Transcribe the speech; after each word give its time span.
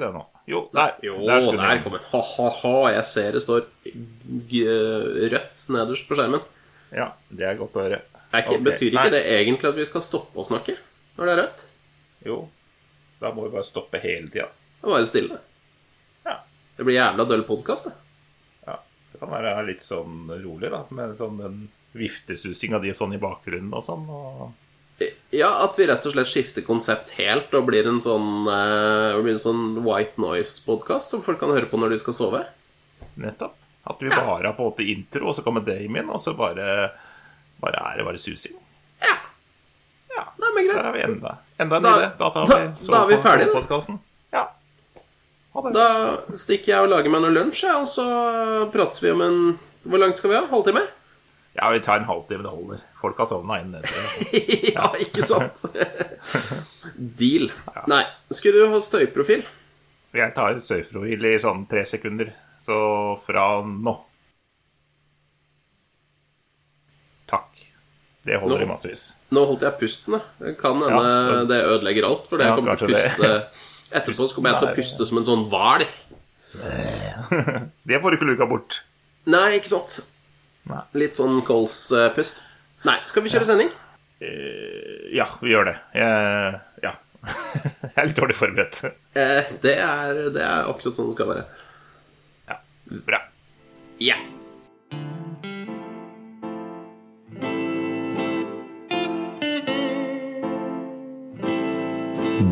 det 0.00 0.08
nå. 0.10 0.20
Jo, 0.50 0.60
der. 0.74 0.96
Jo, 1.06 1.20
der 1.22 1.44
der 1.54 1.82
kom 1.82 1.92
den. 1.94 2.06
Ha-ha-ha. 2.10 2.70
Jeg 2.96 3.04
ser 3.06 3.36
det 3.36 3.42
står 3.44 3.60
rødt 5.30 5.60
nederst 5.70 6.08
på 6.08 6.16
skjermen. 6.18 6.42
Ja, 6.90 7.12
det 7.30 7.46
er 7.46 7.60
godt 7.60 7.78
å 7.78 7.84
høre. 7.84 8.00
Er 8.32 8.42
ikke, 8.42 8.56
okay. 8.56 8.64
Betyr 8.66 8.88
ikke 8.88 9.04
nei. 9.04 9.12
det 9.14 9.20
egentlig 9.36 9.70
at 9.70 9.78
vi 9.78 9.86
skal 9.86 10.02
stoppe 10.02 10.42
å 10.42 10.46
snakke 10.48 10.74
når 11.14 11.28
det 11.28 11.36
er 11.36 11.40
rødt? 11.44 11.62
Jo, 12.26 12.40
da 13.22 13.30
må 13.36 13.46
vi 13.46 13.52
bare 13.54 13.68
stoppe 13.68 14.00
hele 14.02 14.32
tida. 14.34 14.48
Det 14.80 14.90
bare 14.90 15.06
stille. 15.06 15.38
Ja. 16.26 16.40
Det 16.74 16.88
blir 16.88 16.98
jævla 16.98 17.28
døll 17.30 17.46
podkast, 17.46 17.86
det. 17.86 17.94
ja. 18.66 18.80
Det 19.12 19.22
kan 19.22 19.30
være 19.30 19.54
litt 19.70 19.86
sånn 19.86 20.26
rolig, 20.42 20.74
da, 20.74 20.82
med 20.90 21.14
sånn 21.22 21.38
den 21.38 21.64
viftesusinga 21.94 22.82
di 22.82 22.90
sånn 22.98 23.14
i 23.14 23.22
bakgrunnen 23.22 23.70
og 23.78 23.86
sånn. 23.86 24.10
Og... 24.10 24.48
Ja, 25.34 25.48
at 25.64 25.74
vi 25.78 25.86
rett 25.90 26.04
og 26.06 26.12
slett 26.14 26.28
skifter 26.30 26.62
konsept 26.62 27.10
helt 27.18 27.52
og 27.58 27.66
blir 27.66 27.86
en 27.90 27.98
sånn, 28.02 28.46
uh, 28.46 29.16
blir 29.24 29.34
en 29.34 29.42
sånn 29.42 29.64
white 29.82 30.20
noise-podkast 30.22 31.10
som 31.10 31.22
folk 31.26 31.40
kan 31.40 31.50
høre 31.50 31.66
på 31.66 31.80
når 31.80 31.90
de 31.96 31.98
skal 31.98 32.14
sove. 32.14 32.44
Nettopp. 33.18 33.56
At 33.84 34.00
vi 34.00 34.08
bare 34.08 34.24
har 34.46 34.54
på 34.56 34.62
en 34.64 34.70
måte 34.70 34.86
intro, 34.88 35.26
og 35.28 35.34
så 35.36 35.42
kommer 35.44 35.64
Damien, 35.66 36.08
og 36.08 36.22
så 36.22 36.32
bare, 36.38 36.92
bare 37.60 37.82
er 37.90 37.98
det 38.00 38.06
bare 38.06 38.22
susing. 38.22 38.54
Ja. 39.02 39.16
Ja, 40.14 40.24
Nei, 40.40 40.52
men 40.54 40.64
greit. 40.68 40.78
Der 40.78 40.86
har 40.88 40.94
vi 40.96 41.02
enda, 41.04 41.34
enda 41.58 41.76
en 41.76 41.82
Da- 41.82 41.96
idé. 41.98 42.08
Da, 42.18 42.30
tar 42.30 42.46
da- 42.46 42.58
vi 42.62 42.86
da 42.94 43.02
er 43.02 43.06
vi 43.10 43.16
ferdige, 43.26 43.52
da. 43.52 43.98
Ja. 44.32 44.48
Da 45.74 45.86
stikker 46.36 46.72
jeg 46.72 46.82
og 46.86 46.88
lager 46.94 47.10
meg 47.10 47.20
noe 47.22 47.34
lunsj, 47.34 47.64
og 47.74 47.86
så 47.86 48.06
prates 48.72 49.02
vi 49.02 49.10
om 49.10 49.20
en 49.22 49.58
Hvor 49.84 49.98
langt 50.00 50.16
skal 50.16 50.30
vi 50.30 50.36
ha? 50.36 50.46
Halvtime? 50.48 50.80
Ja, 51.54 51.70
vi 51.70 51.80
tar 51.80 52.00
en 52.00 52.08
halvtime, 52.08 52.42
det 52.42 52.50
holder. 52.50 52.80
Folk 53.00 53.18
har 53.22 53.28
sovna 53.30 53.60
innen 53.62 53.82
det. 53.82 53.90
ja, 54.76 54.88
ikke 54.98 55.22
sant? 55.26 55.62
Deal. 57.20 57.50
Nei, 57.90 58.02
skulle 58.34 58.64
du 58.64 58.72
ha 58.72 58.80
støyprofil? 58.82 59.44
Jeg 60.14 60.34
tar 60.34 60.58
støyprofil 60.66 61.28
i 61.30 61.36
sånn 61.42 61.64
tre 61.70 61.84
sekunder. 61.86 62.32
Så 62.64 62.76
fra 63.26 63.46
nå 63.66 63.92
Takk. 67.28 67.60
Det 68.24 68.38
holder 68.40 68.62
Nå. 68.62 68.64
i 68.64 68.68
massevis. 68.70 69.02
Nå 69.36 69.42
holdt 69.50 69.64
jeg 69.66 69.76
pusten, 69.80 70.16
da. 70.16 70.52
Kan 70.60 70.80
hende 70.80 71.02
Ja, 71.02 71.42
det 71.48 71.60
ødelegger 71.66 72.08
alt. 72.08 72.26
For 72.30 72.40
det 72.40 72.46
Ja, 72.48 72.54
jeg 72.54 72.62
kommer 72.62 72.80
til 72.80 72.88
å 72.88 72.94
puste 72.94 73.30
Etterpå 73.94 74.26
så 74.26 74.34
kommer 74.34 74.54
jeg 74.54 74.62
til 74.62 74.70
å 74.70 74.74
puste 74.78 75.06
som 75.06 75.20
en 75.20 75.28
sånn 75.28 75.44
hval. 75.52 75.84
Det 77.86 78.00
får 78.00 78.10
du 78.10 78.16
ikke 78.16 78.28
luka 78.32 78.46
bort. 78.48 78.80
Nei, 79.30 79.58
ikke 79.58 79.70
sant? 79.70 80.00
Nei. 80.70 80.82
Litt 80.96 81.18
sånn 81.20 81.40
Coles-pust. 81.44 82.44
Nei, 82.88 82.98
skal 83.08 83.24
vi 83.24 83.32
kjøre 83.32 83.48
sending? 83.48 83.72
Ja, 85.14 85.26
vi 85.42 85.52
gjør 85.52 85.68
det. 85.68 85.74
Jeg, 85.96 86.60
ja. 86.84 86.94
Jeg 87.84 87.92
er 87.96 88.08
litt 88.08 88.18
dårlig 88.18 88.36
forberedt. 88.38 88.80
Eh, 89.16 89.52
det, 89.64 89.76
er, 89.80 90.24
det 90.34 90.42
er 90.44 90.70
akkurat 90.70 90.96
sånn 90.98 91.10
det 91.10 91.16
skal 91.16 91.30
være. 91.30 91.44
Ja, 92.50 92.58
Bra. 93.06 93.20
Ja. 94.02 94.18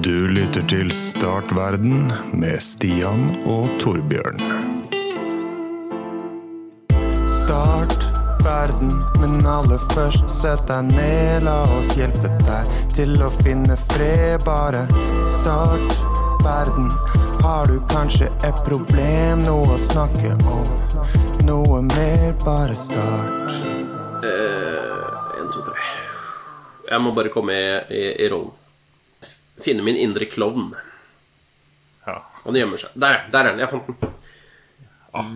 Du 0.02 0.28
lytter 0.32 0.64
til 0.70 0.90
Startverden 0.94 2.08
med 2.34 2.58
Stian 2.64 3.28
og 3.46 3.70
Torbjørn. 3.82 4.71
Start 7.44 7.98
verden, 8.44 8.92
men 9.20 9.46
aller 9.46 9.80
først 9.94 10.28
sett 10.30 10.62
deg 10.68 10.88
ned. 10.94 11.44
La 11.46 11.62
oss 11.78 11.92
hjelpe 11.98 12.30
deg 12.42 12.70
til 12.96 13.14
å 13.22 13.30
finne 13.42 13.76
fred. 13.90 14.42
Bare 14.46 14.84
start 15.28 15.96
verden. 16.44 16.88
Har 17.42 17.66
du 17.70 17.80
kanskje 17.90 18.28
et 18.46 18.60
problem, 18.66 19.42
noe 19.46 19.74
å 19.74 19.80
snakke 19.88 20.34
om? 20.46 20.68
Noe 21.46 21.80
mer, 21.88 22.32
bare 22.44 22.76
start. 22.78 23.56
En, 24.22 25.48
to, 25.50 25.64
tre. 25.66 25.88
Jeg 26.92 27.02
må 27.02 27.10
bare 27.16 27.32
komme 27.34 27.56
i, 27.56 27.66
i, 27.98 28.04
i 28.26 28.30
rollen. 28.30 28.52
Finne 29.62 29.82
min 29.86 29.98
indre 29.98 30.26
klovn. 30.30 30.70
Ja, 32.06 32.20
Han 32.44 32.56
gjemmer 32.58 32.78
seg. 32.82 32.94
Der, 32.98 33.18
er- 33.18 33.28
der 33.34 33.46
er 33.50 33.52
den. 33.56 33.62
Jeg 33.62 33.70
fant 33.70 33.90
den. 33.90 34.16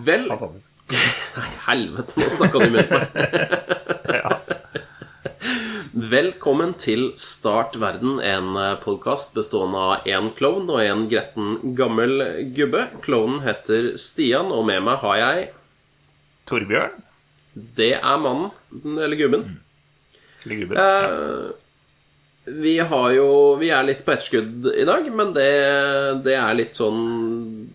Vel 0.06 0.24
fantastisk. 0.30 0.72
Nei, 0.90 1.50
helvete, 1.66 2.14
nå 2.20 2.28
snakka 2.30 2.62
du 2.62 2.70
med 2.74 2.92
meg. 2.92 3.06
Ja. 4.16 4.30
Velkommen 5.96 6.74
til 6.78 7.08
Start 7.18 7.74
verden, 7.80 8.20
en 8.22 8.52
podkast 8.82 9.34
bestående 9.36 9.80
av 9.82 10.06
én 10.08 10.28
klovn 10.38 10.68
og 10.70 10.78
en 10.84 11.06
gretten 11.10 11.74
gammel 11.78 12.22
gubbe. 12.56 12.84
Klovnen 13.04 13.42
heter 13.44 13.94
Stian, 14.00 14.52
og 14.54 14.66
med 14.68 14.84
meg 14.86 15.00
har 15.02 15.18
jeg 15.22 15.46
Torbjørn. 16.46 16.94
Det 17.76 17.94
er 17.98 18.18
mannen, 18.22 18.50
eller 19.00 19.18
gubben. 19.18 19.46
Eller 20.44 20.62
gubben. 20.62 20.78
Eh, 20.78 21.46
Vi 22.62 22.76
har 22.78 23.08
jo 23.16 23.28
Vi 23.58 23.72
er 23.74 23.82
litt 23.88 24.04
på 24.06 24.12
etterskudd 24.14 24.68
i 24.70 24.84
dag, 24.86 25.08
men 25.10 25.32
det, 25.34 25.50
det 26.22 26.36
er 26.38 26.54
litt 26.60 26.78
sånn 26.78 27.00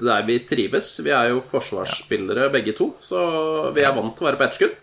der 0.05 0.23
vi 0.27 0.39
trives. 0.49 0.89
Vi 1.05 1.11
er 1.13 1.29
jo 1.33 1.41
forsvarsspillere 1.45 2.49
begge 2.53 2.73
to, 2.77 2.91
så 3.03 3.21
vi 3.75 3.81
er 3.85 3.93
vant 3.95 4.15
til 4.17 4.25
å 4.25 4.29
være 4.31 4.39
på 4.41 4.47
etterskudd. 4.49 4.75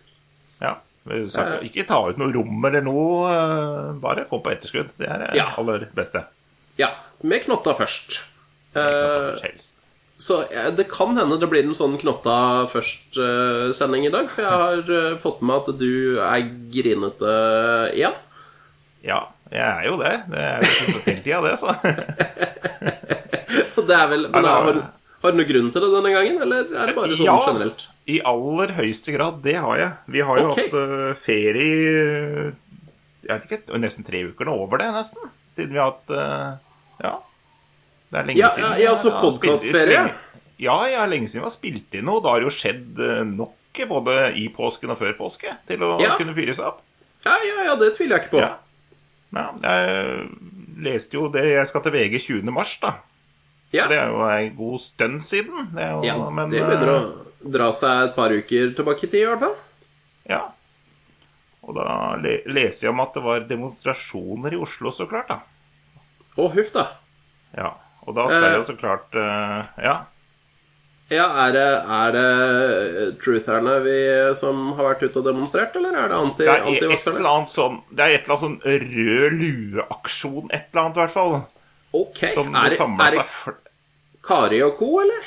Ja. 0.63 0.77
vi 1.09 1.23
Ikke 1.71 1.87
ta 1.89 1.99
ut 2.11 2.19
noe 2.21 2.33
rom 2.35 2.65
eller 2.69 2.83
noe. 2.85 3.31
eh, 3.33 3.93
Bare 4.03 4.25
kom 4.31 4.43
på 4.45 4.51
etterskudd. 4.53 4.95
Det 4.99 5.09
er 5.09 5.19
det 5.27 5.37
Ja. 5.37 5.51
aller 5.59 5.89
beste. 5.95 6.25
Ja, 6.79 6.91
med 7.23 7.43
knotta 7.45 7.75
først. 7.75 8.21
Eh, 8.77 9.39
Helst. 9.43 9.75
Så 10.19 10.41
eh, 10.51 10.71
det 10.75 10.89
kan 10.91 11.17
hende 11.17 11.39
det 11.41 11.49
blir 11.49 11.63
en 11.65 11.75
sånn 11.79 11.97
knotta 11.99 12.67
først-sending 12.71 14.07
i 14.07 14.11
dag. 14.11 14.29
For 14.29 14.43
jeg 14.43 14.51
har 14.51 14.91
eh, 15.13 15.17
fått 15.19 15.41
med 15.43 15.57
at 15.57 15.79
du 15.79 16.19
er 16.19 16.43
grinete 16.75 17.35
igjen. 17.95 18.15
Ja, 19.07 19.21
jeg 19.51 19.63
er 19.63 19.85
jo 19.87 19.97
det. 20.01 20.15
Det 20.29 20.39
er 20.43 20.59
jo 20.59 21.03
hele 21.07 21.23
tida, 21.25 21.41
det, 21.47 21.55
så. 21.63 21.71
Det 23.89 23.95
er 23.97 24.09
vel, 24.11 24.27
men 24.29 24.43
det 24.45 24.51
er, 24.53 24.81
har 25.23 25.33
du 25.35 25.39
noen 25.41 25.49
grunn 25.49 25.71
til 25.75 25.83
det 25.85 25.91
denne 25.95 26.13
gangen, 26.15 26.37
eller 26.45 26.69
er 26.79 26.87
det 26.91 26.95
bare 26.97 27.17
sånn 27.19 27.27
Ja. 27.27 27.39
generelt? 27.47 27.87
I 28.09 28.21
aller 28.25 28.73
høyeste 28.79 29.13
grad. 29.13 29.43
Det 29.43 29.57
har 29.61 29.77
jeg. 29.79 29.93
Vi 30.15 30.21
har 30.25 30.39
jo 30.39 30.51
okay. 30.53 30.69
hatt 30.69 30.75
uh, 30.75 31.15
ferie 31.19 32.55
Jeg 33.27 33.33
vet 33.35 33.45
ikke, 33.51 33.79
nesten 33.83 34.07
tre 34.07 34.23
uker 34.31 34.47
nå. 34.49 34.55
Over 34.65 34.79
det, 34.81 34.89
nesten. 34.95 35.29
Siden 35.57 35.75
vi 35.75 35.83
har 35.83 35.91
hatt 35.93 36.15
uh, 36.15 36.57
Ja. 37.03 37.17
Det 38.09 38.21
er 38.23 38.25
lenge 38.31 38.39
Ja, 38.41 38.49
siden. 38.55 38.71
ja, 38.71 38.91
ja, 38.91 38.95
så 38.97 39.11
jeg 39.11 39.19
har 39.19 39.33
spilt 39.33 39.45
inn 39.45 39.53
podcastferie? 39.53 39.99
lenge. 39.99 40.15
Ja, 40.59 40.77
ja, 40.89 41.03
lenge 41.07 41.29
siden 41.29 41.43
vi 41.43 41.49
har 41.51 41.55
spilt 41.55 41.95
inn 41.99 42.07
noe. 42.09 42.23
Det 42.25 42.31
har 42.33 42.41
jo 42.47 42.51
skjedd 42.55 42.99
eh, 43.05 43.25
nok 43.29 43.55
både 43.89 44.15
i 44.35 44.49
påsken 44.51 44.91
og 44.91 44.99
før 44.99 45.13
påske 45.19 45.53
til 45.69 45.85
å 45.87 46.01
Ja. 46.01 46.17
kunne 46.19 46.35
fyre 46.35 46.55
seg 46.57 46.65
opp. 46.67 46.81
Ja, 47.27 47.35
ja, 47.47 47.65
ja, 47.69 47.75
det 47.79 47.93
tviler 47.95 48.17
jeg 48.17 48.25
ikke 48.27 48.33
på. 48.39 48.41
Ja. 48.43 48.57
ja. 49.37 49.45
Jeg 49.63 50.31
leste 50.83 51.15
jo 51.15 51.29
det 51.29 51.45
Jeg 51.45 51.67
skal 51.71 51.83
til 51.85 51.93
VG 51.93 52.19
20. 52.25 52.51
mars, 52.51 52.73
da. 52.83 52.95
Ja, 53.75 53.87
Det 53.91 53.99
er 54.01 54.09
jo 54.09 54.23
en 54.25 54.55
god 54.57 54.81
stund 54.81 55.23
siden. 55.23 55.71
Det 55.77 55.89
jo, 55.91 56.03
ja 56.07 56.15
men, 56.31 56.49
det 56.51 56.63
begynner 56.65 56.93
å 56.93 56.99
eh, 57.01 57.49
dra 57.53 57.67
seg 57.77 58.07
et 58.09 58.15
par 58.17 58.33
uker 58.33 58.71
tilbake 58.79 59.05
i 59.05 59.11
tid, 59.13 59.21
i 59.23 59.27
hvert 59.29 59.43
fall. 59.45 59.57
Ja. 60.29 60.43
Og 61.69 61.75
da 61.77 62.17
le 62.17 62.39
leser 62.49 62.87
jeg 62.89 62.95
om 62.95 63.03
at 63.05 63.13
det 63.17 63.23
var 63.27 63.45
demonstrasjoner 63.51 64.57
i 64.57 64.61
Oslo, 64.65 64.89
så 64.95 65.05
klart, 65.11 65.29
da. 65.29 65.43
Å, 66.39 66.47
huff, 66.55 66.71
da. 66.73 66.87
Ja. 67.57 67.75
Og 68.09 68.15
da 68.17 68.25
skal 68.31 68.47
Eh. 68.49 68.55
jo 68.57 68.65
så 68.71 68.77
klart 68.81 69.13
uh, 69.19 69.67
Ja. 69.85 69.99
Ja, 71.09 71.25
er 71.47 71.53
det, 71.57 71.67
er 71.89 72.11
det 72.13 73.19
trutherne 73.23 73.79
vi, 73.81 73.95
som 74.37 74.75
har 74.77 74.91
vært 74.91 75.07
ute 75.07 75.21
og 75.23 75.25
demonstrert, 75.25 75.77
eller 75.81 75.97
er 75.97 76.09
det 76.13 76.17
anti, 76.19 76.45
Det 76.45 76.53
er 76.53 76.67
et 76.69 77.07
eller 77.09 77.29
annet 77.31 77.49
sånn 77.49 77.79
Det 77.89 78.05
er 78.05 78.17
et 78.19 78.27
eller 78.27 78.35
annet 78.35 78.45
sånn 78.45 78.59
rød 78.65 79.37
lue-aksjon, 79.41 80.51
et 80.53 80.67
eller 80.69 80.83
annet 80.83 80.99
i 80.99 81.01
hvert 81.01 81.15
fall. 81.15 81.39
Ok, 81.97 82.19
Som 82.35 82.53
er 82.59 82.71
samla 82.77 83.07
seg 83.15 83.25
fl- 83.25 83.57
Kari 84.29 84.59
og 84.63 84.75
co., 84.77 84.89
eller? 85.01 85.23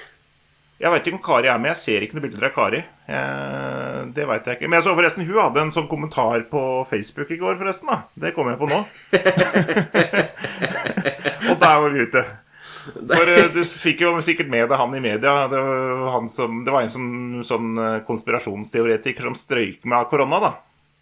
Jeg 0.81 0.89
veit 0.93 1.05
ikke 1.07 1.17
om 1.17 1.23
Kari 1.25 1.47
er 1.49 1.59
med. 1.61 1.71
Jeg 1.75 1.79
ser 1.81 2.01
ikke 2.05 2.15
noen 2.17 2.25
bilder 2.25 2.47
av 2.47 2.53
Kari. 2.55 2.79
Eh, 2.81 3.97
det 4.15 4.23
vet 4.29 4.47
jeg 4.49 4.57
ikke. 4.57 4.69
Men 4.69 4.77
jeg 4.79 4.85
så 4.87 4.95
forresten 4.97 5.25
hun 5.27 5.37
hadde 5.37 5.61
en 5.61 5.73
sånn 5.73 5.89
kommentar 5.89 6.41
på 6.49 6.61
Facebook 6.89 7.29
i 7.33 7.37
går, 7.41 7.57
forresten. 7.59 7.89
da 7.91 7.97
Det 8.17 8.31
kom 8.33 8.49
jeg 8.49 8.57
på 8.61 8.69
nå. 8.69 8.79
Og 11.51 11.55
der 11.61 11.75
var 11.83 11.89
vi 11.93 12.05
ute. 12.07 12.23
For 12.97 13.29
eh, 13.29 13.51
Du 13.53 13.61
fikk 13.85 14.01
jo 14.05 14.15
sikkert 14.25 14.49
med 14.53 14.69
deg 14.71 14.77
han 14.81 14.95
i 14.97 15.03
media. 15.03 15.35
Det 15.51 15.61
var, 15.61 16.09
han 16.15 16.25
som, 16.31 16.63
det 16.65 16.73
var 16.73 16.81
en 16.87 16.93
som, 16.93 17.05
sånn 17.45 17.69
eh, 17.77 17.99
konspirasjonsteoretiker 18.07 19.29
som 19.29 19.37
strøyk 19.37 19.85
med 19.85 19.99
av 20.01 20.09
korona. 20.09 20.41
da 20.47 20.51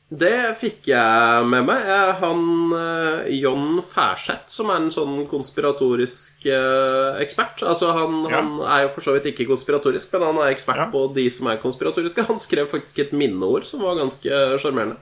Det 0.09 0.55
fikk 0.57 0.87
jeg 0.89 1.43
med 1.45 1.67
meg. 1.67 1.83
Han 2.17 2.39
eh, 2.73 3.27
John 3.37 3.77
Færseth, 3.85 4.47
som 4.49 4.71
er 4.73 4.79
en 4.81 4.87
sånn 4.93 5.19
konspiratorisk 5.29 6.47
eh, 6.49 7.19
ekspert 7.21 7.61
Altså, 7.61 7.91
han, 7.93 8.15
Ja. 8.25 8.39
han 8.39 8.55
er 8.65 8.87
jo 8.87 8.93
for 8.95 9.05
så 9.05 9.13
vidt 9.13 9.27
ikke 9.29 9.45
konspiratorisk, 9.51 10.09
men 10.15 10.25
han 10.31 10.39
er 10.41 10.55
ekspert 10.55 10.81
Ja. 10.81 10.87
på 10.89 11.03
de 11.13 11.27
som 11.29 11.51
er 11.51 11.61
konspiratoriske. 11.61 12.25
Han 12.25 12.41
skrev 12.41 12.71
faktisk 12.71 13.03
et 13.03 13.13
minneord 13.13 13.67
som 13.69 13.83
var 13.85 13.99
ganske 14.01 14.39
sjarmerende. 14.57 14.97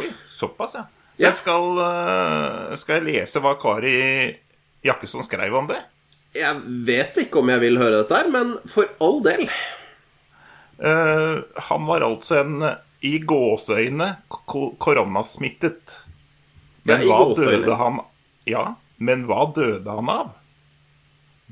Oi, 0.00 0.06
såpass, 0.32 0.78
ja. 0.80 0.86
Ja. 1.18 1.28
Jeg 1.28 1.36
skal, 1.42 1.76
eh, 1.84 2.76
skal 2.80 2.96
jeg 3.02 3.08
lese 3.12 3.42
hva 3.44 3.52
Kari 3.60 4.38
Jakkesson 4.82 5.22
skrev 5.28 5.52
om 5.54 5.68
det? 5.68 5.76
Jeg 6.32 6.56
vet 6.88 7.20
ikke 7.26 7.42
om 7.42 7.50
jeg 7.52 7.60
vil 7.60 7.76
høre 7.76 8.00
dette 8.00 8.16
her, 8.16 8.30
men 8.32 8.54
for 8.64 8.88
all 9.04 9.20
del. 9.20 9.44
Uh, 10.82 11.42
han 11.68 11.84
var 11.86 12.00
altså 12.00 12.40
en 12.40 12.56
i 13.02 13.18
gåseøyne 13.18 14.08
ko- 14.28 14.74
koronasmittet. 14.78 16.02
Men 16.84 17.04
hva 17.06 17.18
døde 17.34 17.76
han 17.78 18.00
Ja, 18.46 18.74
men 18.98 19.24
hva 19.28 19.44
døde 19.54 19.86
han 19.98 20.08
av? 20.10 20.32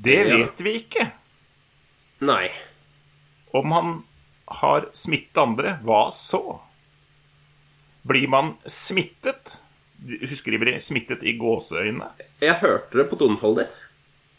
Det 0.01 0.17
vet 0.27 0.59
vi 0.65 0.73
ikke. 0.81 1.05
Nei. 2.27 2.49
Om 3.53 3.71
han 3.71 3.91
har 4.61 4.89
smittet 4.93 5.37
andre, 5.39 5.77
hva 5.83 6.09
så? 6.11 6.59
Blir 8.07 8.27
man 8.27 8.55
smittet? 8.65 9.57
Hun 10.01 10.35
skriver 10.35 10.79
'smittet 10.79 11.23
i 11.23 11.37
gåseøyne'. 11.37 12.09
Jeg 12.41 12.55
hørte 12.59 12.97
det 12.97 13.09
på 13.09 13.15
tonefallet 13.19 13.67
ditt. 13.67 13.77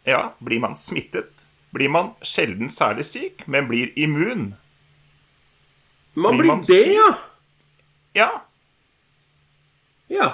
Ja, 0.05 0.33
blir 0.43 0.59
man 0.61 0.75
smittet? 0.77 1.47
Blir 1.73 1.89
man 1.89 2.15
sjelden 2.21 2.69
særlig 2.69 3.05
syk, 3.07 3.47
men 3.49 3.69
blir 3.69 3.93
immun? 3.97 4.57
Man 6.15 6.37
Blir 6.39 6.49
man 6.53 6.63
det, 6.67 6.83
ja. 6.93 7.11
Ja. 8.15 8.31
Ja. 10.13 10.29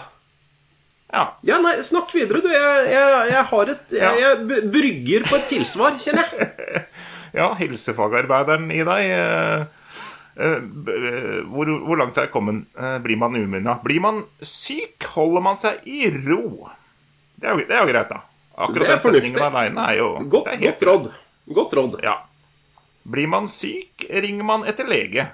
Ja. 1.13 1.23
Ja, 1.47 1.59
nei, 1.63 1.77
snakk 1.87 2.11
videre, 2.13 2.43
du. 2.45 2.49
Jeg, 2.53 2.89
jeg, 2.93 3.29
jeg 3.33 3.45
har 3.51 3.71
et 3.73 3.93
jeg, 3.97 4.19
jeg 4.25 4.63
brygger 4.75 5.29
på 5.29 5.39
et 5.39 5.47
tilsvar, 5.55 5.99
kjenner 6.03 6.27
jeg. 6.35 6.85
Ja, 7.39 7.51
helsefagarbeideren 7.55 8.71
i 8.73 8.81
deg. 8.89 9.11
eh, 9.13 9.65
eh, 10.41 10.55
eh, 10.57 11.41
hvor, 11.53 11.69
hvor 11.85 11.99
langt 12.01 12.17
er 12.19 12.31
kommet? 12.33 12.63
Eh, 12.73 12.97
blir 13.05 13.19
man 13.21 13.37
umunna? 13.37 13.75
Blir 13.85 14.01
man 14.01 14.23
syk, 14.41 15.05
holder 15.13 15.45
man 15.45 15.61
seg 15.61 15.85
i 15.85 16.09
ro. 16.25 16.71
Det 17.37 17.51
er 17.51 17.53
jo, 17.53 17.67
det 17.69 17.77
er 17.77 17.85
jo 17.85 17.91
greit, 17.93 18.09
da. 18.15 18.23
Akkurat 18.59 18.89
Det 18.89 18.95
den 18.97 19.03
setningen 19.05 19.45
aleine 19.45 19.85
er 19.93 19.99
jo 20.01 20.09
Godt, 20.25 20.49
er 20.51 20.57
helt 20.65 20.81
godt 20.81 20.89
råd. 20.89 21.11
Godt 21.61 21.77
råd. 21.79 21.99
Ja. 22.03 22.17
Blir 23.09 23.29
man 23.31 23.47
syk, 23.53 24.09
ringer 24.09 24.49
man 24.49 24.65
etter 24.67 24.89
lege. 24.89 25.29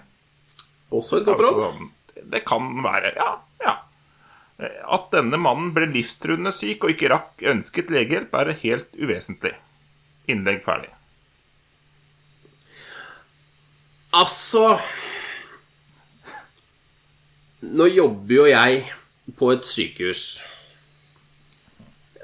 Også 0.94 1.20
et 1.20 1.28
godt 1.28 1.42
råd. 1.42 1.60
Altså, 1.66 2.24
det 2.32 2.44
kan 2.46 2.70
være 2.84 3.12
Ja, 3.18 3.30
ja. 3.64 3.74
At 4.94 5.08
denne 5.12 5.38
mannen 5.40 5.72
ble 5.74 5.88
livstruende 5.90 6.52
syk 6.54 6.86
og 6.86 6.94
ikke 6.94 7.10
rakk 7.10 7.42
ønsket 7.50 7.90
legehjelp, 7.90 8.34
er 8.38 8.54
helt 8.62 8.92
uvesentlig. 8.94 9.56
Innlegg 10.30 10.62
ferdig. 10.64 10.92
Altså 14.14 14.78
Nå 17.64 17.86
jobber 17.90 18.34
jo 18.34 18.44
jeg 18.46 18.84
på 19.38 19.48
et 19.54 19.64
sykehus. 19.66 20.22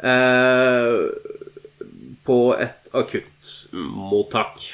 Eh, 0.04 0.98
på 2.28 2.38
et 2.60 2.90
akuttmottak. 2.92 4.66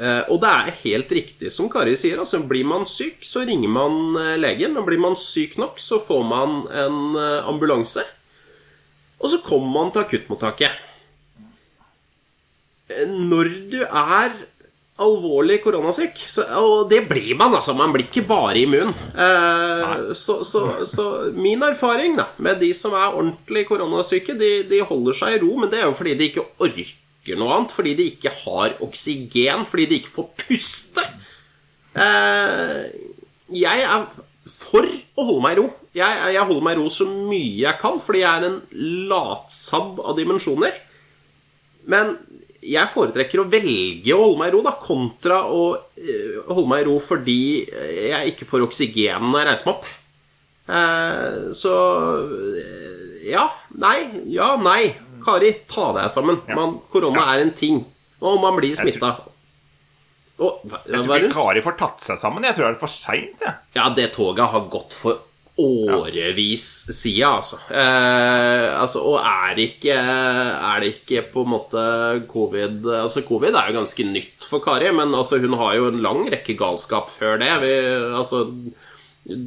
Eh, 0.00 0.22
og 0.32 0.40
det 0.42 0.50
er 0.50 0.78
helt 0.82 1.12
riktig 1.12 1.52
som 1.52 1.68
Kari 1.72 1.96
sier. 2.00 2.20
altså 2.22 2.40
Blir 2.48 2.66
man 2.68 2.86
syk, 2.88 3.20
så 3.26 3.44
ringer 3.46 3.72
man 3.72 4.16
eh, 4.20 4.38
legen. 4.40 4.76
Og 4.78 4.86
blir 4.88 5.02
man 5.02 5.18
syk 5.18 5.58
nok, 5.60 5.80
så 5.82 6.00
får 6.02 6.22
man 6.28 6.62
en 6.70 7.18
eh, 7.18 7.50
ambulanse. 7.50 8.04
Og 9.22 9.30
så 9.30 9.42
kommer 9.44 9.70
man 9.76 9.92
til 9.92 10.02
akuttmottaket. 10.02 10.80
Når 13.08 13.48
du 13.72 13.78
er 13.86 14.34
alvorlig 15.02 15.58
koronasyk, 15.64 16.18
så, 16.28 16.44
og 16.60 16.90
det 16.90 17.04
blir 17.08 17.34
man, 17.38 17.54
altså. 17.56 17.74
Man 17.74 17.94
blir 17.94 18.06
ikke 18.08 18.26
bare 18.28 18.64
immun. 18.64 18.92
Eh, 19.14 20.12
så, 20.18 20.40
så, 20.46 20.66
så 20.88 21.06
min 21.34 21.62
erfaring 21.66 22.18
da, 22.18 22.28
med 22.42 22.60
de 22.62 22.72
som 22.76 22.96
er 22.98 23.14
ordentlig 23.14 23.64
koronasyke, 23.70 24.36
de, 24.38 24.52
de 24.68 24.82
holder 24.88 25.16
seg 25.22 25.38
i 25.38 25.40
ro, 25.44 25.54
men 25.60 25.72
det 25.72 25.80
er 25.80 25.88
jo 25.88 25.96
fordi 25.96 26.16
de 26.18 26.28
ikke 26.32 26.48
orker 26.62 26.92
noe 27.38 27.54
annet. 27.56 27.74
Fordi 27.74 27.94
de 27.98 28.08
ikke 28.12 28.34
har 28.42 28.76
oksygen, 28.84 29.66
fordi 29.68 29.88
de 29.90 30.00
ikke 30.00 30.14
får 30.16 30.28
puste. 30.44 31.06
Eh, 31.92 32.90
jeg 33.52 33.84
er 33.84 34.06
for 34.48 34.86
å 34.86 35.24
holde 35.28 35.44
meg 35.44 35.56
i 35.56 35.60
ro. 35.60 35.68
Jeg, 35.96 36.20
jeg 36.34 36.48
holder 36.48 36.66
meg 36.66 36.76
i 36.76 36.80
ro 36.80 36.90
så 36.92 37.06
mye 37.08 37.62
jeg 37.62 37.80
kan, 37.82 37.98
fordi 38.02 38.22
jeg 38.24 38.40
er 38.40 38.48
en 38.48 38.60
latsabb 39.12 40.00
av 40.00 40.16
dimensjoner. 40.18 40.78
Men 41.92 42.16
jeg 42.62 42.90
foretrekker 42.92 43.42
å 43.42 43.48
velge 43.50 44.14
å 44.14 44.22
holde 44.22 44.38
meg 44.40 44.52
i 44.52 44.54
ro, 44.56 44.62
da, 44.64 44.76
kontra 44.80 45.42
å 45.50 45.64
eh, 45.98 46.38
holde 46.48 46.68
meg 46.70 46.84
i 46.84 46.86
ro 46.88 46.98
fordi 47.02 47.40
jeg 47.66 48.32
ikke 48.32 48.46
får 48.48 48.68
oksygen 48.68 49.28
når 49.32 49.42
jeg 49.42 49.50
reiser 49.50 49.68
meg 49.68 49.74
opp. 49.76 49.90
Eh, 50.72 51.38
så 51.58 51.74
ja, 53.26 53.46
nei, 53.78 53.98
ja, 54.32 54.54
nei. 54.62 54.92
Kari, 55.26 55.52
ta 55.70 55.90
deg 55.96 56.12
sammen. 56.12 56.40
Man, 56.56 56.78
korona 56.92 57.26
er 57.34 57.44
en 57.46 57.52
ting, 57.56 57.82
og 58.22 58.40
man 58.42 58.56
blir 58.58 58.74
smitta. 58.78 59.14
Og, 60.42 60.62
hva, 60.66 60.80
Jeg 60.88 61.04
tror 61.04 61.18
ikke 61.20 61.34
Kari 61.36 61.64
får 61.64 61.76
tatt 61.80 62.06
seg 62.06 62.18
sammen. 62.20 62.46
Jeg 62.46 62.56
tror 62.56 62.68
det 62.68 62.72
er 62.74 62.80
for 62.80 62.92
seint. 62.92 63.44
Ja. 63.44 63.58
ja, 63.76 63.90
det 63.94 64.10
toget 64.16 64.50
har 64.54 64.66
gått 64.72 64.96
for 64.96 65.20
årevis 65.60 66.64
sida, 66.96 67.34
altså. 67.36 67.58
Eh, 67.68 68.68
altså. 68.80 69.02
Og 69.04 69.18
er 69.20 69.58
ikke 69.60 69.92
Er 69.92 70.80
det 70.80 70.94
ikke 70.94 71.26
på 71.34 71.44
en 71.44 71.52
måte 71.52 71.82
covid 72.30 72.86
Altså, 72.88 73.20
covid 73.28 73.52
er 73.52 73.68
jo 73.68 73.76
ganske 73.82 74.06
nytt 74.08 74.48
for 74.48 74.64
Kari, 74.64 74.88
men 74.96 75.12
altså, 75.14 75.38
hun 75.42 75.58
har 75.60 75.76
jo 75.76 75.90
en 75.90 76.00
lang 76.04 76.24
rekke 76.32 76.56
galskap 76.58 77.12
før 77.12 77.36
det. 77.42 77.52
Vi, 77.62 77.74
altså 78.16 78.46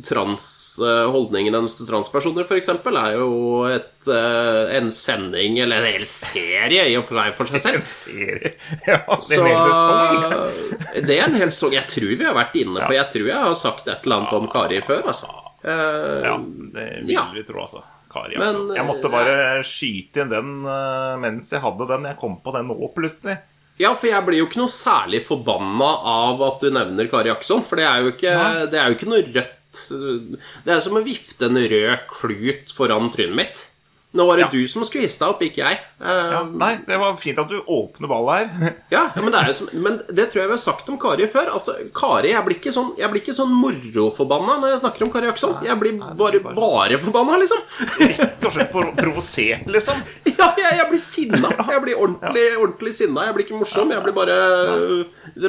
Trans, 0.08 0.80
eh, 0.80 1.06
Holdningen 1.12 1.52
hennes 1.58 1.74
til 1.76 1.88
transpersoner, 1.90 2.46
f.eks., 2.48 2.70
er 2.72 3.16
jo 3.18 3.66
et, 3.68 4.08
eh, 4.08 4.76
en 4.78 4.88
sending, 4.96 5.58
eller 5.60 5.84
en 5.84 5.90
hel 5.98 6.06
serie, 6.08 6.86
i 6.88 6.96
og 6.96 7.04
for 7.10 7.20
seg 7.20 7.36
for 7.36 7.52
seg 7.52 7.64
selv. 7.66 7.82
En 7.84 7.90
serie. 7.90 8.54
Ja, 8.88 9.02
det 9.04 9.26
Så 9.28 9.42
er 9.44 9.50
en 9.52 9.58
hel 9.60 9.74
sesong. 9.74 11.02
det 11.10 11.18
er 11.20 11.26
en 11.28 11.36
hel 11.42 11.52
sesong. 11.52 11.76
Jeg 11.76 11.90
tror 11.92 12.14
vi 12.16 12.24
har 12.30 12.38
vært 12.38 12.56
inne 12.62 12.86
på 12.88 12.96
Jeg 12.96 13.10
tror 13.12 13.28
jeg 13.34 13.42
har 13.50 13.58
sagt 13.60 13.90
et 13.92 14.08
eller 14.08 14.22
annet 14.22 14.38
om 14.40 14.48
Kari 14.54 14.80
før, 14.86 15.04
altså. 15.12 15.34
Eh, 15.66 16.24
Ja, 16.24 16.38
det 16.40 16.88
vil 17.04 17.12
Ja. 17.18 17.26
vi 17.36 17.44
tro, 17.44 17.66
altså. 17.66 17.84
Kari, 18.16 18.38
Men. 18.40 18.70
Jeg 18.78 18.88
måtte 18.88 19.12
bare 19.12 19.60
skyte 19.68 20.24
inn 20.24 20.32
den 20.32 20.54
mens 21.20 21.50
jeg 21.52 21.60
hadde 21.60 21.84
den. 21.90 22.08
Jeg 22.08 22.16
kom 22.22 22.38
på 22.40 22.54
den 22.56 22.70
nå, 22.72 22.78
plutselig. 22.96 23.36
Ja, 23.76 23.90
for 23.92 24.08
jeg 24.08 24.24
blir 24.24 24.40
jo 24.40 24.46
ikke 24.48 24.62
noe 24.62 24.72
særlig 24.72 25.20
forbanna 25.28 25.90
av 26.08 26.40
at 26.48 26.62
du 26.64 26.70
nevner 26.72 27.10
Kari 27.12 27.28
Jackson, 27.28 27.60
for 27.68 27.76
det 27.76 27.84
er 27.84 28.06
jo 28.06 28.14
ikke, 28.14 28.32
det 28.72 28.80
er 28.80 28.88
jo 28.88 28.96
ikke 28.96 29.10
noe 29.12 29.20
rødt 29.36 29.52
Det 30.66 30.76
er 30.78 30.84
som 30.86 30.98
å 31.00 31.06
vifte 31.06 31.50
en 31.50 31.58
rød 31.62 32.06
klut 32.12 32.76
foran 32.76 33.12
trynet 33.16 33.36
mitt. 33.42 33.66
Nå 34.16 34.24
var 34.30 34.38
det 34.40 34.46
Ja. 34.46 34.48
du 34.48 34.62
som 34.72 34.80
deg 35.20 35.28
opp, 35.28 35.42
ikke 35.44 35.60
jeg. 35.60 35.76
Eh, 36.00 36.30
Ja, 36.32 36.44
nei, 36.48 36.78
det 36.88 36.96
var 37.02 37.18
fint 37.20 37.38
at 37.42 37.50
du 37.52 37.58
åpner 37.68 38.08
ballet 38.08 38.48
her. 38.62 38.76
Ja, 38.96 39.02
men, 39.20 39.30
det 39.34 39.56
som, 39.58 39.68
men 39.74 39.98
det 40.08 40.30
tror 40.32 40.40
jeg 40.46 40.48
vi 40.48 40.56
har 40.56 40.62
sagt 40.62 40.88
om 40.88 40.96
Kari 40.98 41.28
før. 41.28 41.52
Altså, 41.52 41.76
Kari, 41.94 42.30
Jeg 42.32 42.46
blir 42.46 42.56
ikke 42.56 42.72
sånn, 42.72 42.94
jeg 42.98 43.12
blir 43.12 43.20
ikke 43.26 43.36
sånn 43.36 43.52
moroforbanna 43.52 44.56
når 44.62 44.72
jeg 44.72 44.80
snakker 44.86 45.04
om 45.04 45.12
Kari 45.12 45.28
Jackson. 45.28 45.58
Jeg 45.68 45.76
blir 45.82 46.00
bare, 46.16 46.40
bare 46.40 46.96
forbanna, 47.04 47.36
liksom. 47.44 47.60
Rett 48.00 48.48
og 48.48 48.56
slett 48.56 48.72
provosert, 48.72 49.68
liksom. 49.68 50.00
Ja, 50.40 50.48
jeg, 50.64 50.78
jeg 50.80 50.88
blir 50.94 51.04
sinna. 51.04 51.52
Jeg 51.74 51.84
blir 51.84 52.00
ordentlig, 52.00 52.46
ordentlig 52.56 52.94
sinna. 52.96 53.28
Jeg 53.28 53.36
blir 53.36 53.48
ikke 53.50 53.60
morsom, 53.60 53.92
jeg 53.92 54.00
blir 54.08 54.16
bare 54.16 54.40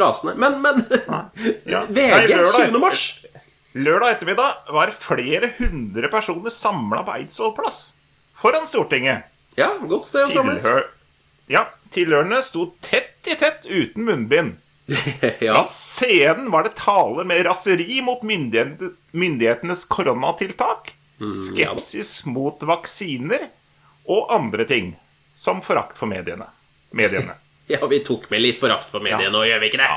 rasende. 0.02 0.34
Men, 0.42 0.58
men 0.62 0.82
Ja. 1.70 1.84
VG, 2.00 2.34
20. 2.34 2.82
mars. 2.82 3.06
Lørdag 3.76 4.14
ettermiddag 4.16 4.72
var 4.72 4.90
flere 4.94 5.50
hundre 5.58 6.08
personer 6.12 6.52
samla 6.54 7.02
på 7.04 7.16
Eidsvoll 7.18 7.52
plass 7.56 7.80
foran 8.36 8.64
Stortinget. 8.68 9.26
Ja, 9.56 9.70
godt 9.88 10.08
sted 10.08 10.28
å 10.28 10.32
samles. 10.32 10.64
Tilhør... 10.64 10.86
Ja, 11.52 11.62
tilhørende 11.94 12.40
sto 12.44 12.70
tett 12.84 13.28
i 13.30 13.36
tett 13.40 13.66
uten 13.68 14.06
munnbind. 14.08 14.56
Ja. 15.42 15.56
Fra 15.58 15.62
scenen 15.66 16.46
var 16.52 16.62
det 16.66 16.76
taler 16.78 17.26
med 17.26 17.42
raseri 17.46 17.98
mot 18.06 18.22
myndighet- 18.26 18.94
myndighetenes 19.12 19.84
koronatiltak, 19.90 20.92
Mm, 21.16 21.30
skepsis 21.40 22.26
mot 22.28 22.60
vaksiner 22.68 23.46
og 24.04 24.26
andre 24.36 24.66
ting, 24.68 24.90
som 25.34 25.62
forakt 25.64 25.96
for 25.96 26.04
mediene. 26.12 26.44
mediene. 26.92 27.38
ja, 27.72 27.78
vi 27.88 28.02
tok 28.04 28.26
med 28.30 28.42
litt 28.44 28.58
forakt 28.60 28.90
for 28.92 29.00
mediene 29.00 29.32
nå, 29.32 29.40
gjør 29.48 29.62
vi 29.62 29.70
ikke 29.70 29.80
det? 29.80 29.88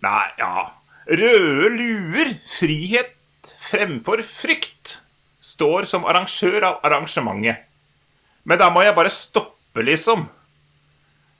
Nei, 0.00 0.22
ja 0.40 0.62
Røde 1.10 1.70
luer, 1.74 2.36
frihet 2.46 3.16
fremfor 3.70 4.22
frykt, 4.26 4.98
står 5.42 5.88
som 5.90 6.04
arrangør 6.06 6.66
av 6.68 6.84
arrangementet. 6.86 7.66
Men 8.46 8.60
da 8.60 8.68
må 8.72 8.84
jeg 8.84 8.96
bare 8.96 9.12
stoppe, 9.12 9.82
liksom. 9.86 10.28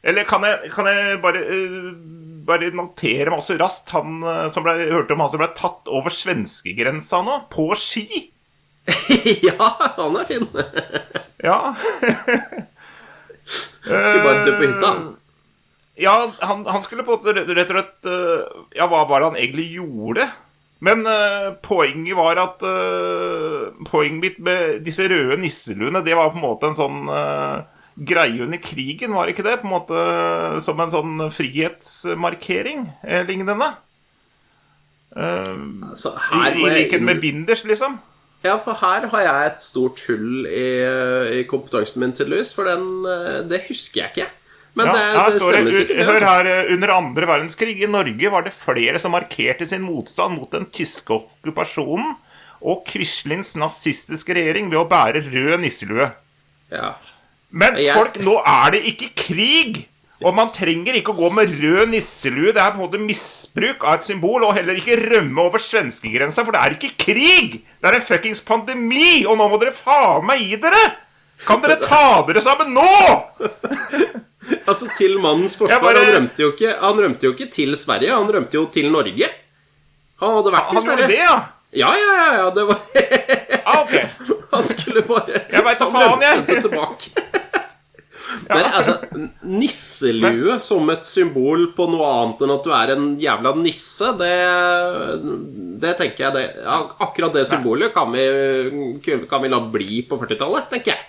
Eller 0.03 0.25
kan 0.29 0.45
jeg, 0.47 0.73
kan 0.75 0.89
jeg 0.89 1.21
bare, 1.23 1.43
uh, 1.45 1.93
bare 2.49 2.73
notere 2.75 3.31
meg 3.31 3.41
også 3.43 3.59
raskt 3.61 3.93
han 3.93 4.23
eh, 4.25 4.47
som 4.53 4.65
ble, 4.65 4.75
hørte 4.89 5.13
om 5.13 5.21
han 5.23 5.33
som 5.33 5.43
ble 5.43 5.51
tatt 5.59 5.91
over 5.93 6.15
svenskegrensa 6.15 7.21
nå, 7.27 7.37
på 7.53 7.69
ski? 7.79 8.07
ja, 9.49 9.71
han 9.99 10.17
er 10.17 10.29
fin. 10.29 10.49
Ja. 11.45 11.59
Skulle 13.85 14.25
bare 14.25 14.47
dø 14.47 14.57
på 14.57 14.65
hytta. 14.67 14.95
Ja, 16.01 16.15
han, 16.41 16.63
han 16.65 16.85
skulle 16.85 17.05
på 17.05 17.19
rett 17.21 17.51
og 17.51 17.75
slett 17.75 18.09
eh, 18.09 18.47
Ja, 18.79 18.87
hva 18.89 19.05
var 19.09 19.21
det 19.21 19.29
han 19.33 19.41
egentlig 19.41 19.67
gjorde? 19.77 20.29
Men 20.81 21.05
uh, 21.05 21.53
poenget 21.61 22.17
var 22.17 22.41
at 22.41 22.63
uh, 22.65 23.69
Poenget 23.85 24.23
mitt 24.23 24.39
med 24.41 24.81
disse 24.87 25.05
røde 25.13 25.37
nisseluene, 25.43 26.01
det 26.05 26.17
var 26.17 26.33
på 26.33 26.41
en 26.41 26.47
måte 26.47 26.71
en 26.71 26.79
sånn 26.79 27.03
uh, 27.13 27.61
greie 28.01 28.41
under 28.41 28.61
krigen, 28.65 29.13
var 29.13 29.29
ikke 29.29 29.45
det? 29.45 29.59
På 29.61 29.69
en 29.69 29.75
måte 29.75 30.05
Som 30.65 30.81
en 30.81 30.93
sånn 30.93 31.27
frihetsmarkering 31.35 32.87
eh, 33.05 33.27
lignende? 33.29 33.69
Eh, 35.13 35.59
Så 36.01 36.15
I, 36.33 36.65
likhet 36.65 37.05
med 37.05 37.21
binders, 37.21 37.67
liksom? 37.69 37.99
Ja, 38.41 38.57
for 38.57 38.79
her 38.81 39.11
har 39.13 39.27
jeg 39.27 39.51
et 39.51 39.65
stort 39.67 40.01
hull 40.09 40.47
i, 40.49 40.69
i 41.43 41.45
kompetansen 41.45 42.01
min, 42.01 42.15
tydeligvis. 42.17 42.55
For 42.57 42.65
den, 42.65 43.03
det 43.51 43.67
husker 43.67 44.07
jeg 44.07 44.15
ikke. 44.15 44.29
Men 44.79 44.87
Ja, 44.87 44.95
det, 44.95 45.05
det 45.11 45.23
det, 45.27 45.43
stemmer 45.43 45.77
sikkert. 45.77 46.03
Hør 46.07 46.27
her, 46.29 46.49
eh, 46.51 46.73
under 46.75 46.95
andre 46.95 47.29
verdenskrig 47.29 47.77
i 47.83 47.91
Norge 47.91 48.33
var 48.33 48.47
det 48.47 48.55
flere 48.55 49.01
som 49.03 49.15
markerte 49.17 49.67
sin 49.67 49.83
motstand 49.83 50.39
mot 50.39 50.51
den 50.55 50.69
tyske 50.71 51.17
okkupasjonen 51.17 52.17
og 52.61 52.83
Quislings 52.89 53.55
nazistiske 53.59 54.37
regjering 54.37 54.69
ved 54.71 54.83
å 54.83 54.89
bære 54.89 55.25
rød 55.31 55.63
nisselue. 55.63 56.11
Ja. 56.71 56.95
Men 57.51 57.79
folk, 57.97 58.21
nå 58.23 58.37
er 58.47 58.77
det 58.77 58.85
ikke 58.93 59.11
krig! 59.19 59.87
Og 60.21 60.35
man 60.37 60.51
trenger 60.53 60.99
ikke 60.99 61.15
å 61.15 61.17
gå 61.17 61.31
med 61.33 61.49
rød 61.63 61.95
nisselue. 61.95 62.53
Det 62.53 62.61
er 62.61 62.75
på 62.75 62.77
en 62.77 62.85
måte 62.85 63.01
misbruk 63.01 63.87
av 63.89 63.97
et 63.97 64.05
symbol. 64.05 64.45
Og 64.45 64.53
heller 64.59 64.77
ikke 64.77 64.99
rømme 65.01 65.47
over 65.49 65.63
svenskegrensa, 65.65 66.45
for 66.45 66.53
det 66.53 66.61
er 66.61 66.77
ikke 66.77 66.93
krig! 67.07 67.63
Det 67.81 67.89
er 67.89 67.97
en 67.97 68.05
fuckings 68.05 68.45
pandemi, 68.45 69.25
og 69.25 69.41
nå 69.41 69.49
må 69.49 69.61
dere 69.63 69.73
faen 69.75 70.29
meg 70.29 70.45
gi 70.45 70.61
dere! 70.61 70.83
Kan 71.47 71.63
dere 71.65 71.77
ta 71.81 72.03
dere 72.29 72.43
sammen 72.45 72.75
nå?! 72.77 72.89
Altså, 74.67 74.87
til 74.97 75.13
mannens 75.23 75.55
forsvar, 75.59 75.81
bare- 75.83 76.01
han, 76.05 76.15
rømte 76.17 76.43
jo 76.43 76.49
ikke, 76.53 76.71
han 76.81 76.99
rømte 77.03 77.27
jo 77.27 77.33
ikke 77.35 77.47
til 77.53 77.75
Sverige, 77.79 78.11
han 78.15 78.27
rømte 78.35 78.57
jo 78.57 78.65
til 78.73 78.89
Norge. 78.91 79.29
Han 80.23 80.33
hadde 80.37 80.53
vært 80.55 80.71
i 80.73 80.77
Han 80.79 80.87
gjorde 80.89 81.07
det, 81.11 81.19
ja? 81.21 81.35
Ja, 81.81 81.91
ja, 81.95 82.15
ja, 82.19 82.31
ja, 82.41 82.47
det 82.57 82.65
var 82.67 82.81
Ah, 83.71 83.83
okay. 83.85 84.05
Han 84.55 84.67
skulle 84.67 85.05
bare 85.07 85.43
Jeg 85.53 85.63
vet 85.69 85.79
da 85.83 85.89
faen, 85.95 86.25
jeg. 86.25 86.63
tilbake. 86.65 87.13
Men 88.51 88.65
altså, 88.81 88.95
nisselue 89.47 90.57
som 90.63 90.91
et 90.95 91.07
symbol 91.07 91.69
på 91.77 91.87
noe 91.93 92.09
annet 92.17 92.43
enn 92.47 92.55
at 92.57 92.67
du 92.67 92.73
er 92.75 92.93
en 92.97 93.07
jævla 93.23 93.53
nisse, 93.61 94.11
det, 94.19 94.35
det 95.83 95.95
tenker 96.01 96.27
jeg 96.27 96.37
det, 96.37 96.45
Akkurat 97.07 97.35
det 97.37 97.47
symbolet 97.51 97.95
kan 97.95 98.11
vi, 98.15 98.27
kan 99.31 99.43
vi 99.45 99.53
la 99.53 99.61
bli 99.73 100.03
på 100.11 100.19
40-tallet, 100.25 100.69
tenker 100.75 100.95
jeg. 100.97 101.07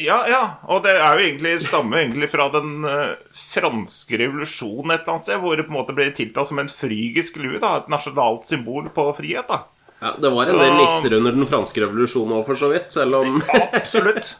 Ja, 0.00 0.22
ja, 0.24 0.40
og 0.72 0.86
det 0.86 0.94
er 0.96 1.18
jo 1.18 1.24
egentlig, 1.26 1.50
stammer 1.66 2.00
egentlig 2.00 2.30
fra 2.32 2.46
den 2.54 2.80
uh, 2.86 3.12
franske 3.36 4.16
revolusjonen 4.22 4.94
et 4.94 5.02
eller 5.02 5.12
annet 5.18 5.24
sted, 5.26 5.42
hvor 5.42 5.58
det 5.58 5.66
på 5.66 5.74
en 5.74 5.80
måte 5.82 5.96
ble 5.96 6.06
tiltalt 6.16 6.48
som 6.48 6.62
en 6.62 6.70
frygisk 6.72 7.36
lue, 7.42 7.60
da, 7.60 7.74
et 7.82 7.92
nasjonalt 7.92 8.48
symbol 8.48 8.88
på 8.94 9.04
frihet, 9.18 9.44
da. 9.52 9.66
Ja, 10.02 10.14
det 10.18 10.30
var 10.32 10.42
en 10.42 10.48
Så- 10.48 10.58
del 10.58 10.72
nisser 10.80 11.14
under 11.18 11.36
den 11.36 11.46
franske 11.46 11.84
revolusjonen 11.84 12.38
òg, 12.40 12.46
for 12.48 12.58
så 12.58 12.72
vidt, 12.72 12.88
selv 12.90 13.20
om 13.20 13.36
Absolutt. 13.72 14.32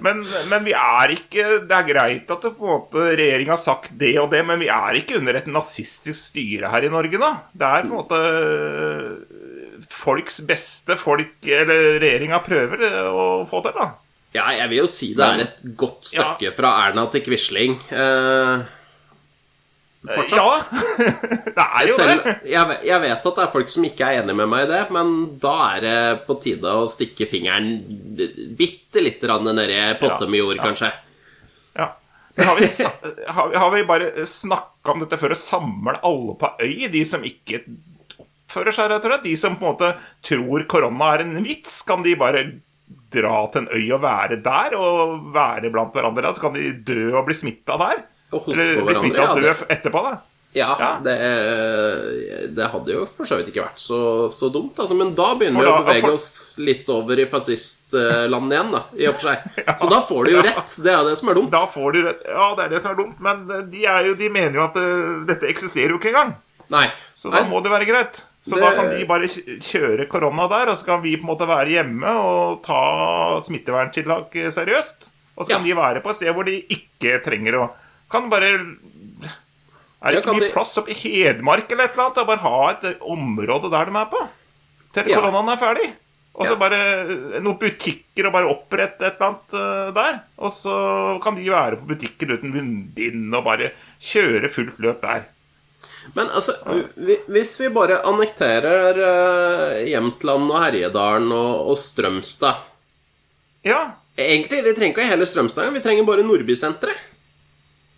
Men, 0.00 0.22
men 0.48 0.64
vi 0.64 0.72
er 0.72 1.12
ikke 1.12 1.42
Det 1.68 1.74
er 1.76 1.86
greit 1.88 2.30
at 2.32 2.44
det 2.44 2.50
på 2.56 2.64
en 2.64 2.74
måte 2.78 3.02
regjeringa 3.16 3.52
har 3.54 3.60
sagt 3.60 3.92
det 4.00 4.14
og 4.20 4.30
det, 4.32 4.42
men 4.48 4.60
vi 4.60 4.68
er 4.72 4.98
ikke 5.00 5.18
under 5.20 5.38
et 5.38 5.48
nazistisk 5.52 6.18
styre 6.32 6.70
her 6.72 6.84
i 6.84 6.92
Norge 6.92 7.20
nå. 7.20 7.30
Det 7.52 7.68
er 7.68 7.84
på 7.88 7.92
en 7.92 7.98
måte 8.02 8.20
eh, 8.20 9.84
folks 9.92 10.40
beste 10.48 10.96
folk 11.00 11.44
Eller 11.44 11.98
regjeringa 12.02 12.40
prøver 12.44 12.84
eh, 12.88 13.08
å 13.08 13.26
få 13.48 13.60
til, 13.64 13.76
da. 13.76 13.90
Ja, 14.34 14.48
jeg 14.58 14.68
vil 14.72 14.80
jo 14.82 14.86
si 14.90 15.12
det 15.14 15.26
er 15.26 15.42
et 15.44 15.60
godt 15.78 16.08
stykke 16.10 16.50
fra 16.56 16.72
Erna 16.88 17.04
til 17.12 17.22
Quisling. 17.22 17.76
Eh, 17.94 18.64
fortsatt. 20.04 20.34
Ja. 20.36 21.12
det 21.56 21.64
er 21.64 21.86
jo 21.88 21.94
Selv, 21.96 22.24
det. 22.26 22.34
jeg, 22.54 22.78
jeg 22.90 23.00
vet 23.06 23.14
at 23.30 23.38
det 23.38 23.44
er 23.46 23.52
folk 23.54 23.70
som 23.72 23.86
ikke 23.88 24.08
er 24.10 24.18
enig 24.24 24.34
med 24.36 24.50
meg 24.50 24.66
i 24.66 24.70
det, 24.72 24.82
men 24.96 25.14
da 25.42 25.54
er 25.76 25.86
det 25.86 25.94
på 26.26 26.36
tide 26.42 26.74
å 26.80 26.88
stikke 26.90 27.28
fingeren 27.30 27.70
bitte 28.58 29.04
lite 29.06 29.24
grann 29.30 29.46
ned 29.54 29.72
potte 30.02 30.28
med 30.28 30.42
jord, 30.42 30.58
Ja. 30.58 30.66
kanskje. 30.66 30.90
Ja. 31.78 31.88
Men 32.34 32.50
har 32.50 32.58
vi, 32.58 32.68
har, 33.38 33.48
vi- 33.54 33.62
har 33.62 33.70
vi 33.78 33.84
bare 33.94 34.26
snakka 34.28 34.92
om 34.96 35.04
dette 35.06 35.20
for 35.22 35.30
å 35.32 35.38
samle 35.38 35.94
alle 36.04 36.34
på 36.42 36.52
øy, 36.60 36.88
de 36.92 37.04
som 37.06 37.22
ikke 37.24 37.62
oppfører 38.18 38.74
seg 38.74 38.90
rett 38.90 39.06
og 39.06 39.12
slett? 39.14 39.24
De 39.30 39.38
som 39.38 39.54
på 39.56 39.62
en 39.64 39.72
måte 39.72 39.94
tror 40.26 40.66
korona 40.70 41.14
er 41.14 41.24
en 41.28 41.38
vits, 41.46 41.80
kan 41.86 42.02
de 42.04 42.18
bare 42.18 42.44
dra 43.14 43.38
til 43.54 43.64
en 43.64 43.70
øy 43.72 43.86
og 43.96 44.02
være 44.04 44.40
der 44.44 44.76
og 44.78 45.32
være 45.34 45.70
blant 45.74 45.94
hverandre? 45.96 46.34
Så 46.36 46.44
kan 46.44 46.54
de 46.58 46.72
dø 46.84 47.10
og 47.16 47.24
bli 47.28 47.34
smitta 47.38 47.78
der? 47.80 48.04
Og 48.34 48.46
hoste 48.48 48.62
Eller 48.62 48.80
på 48.82 48.86
bli 48.90 48.94
smitta 49.02 49.24
og 49.24 49.28
ja, 49.28 49.34
dø 49.34 49.48
det- 49.50 49.68
etterpå, 49.78 50.02
da? 50.10 50.14
Ja, 50.54 50.68
Ja. 50.78 50.88
Det, 51.02 51.14
det 52.54 52.66
hadde 52.70 52.92
jo 52.94 53.00
for 53.10 53.26
så 53.26 53.40
vidt 53.40 53.48
ikke 53.50 53.64
vært 53.64 53.80
så, 53.82 53.96
så 54.30 54.46
dumt, 54.54 54.78
altså. 54.78 54.94
Men 54.94 55.10
da 55.18 55.32
begynner 55.34 55.64
da, 55.66 55.72
vi 55.72 55.80
å 55.82 55.86
bevege 55.88 56.04
for- 56.06 56.14
oss 56.18 56.54
litt 56.62 56.90
over 56.94 57.18
i 57.18 57.26
fascistlandet 57.26 58.54
igjen, 58.54 58.70
da. 58.76 58.82
I 58.98 59.08
og 59.10 59.16
for 59.18 59.30
seg. 59.32 59.48
Så 59.82 59.88
da 59.90 59.98
får 60.06 60.28
de 60.28 60.36
jo 60.36 60.44
rett. 60.46 60.76
Det 60.84 60.92
er 60.94 61.02
det 61.08 61.16
som 61.18 61.32
er 61.32 61.38
dumt. 61.40 61.50
Da 61.54 61.64
får 61.70 61.96
de 61.96 62.04
rett. 62.06 62.22
Ja, 62.30 62.46
det 62.58 62.64
er 62.68 62.74
det 62.76 62.82
som 62.84 62.92
er 62.92 63.00
dumt, 63.02 63.18
men 63.26 63.42
de, 63.72 63.82
er 63.96 64.06
jo, 64.10 64.14
de 64.20 64.30
mener 64.30 64.60
jo 64.60 64.64
at 64.68 64.78
eh, 64.78 65.24
dette 65.32 65.50
eksisterer 65.50 65.94
jo 65.94 65.98
ikke 65.98 66.12
engang. 66.14 66.36
Nei. 66.72 66.86
Så 67.18 67.30
da 67.34 67.42
Nei. 67.42 67.50
må 67.50 67.58
det 67.64 67.74
være 67.74 67.88
greit. 67.90 68.22
Så 68.44 68.56
Det- 68.56 68.60
da 68.60 68.74
kan 68.76 68.90
de 68.92 69.04
bare 69.08 69.26
kjøre 69.26 70.06
korona 70.08 70.46
der, 70.48 70.68
og 70.70 70.76
så 70.76 70.84
kan 70.84 71.00
vi 71.02 71.16
på 71.16 71.24
en 71.24 71.30
måte 71.32 71.46
være 71.48 71.70
hjemme 71.72 72.04
og 72.04 72.62
ta 72.62 73.40
smitteverntiltak 73.40 74.36
eh, 74.36 74.50
seriøst. 74.52 75.08
Og 75.38 75.46
så 75.46 75.50
kan 75.56 75.64
Ja. 75.66 75.74
de 75.74 75.80
være 75.80 76.02
på 76.04 76.10
et 76.10 76.16
sted 76.16 76.34
hvor 76.34 76.44
de 76.44 76.60
ikke 76.68 77.22
trenger 77.24 77.54
å 77.62 77.70
Kan 78.10 78.28
bare 78.30 78.44
Er 80.04 80.12
det 80.12 80.20
ikke 80.22 80.34
mye 80.36 80.40
de- 80.48 80.52
plass 80.52 80.76
oppe 80.78 80.90
i 80.92 80.94
Hedmark 80.94 81.70
eller 81.72 81.84
et 81.88 81.92
eller 81.96 82.04
annet? 82.04 82.14
Da 82.14 82.24
bare 82.24 82.44
ha 82.44 82.70
et 82.70 83.00
område 83.00 83.70
der 83.72 83.84
de 83.86 83.96
er 83.98 84.06
på. 84.12 84.28
Til 84.92 85.08
Ja. 85.08 85.16
koronaen 85.20 85.48
er 85.50 85.56
ferdig. 85.56 85.92
Og 86.36 86.46
så 86.46 86.50
Ja. 86.50 86.56
bare 86.56 86.74
eh, 86.74 87.40
noen 87.40 87.58
butikker 87.58 88.26
og 88.26 88.32
bare 88.32 88.50
opprette 88.52 89.02
et 89.06 89.16
eller 89.18 89.28
annet 89.30 89.54
eh, 89.54 89.90
der. 89.92 90.20
Og 90.38 90.50
så 90.50 91.22
kan 91.22 91.34
de 91.34 91.48
være 91.48 91.76
på 91.80 91.86
butikker 91.88 92.36
uten 92.36 92.52
munnbind 92.52 93.34
og 93.34 93.44
bare 93.44 93.72
kjøre 93.98 94.50
fullt 94.50 94.78
løp 94.78 95.00
der. 95.00 95.24
Men 96.14 96.28
altså, 96.30 96.54
vi, 96.94 97.16
hvis 97.32 97.54
vi 97.60 97.70
bare 97.72 98.02
annekterer 98.06 98.98
uh, 99.00 99.80
Jämtland 99.88 100.50
og 100.52 100.60
Herjedalen 100.62 101.32
og, 101.32 101.70
og 101.72 101.78
Strømstad 101.80 102.60
Ja, 103.64 103.80
Egentlig, 104.20 104.60
vi 104.62 104.74
trenger 104.76 104.92
ikke 104.94 105.08
hele 105.10 105.26
Strømstad, 105.26 105.72
vi 105.74 105.80
trenger 105.82 106.04
bare 106.06 106.22
Nordbysenteret. 106.22 107.00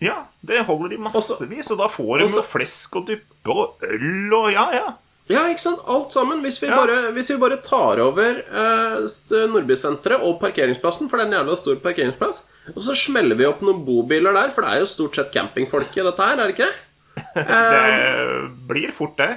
Ja, 0.01 0.23
det 0.41 0.63
holder 0.69 0.95
de 0.95 0.99
massevis, 1.01 1.69
og 1.73 1.81
da 1.81 1.89
får 1.93 2.23
de 2.23 2.29
jo 2.31 2.45
flesk 2.45 2.97
og 3.01 3.11
duppe 3.11 3.53
og 3.53 3.85
øl 3.85 4.33
og 4.37 4.47
ja, 4.53 4.65
ja. 4.77 4.87
Ja, 5.27 5.43
ikke 5.51 5.65
sant? 5.65 5.81
Alt 5.91 6.15
sammen. 6.15 6.41
Hvis 6.45 6.61
vi, 6.63 6.69
Ja. 6.71 6.77
bare, 6.79 7.11
hvis 7.17 7.31
vi 7.33 7.37
bare 7.43 7.57
tar 7.65 7.99
over 8.05 8.37
eh, 8.47 9.47
Nordbysenteret 9.51 10.23
og 10.23 10.39
parkeringsplassen, 10.41 11.09
for 11.11 11.19
det 11.19 11.27
er 11.27 11.33
en 11.33 11.39
jævla 11.41 11.57
stor 11.59 11.81
parkeringsplass, 11.83 12.45
og 12.73 12.83
så 12.87 12.95
smeller 12.95 13.35
vi 13.37 13.49
opp 13.49 13.65
noen 13.67 13.83
bobiler 13.85 14.33
der, 14.37 14.53
for 14.55 14.63
det 14.63 14.71
er 14.71 14.85
jo 14.85 14.91
stort 14.93 15.19
sett 15.19 15.33
campingfolk 15.35 15.91
i 15.99 16.05
dette 16.07 16.29
her, 16.29 16.39
er 16.39 16.47
det 16.47 16.55
ikke 16.55 16.69
det? 16.71 16.85
Det 17.17 18.51
blir 18.69 18.93
fort, 18.95 19.17
det. 19.21 19.33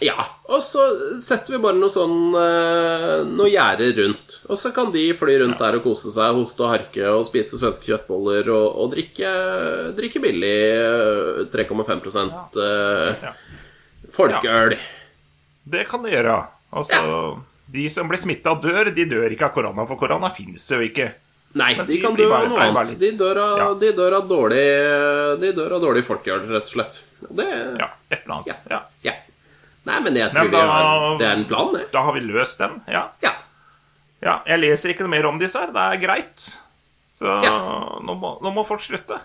Ja. 0.00 0.14
Og 0.48 0.62
så 0.64 0.84
setter 1.20 1.56
vi 1.56 1.60
bare 1.62 1.76
noe 1.78 1.90
sånn 1.92 2.32
eh, 2.38 3.16
Noe 3.28 3.50
gjerde 3.50 3.90
rundt. 3.98 4.36
Og 4.48 4.58
så 4.60 4.70
kan 4.74 4.92
de 4.94 5.02
fly 5.18 5.34
rundt 5.42 5.58
der 5.60 5.76
og 5.80 5.84
kose 5.84 6.12
seg, 6.14 6.36
hoste 6.38 6.64
og 6.64 6.72
harke 6.72 7.10
og 7.10 7.24
spise 7.28 7.58
svenske 7.60 7.90
kjøttboller 7.90 8.48
og, 8.54 8.66
og 8.84 8.94
drikke, 8.94 9.32
drikke 9.98 10.22
billig 10.24 10.54
eh, 10.78 11.42
3,5 11.52 12.08
eh, 12.64 13.26
Ja. 13.26 13.34
folkeøl. 14.14 14.76
Det 15.70 15.84
kan 15.90 16.06
de 16.06 16.14
gjøre. 16.14 16.38
Altså, 16.70 17.02
De 17.70 17.84
som 17.92 18.08
blir 18.10 18.18
smitta 18.22 18.54
dør, 18.62 18.92
de 18.94 19.04
dør 19.10 19.30
ikke 19.34 19.50
av 19.50 19.54
korona, 19.54 19.84
for 19.86 20.00
korona 20.00 20.30
finnes 20.34 20.64
jo 20.70 20.80
ikke. 20.86 21.10
Nei, 21.58 21.74
de 21.74 21.84
de 21.88 21.96
kan 22.00 22.14
dø 22.14 22.28
av 22.30 22.44
noe 22.48 22.60
annet. 22.62 22.92
De 23.00 23.08
dør 23.18 23.36
av, 23.42 23.58
Ja. 23.58 23.68
de 23.74 23.88
dør 23.92 24.14
av 24.20 24.28
dårlig 24.30 25.40
De 25.40 25.52
dør 25.56 25.72
av 25.74 25.80
dårlig 25.82 26.04
folkeøl, 26.06 26.44
rett 26.48 26.62
og 26.62 26.68
slett. 26.68 27.00
Det 27.20 27.46
Ja, 27.80 27.88
et 28.10 28.22
eller 28.24 28.34
annet. 28.36 28.46
Ja. 28.46 28.54
Ja. 28.70 28.80
ja. 29.02 29.12
Nei, 29.86 29.98
men 30.04 30.14
jeg 30.14 30.30
tror 30.30 30.42
men 30.44 30.52
da- 30.52 30.66
har 30.70 31.18
Det 31.18 31.26
er 31.26 31.32
en 31.40 31.44
plan, 31.46 31.72
det. 31.74 31.90
Da 31.92 32.02
har 32.02 32.12
vi 32.12 32.20
løst 32.20 32.58
den. 32.58 32.80
Ja. 32.86 33.08
Ja. 33.22 33.32
ja. 34.22 34.40
Jeg 34.46 34.60
leser 34.60 34.90
ikke 34.94 35.00
noe 35.08 35.14
mer 35.16 35.26
om 35.26 35.38
disse 35.40 35.58
her. 35.58 35.72
Det 35.74 35.76
er 35.88 35.96
greit. 36.06 36.46
Så 37.12 37.26
nå, 38.04 38.14
må, 38.14 38.40
nå 38.40 38.54
må 38.54 38.64
folk 38.66 38.80
slutte. 38.80 39.18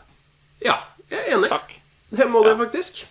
ja. 0.62 0.80
Jeg 1.12 1.20
er 1.28 1.36
enig. 1.38 1.50
Takk. 1.50 1.70
Det 2.10 2.26
må 2.28 2.42
de 2.44 2.56
faktisk. 2.58 3.04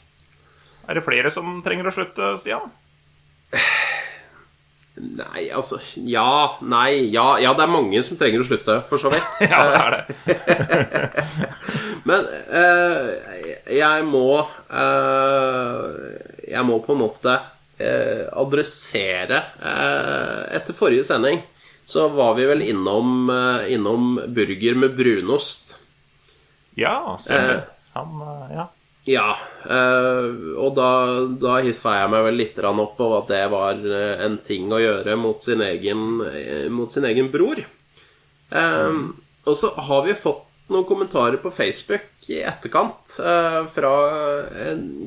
Er 0.89 0.95
det 0.99 1.05
flere 1.05 1.31
som 1.31 1.63
trenger 1.63 1.87
å 1.87 1.93
slutte, 1.95 2.33
Stian? 2.43 2.73
Nei, 4.95 5.49
altså 5.51 5.81
Ja, 6.07 6.55
nei, 6.63 7.11
ja, 7.11 7.35
ja, 7.43 7.51
det 7.57 7.65
er 7.65 7.73
mange 7.73 8.03
som 8.07 8.19
trenger 8.19 8.45
å 8.45 8.47
slutte, 8.47 8.77
for 8.87 9.01
så 9.01 9.11
vidt. 9.11 9.41
Ja, 9.51 9.65
det 9.71 9.81
er 9.81 9.97
det. 9.97 10.05
Men 12.09 12.29
eh, 12.61 13.09
jeg 13.75 14.05
må 14.07 14.29
eh, 14.69 15.89
Jeg 16.53 16.67
må 16.69 16.79
på 16.85 16.95
en 16.95 17.01
måte 17.01 17.35
eh, 17.81 18.27
adressere 18.39 19.41
eh, 19.57 20.41
Etter 20.61 20.77
forrige 20.79 21.07
sending 21.09 21.43
så 21.85 22.07
var 22.09 22.33
vi 22.39 22.47
vel 22.49 22.63
innom, 22.65 23.27
eh, 23.29 23.67
innom 23.75 24.15
burger 24.33 24.79
med 24.81 24.95
brunost. 24.97 25.75
Ja, 26.81 27.19
stemmer. 27.21 27.59
Eh. 27.59 27.75
Han, 27.93 28.23
ja. 28.57 28.65
Ja, 29.05 29.35
eh, 29.69 30.29
og 30.57 30.73
da, 30.79 30.91
da 31.37 31.59
hissa 31.65 31.99
jeg 31.99 32.13
meg 32.15 32.25
vel 32.25 32.39
litt 32.41 32.61
opp 32.65 33.01
over 33.05 33.19
at 33.19 33.33
det 33.33 33.43
var 33.53 33.83
eh, 33.85 34.25
en 34.25 34.39
ting 34.45 34.73
å 34.73 34.81
gjøre 34.81 35.17
mot 35.21 35.45
sin 35.45 35.61
egen, 35.65 36.23
eh, 36.25 36.69
mot 36.73 36.93
sin 36.93 37.05
egen 37.05 37.29
bror. 37.33 37.61
Mm. 38.55 39.07
Og 39.45 39.57
så 39.59 39.73
har 39.89 40.05
vi 40.07 40.15
fått 40.15 40.45
noen 40.71 40.87
kommentarer 40.89 41.41
på 41.43 41.51
Facebook 41.53 42.29
i 42.31 42.39
etterkant 42.47 43.17
fra 43.73 43.95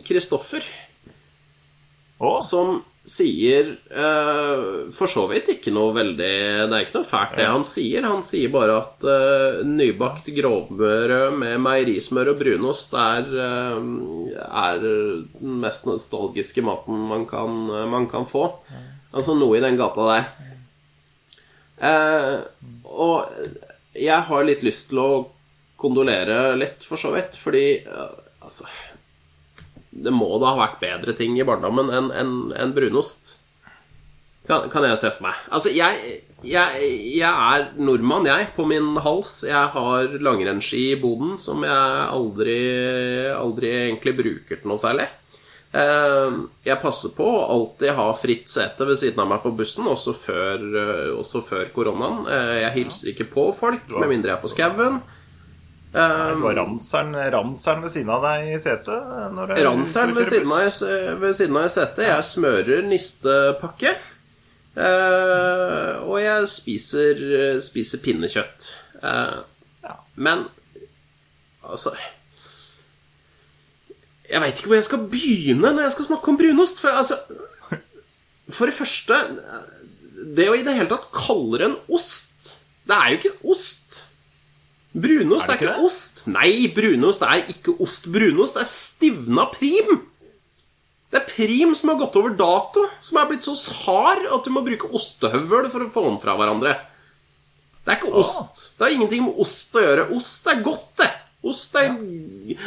Kristoffer 0.06 0.66
Oh. 2.20 2.39
som 2.42 2.84
sier 3.08 3.70
uh, 3.96 4.90
for 4.94 5.10
så 5.10 5.24
vidt 5.32 5.48
ikke 5.54 5.72
noe 5.74 5.94
veldig 5.96 6.32
Det 6.68 6.76
er 6.76 6.84
ikke 6.84 6.98
noe 6.98 7.08
fælt, 7.08 7.38
det 7.40 7.48
han 7.48 7.64
sier. 7.68 8.08
Han 8.08 8.24
sier 8.26 8.52
bare 8.54 8.76
at 8.82 9.08
uh, 9.08 9.62
nybakt 9.68 10.28
grovbrød 10.36 11.38
med 11.40 11.56
meierismør 11.64 12.34
og 12.34 12.42
brunost 12.42 12.96
er, 13.00 13.30
uh, 13.32 14.36
er 14.36 14.84
den 14.84 15.56
mest 15.64 15.88
nostalgiske 15.88 16.64
maten 16.68 17.08
man 17.08 17.26
kan, 17.30 17.64
man 17.92 18.10
kan 18.12 18.28
få. 18.28 18.50
Altså 19.16 19.38
noe 19.38 19.58
i 19.58 19.64
den 19.64 19.80
gata 19.80 20.10
der. 20.12 20.28
Og 22.84 23.40
jeg 23.98 24.20
har 24.30 24.46
litt 24.46 24.66
lyst 24.66 24.90
til 24.92 25.00
å 25.02 25.10
kondolere 25.80 26.58
litt, 26.58 26.84
for 26.86 27.00
så 27.00 27.14
vidt, 27.14 27.38
fordi 27.40 27.66
altså 27.88 28.68
det 30.04 30.13
må 30.13 30.30
da 30.42 30.54
ha 30.54 30.62
vært 30.62 30.80
bedre 30.84 31.16
ting 31.18 31.36
i 31.39 31.46
barndommen 31.48 31.89
enn 31.94 32.10
en, 32.13 32.34
en 32.56 32.74
brunost. 32.75 33.38
Kan, 34.48 34.70
kan 34.72 34.86
jeg 34.88 35.00
se 35.01 35.10
for 35.12 35.25
meg. 35.27 35.39
Altså, 35.51 35.72
jeg, 35.75 36.20
jeg, 36.48 36.89
jeg 37.18 37.27
er 37.27 37.66
nordmann, 37.84 38.30
jeg, 38.30 38.48
på 38.56 38.63
min 38.70 38.94
hals. 39.04 39.42
Jeg 39.48 39.74
har 39.74 40.13
langrennsski 40.24 40.84
i 40.94 41.00
boden 41.01 41.36
som 41.42 41.66
jeg 41.68 42.06
aldri, 42.13 42.60
aldri 43.36 43.74
egentlig 43.89 44.16
bruker 44.22 44.62
til 44.62 44.72
noe 44.72 44.80
særlig. 44.80 45.10
Eh, 45.75 46.38
Jeg 46.63 46.80
passer 46.80 47.12
på 47.18 47.25
å 47.27 47.44
alltid 47.58 47.92
ha 47.98 48.08
fritt 48.16 48.48
sete 48.50 48.88
ved 48.88 48.96
siden 49.01 49.20
av 49.20 49.27
meg 49.34 49.44
på 49.44 49.51
bussen, 49.58 49.84
også 49.92 50.13
før, 50.16 50.63
eh, 50.63 51.12
også 51.20 51.44
før 51.44 51.68
koronaen. 51.75 52.24
Eh, 52.32 52.54
Jeg 52.63 52.75
hilser 52.80 53.12
ikke 53.12 53.27
på 53.34 53.50
folk, 53.58 53.84
med 53.92 54.13
mindre 54.13 54.32
jeg 54.32 54.38
er 54.39 54.46
på 54.46 54.54
skauen. 54.56 55.01
Det 55.94 56.41
var 56.44 56.53
ranseren, 56.60 57.13
ranseren 57.34 57.82
ved 57.86 57.91
siden 57.94 58.10
av 58.12 58.22
deg 58.27 58.50
i 58.51 58.60
setet? 58.60 59.08
Ranseren 59.65 60.13
ved 60.17 60.27
siden 60.29 60.51
av 60.51 61.20
ved 61.22 61.34
siden 61.38 61.58
av 61.58 61.65
i 61.65 61.72
setet. 61.74 62.03
Jeg 62.10 62.25
smører 62.27 62.84
nistepakke. 62.86 63.94
Eh, 64.77 65.94
og 66.06 66.20
jeg 66.22 66.50
spiser, 66.51 67.22
spiser 67.65 68.03
pinnekjøtt. 68.03 68.74
Eh, 69.01 69.38
Ja. 69.88 69.94
men 70.15 70.48
altså 71.63 71.94
Jeg 74.29 74.41
veit 74.41 74.58
ikke 74.60 74.67
hvor 74.67 74.75
jeg 74.75 74.84
skal 74.88 75.06
begynne 75.08 75.70
når 75.72 75.84
jeg 75.86 75.91
skal 75.96 76.06
snakke 76.10 76.27
om 76.34 76.38
brunost. 76.38 76.82
For 76.84 76.89
altså 76.89 77.15
For 78.51 78.65
det 78.67 78.75
første 78.75 79.15
Det 80.36 80.50
å 80.50 80.56
i 80.58 80.63
det 80.65 80.75
hele 80.75 80.89
tatt 80.91 81.08
kalle 81.15 81.62
det 81.62 81.70
en 81.70 81.77
ost 81.96 82.58
Det 82.88 82.96
er 82.98 83.10
jo 83.13 83.17
ikke 83.22 83.32
en 83.38 83.51
ost. 83.56 84.07
Brunost 84.98 85.46
Er 85.48 85.54
er, 85.54 85.58
ikke 85.60 85.68
ikke 85.68 85.77
det? 85.77 85.86
ost. 85.86 86.24
Nei, 86.32 86.51
brunost 86.74 87.22
er 87.27 87.44
ikke 87.54 87.75
ost. 87.84 88.08
Brunost 88.13 88.58
er 88.58 88.66
stivna 88.70 89.46
prim. 89.54 90.00
Det 91.12 91.22
er 91.22 91.27
prim 91.30 91.75
som 91.77 91.94
har 91.94 92.00
gått 92.01 92.18
over 92.20 92.34
dato, 92.36 92.84
som 93.00 93.20
er 93.22 93.30
blitt 93.30 93.46
så 93.46 93.54
hard 93.86 94.25
at 94.34 94.44
du 94.48 94.51
må 94.51 94.63
bruke 94.66 94.89
ostehøvel 94.98 95.70
for 95.72 95.86
å 95.86 95.92
få 95.94 96.04
den 96.10 96.18
fra 96.24 96.36
hverandre. 96.39 96.74
Det 97.86 97.94
er 97.94 98.01
ikke 98.01 98.12
ost. 98.20 98.66
Det 98.75 98.84
har 98.84 98.96
ingenting 98.98 99.24
med 99.30 99.38
ost 99.39 99.77
å 99.77 99.86
gjøre. 99.86 100.10
Ost 100.18 100.50
er 100.51 100.63
godt, 100.66 100.89
det. 101.00 101.12
Ost 101.48 101.77
er 101.80 101.94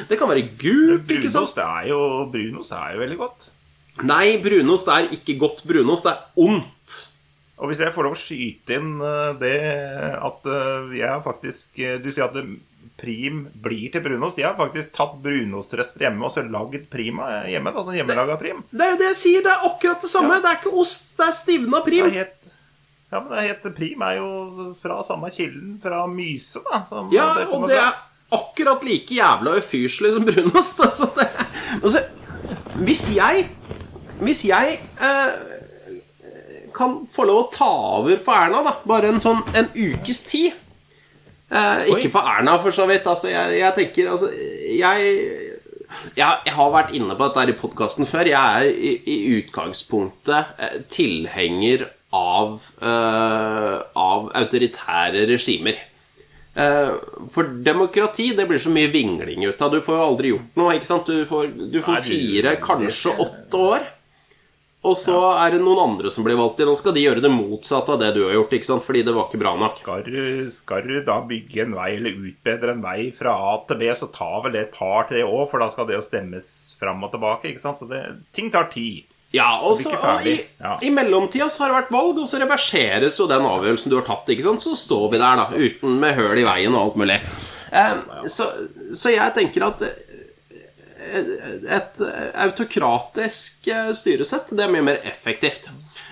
Det 0.09 0.17
kan 0.17 0.31
være 0.31 0.47
gult, 0.57 1.11
ikke 1.13 1.29
sant? 1.29 1.59
Er 1.61 1.91
jo, 1.91 1.99
brunost 2.33 2.73
er 2.73 2.95
jo 2.95 3.03
veldig 3.03 3.19
godt. 3.21 3.51
Nei, 4.09 4.39
brunost 4.41 4.89
er 4.89 5.11
ikke 5.13 5.37
godt 5.43 5.67
brunost. 5.69 6.07
Er 6.09 6.23
ondt. 6.41 6.97
Og 7.61 7.69
hvis 7.71 7.83
jeg 7.85 7.93
får 7.93 8.07
lov 8.09 8.17
å 8.17 8.19
skyte 8.21 8.77
inn 8.79 8.95
eh, 9.05 9.31
det 9.41 9.55
at 10.17 10.47
eh, 10.49 10.91
jeg 10.97 11.25
faktisk 11.27 11.81
eh, 11.85 11.99
Du 12.01 12.09
sier 12.13 12.25
at 12.31 12.37
prim 13.01 13.47
blir 13.65 13.89
til 13.93 14.03
brunost. 14.05 14.37
Jeg 14.41 14.45
har 14.51 14.57
faktisk 14.59 14.93
tatt 14.97 15.15
brunostrester 15.25 16.05
hjemme 16.05 16.27
og 16.29 16.33
så 16.35 16.43
lagd 16.45 16.83
prima 16.93 17.31
hjemme. 17.49 17.73
Altså 17.73 17.95
hjemmelaga 17.97 18.37
prim. 18.41 18.59
Det 18.73 18.85
er 18.85 18.91
jo 18.93 18.99
det 19.01 19.07
jeg 19.15 19.19
sier. 19.23 19.45
Det 19.47 19.53
er 19.55 19.65
akkurat 19.71 20.05
det 20.05 20.11
samme. 20.13 20.35
Ja. 20.37 20.43
Det 20.45 20.51
er 20.51 20.59
ikke 20.61 20.73
ost. 20.83 21.07
Det 21.17 21.25
er 21.29 21.37
stivna 21.37 21.81
Det 21.81 21.87
prim. 21.89 22.09
er 22.11 22.19
helt 22.19 22.57
ja, 23.11 23.19
men 23.19 23.33
det 23.33 23.39
er 23.41 23.47
helt, 23.49 23.65
Prim 23.75 24.03
er 24.07 24.13
jo 24.21 24.27
fra 24.79 25.01
samme 25.03 25.33
kilden, 25.35 25.73
fra 25.83 26.05
Myse, 26.07 26.61
da. 26.69 26.79
Som 26.87 27.09
Ja, 27.11 27.25
det 27.35 27.49
og 27.51 27.65
det 27.67 27.75
fra. 27.81 27.89
er 27.89 28.37
akkurat 28.39 28.85
like 28.87 29.17
jævla 29.17 29.57
ufyselig 29.59 30.13
som 30.15 30.29
brunost. 30.29 30.79
Altså, 30.87 31.09
det, 31.17 31.27
altså 31.83 32.05
Hvis 32.85 33.09
jeg 33.17 33.49
Hvis 34.21 34.45
jeg 34.47 34.79
eh, 35.03 35.50
kan 36.81 36.99
få 37.13 37.29
lov 37.29 37.45
å 37.45 37.51
ta 37.53 37.71
over 38.01 38.19
for 38.25 38.41
Erna, 38.41 38.65
da, 38.67 38.75
bare 38.89 39.13
en 39.13 39.23
sånn 39.23 39.45
en 39.55 39.71
ukes 39.77 40.25
tid 40.27 40.51
eh, 41.53 41.87
Ikke 41.93 42.11
for 42.13 42.25
Erna, 42.25 42.57
for 42.63 42.75
så 42.75 42.89
vidt. 42.91 43.07
Altså, 43.11 43.31
jeg, 43.33 43.61
jeg 43.61 43.77
tenker 43.79 44.11
Altså, 44.17 44.33
jeg 44.33 45.15
jeg, 46.15 46.43
jeg 46.47 46.55
har 46.55 46.73
vært 46.73 46.93
inne 46.97 47.17
på 47.19 47.29
dette 47.29 47.53
i 47.53 47.59
podkasten 47.59 48.09
før. 48.09 48.31
Jeg 48.31 48.65
er 48.65 48.69
i, 48.71 48.93
i 49.11 49.17
utgangspunktet 49.41 50.61
eh, 50.63 50.77
tilhenger 50.91 51.89
av, 52.17 52.59
uh, 52.83 53.77
av 53.95 54.31
autoritære 54.39 55.27
regimer. 55.31 55.79
Uh, 56.51 56.97
for 57.31 57.47
demokrati 57.63 58.33
det 58.35 58.49
blir 58.51 58.59
så 58.59 58.73
mye 58.75 58.91
vingling 58.91 59.47
ut 59.47 59.63
av. 59.63 59.75
Du 59.75 59.83
får 59.85 59.99
jo 59.99 60.07
aldri 60.07 60.33
gjort 60.33 60.59
noe. 60.59 60.75
ikke 60.77 60.91
sant? 60.91 61.11
Du 61.11 61.27
får, 61.29 61.53
du 61.71 61.81
får 61.85 62.03
fire, 62.07 62.57
kanskje 62.63 63.15
åtte 63.27 63.65
år. 63.71 63.89
Og 64.81 64.95
så 64.97 65.15
er 65.37 65.53
det 65.53 65.61
noen 65.61 65.83
andre 65.83 66.11
som 66.13 66.25
blir 66.25 66.39
valgt 66.41 66.63
inn. 66.63 66.71
Nå 66.71 66.77
skal 66.79 66.95
de 66.97 67.03
gjøre 67.03 67.21
det 67.21 67.33
motsatte 67.33 67.93
av 67.93 68.01
det 68.01 68.15
du 68.17 68.23
har 68.25 68.33
gjort. 68.39 68.55
ikke 68.57 68.69
sant? 68.71 68.85
Fordi 68.87 69.03
det 69.05 69.13
var 69.13 69.29
ikke 69.29 69.43
bra 69.43 69.53
nok. 69.61 69.75
Skal 69.77 70.09
skal 70.55 70.89
du 70.89 70.95
da 71.05 71.19
bygge 71.29 71.67
en 71.67 71.77
vei 71.77 71.91
eller 71.99 72.17
utbedre 72.31 72.73
en 72.73 72.85
vei 72.85 73.11
fra 73.13 73.35
A 73.53 73.59
til 73.69 73.83
B, 73.83 73.91
så 73.93 74.09
tar 74.15 74.47
vel 74.47 74.57
det 74.57 74.63
et 74.65 74.75
par-tre 74.79 75.21
år, 75.27 75.45
for 75.51 75.61
da 75.61 75.69
skal 75.73 75.89
det 75.91 75.99
jo 75.99 76.07
stemmes 76.07 76.49
fram 76.81 77.05
og 77.05 77.13
tilbake. 77.13 77.53
ikke 77.53 77.65
sant? 77.67 77.83
Så 77.83 77.91
det, 77.91 78.03
ting 78.37 78.49
tar 78.53 78.73
tid. 78.73 79.05
Ja, 79.37 79.61
og, 79.63 79.77
så, 79.79 79.93
i. 80.27 80.41
Ja. 80.59 80.79
i 80.83 80.89
mellomtida 80.91 81.47
så 81.53 81.63
har 81.63 81.71
det 81.71 81.79
vært 81.83 81.93
valg, 81.95 82.19
og 82.19 82.27
så 82.27 82.41
reverseres 82.41 83.21
jo 83.21 83.29
den 83.31 83.47
avgjørelsen 83.47 83.93
du 83.93 84.01
har 84.01 84.09
tatt. 84.09 84.33
ikke 84.33 84.49
sant? 84.49 84.65
Så 84.65 84.73
står 84.79 85.11
vi 85.13 85.21
der, 85.21 85.45
da, 85.45 85.49
uten 85.55 86.01
med 86.01 86.17
høl 86.17 86.41
i 86.41 86.47
veien 86.49 86.75
og 86.75 86.89
alt 86.89 87.03
mulig. 87.05 87.21
Eh, 87.71 87.93
så, 88.27 88.49
så 88.97 89.13
jeg 89.13 89.37
tenker 89.37 89.69
at 89.69 89.85
et 91.01 92.01
autokratisk 92.45 93.69
eh, 93.73 93.93
styresett 93.97 94.53
det 94.57 94.67
er 94.67 94.73
mye 94.73 94.87
mer 94.91 94.99
effektivt. 95.09 95.71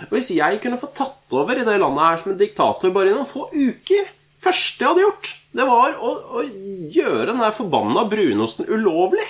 Og 0.09 0.15
Hvis 0.17 0.31
jeg 0.35 0.61
kunne 0.63 0.81
få 0.81 0.91
tatt 0.97 1.37
over 1.37 1.59
i 1.59 1.67
det 1.67 1.77
landet 1.81 2.05
her 2.05 2.23
som 2.23 2.33
en 2.33 2.41
diktator 2.41 2.95
bare 2.95 3.13
i 3.13 3.17
noen 3.17 3.29
få 3.29 3.49
uker 3.53 4.09
første 4.39 4.85
jeg 4.85 4.89
hadde 4.93 5.05
gjort, 5.05 5.35
det 5.59 5.67
var 5.67 5.99
å, 5.99 6.15
å 6.39 6.47
gjøre 6.95 7.29
den 7.33 7.43
der 7.43 7.55
forbanna 7.57 8.05
brunosten 8.09 8.69
ulovlig. 8.71 9.27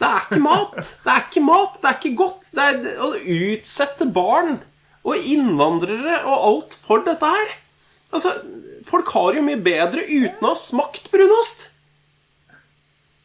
Det 0.00 0.08
er 0.08 0.24
ikke 0.24 0.42
mat. 0.42 0.76
Det 1.04 1.12
er 1.12 1.24
ikke 1.26 1.44
mat, 1.44 1.80
det 1.80 1.90
er 1.90 1.98
ikke 1.98 2.16
godt. 2.16 2.52
Det 2.56 2.66
er 2.66 3.02
å 3.04 3.10
utsette 3.20 4.08
barn 4.08 4.60
og 5.04 5.28
innvandrere 5.32 6.22
og 6.28 6.46
alt 6.50 6.76
for 6.80 7.04
dette 7.04 7.28
her. 7.28 7.52
Altså, 8.10 8.32
folk 8.86 9.12
har 9.14 9.36
jo 9.36 9.44
mye 9.44 9.60
bedre 9.60 10.04
uten 10.08 10.46
å 10.46 10.54
ha 10.54 10.58
smakt 10.58 11.10
brunost. 11.12 11.68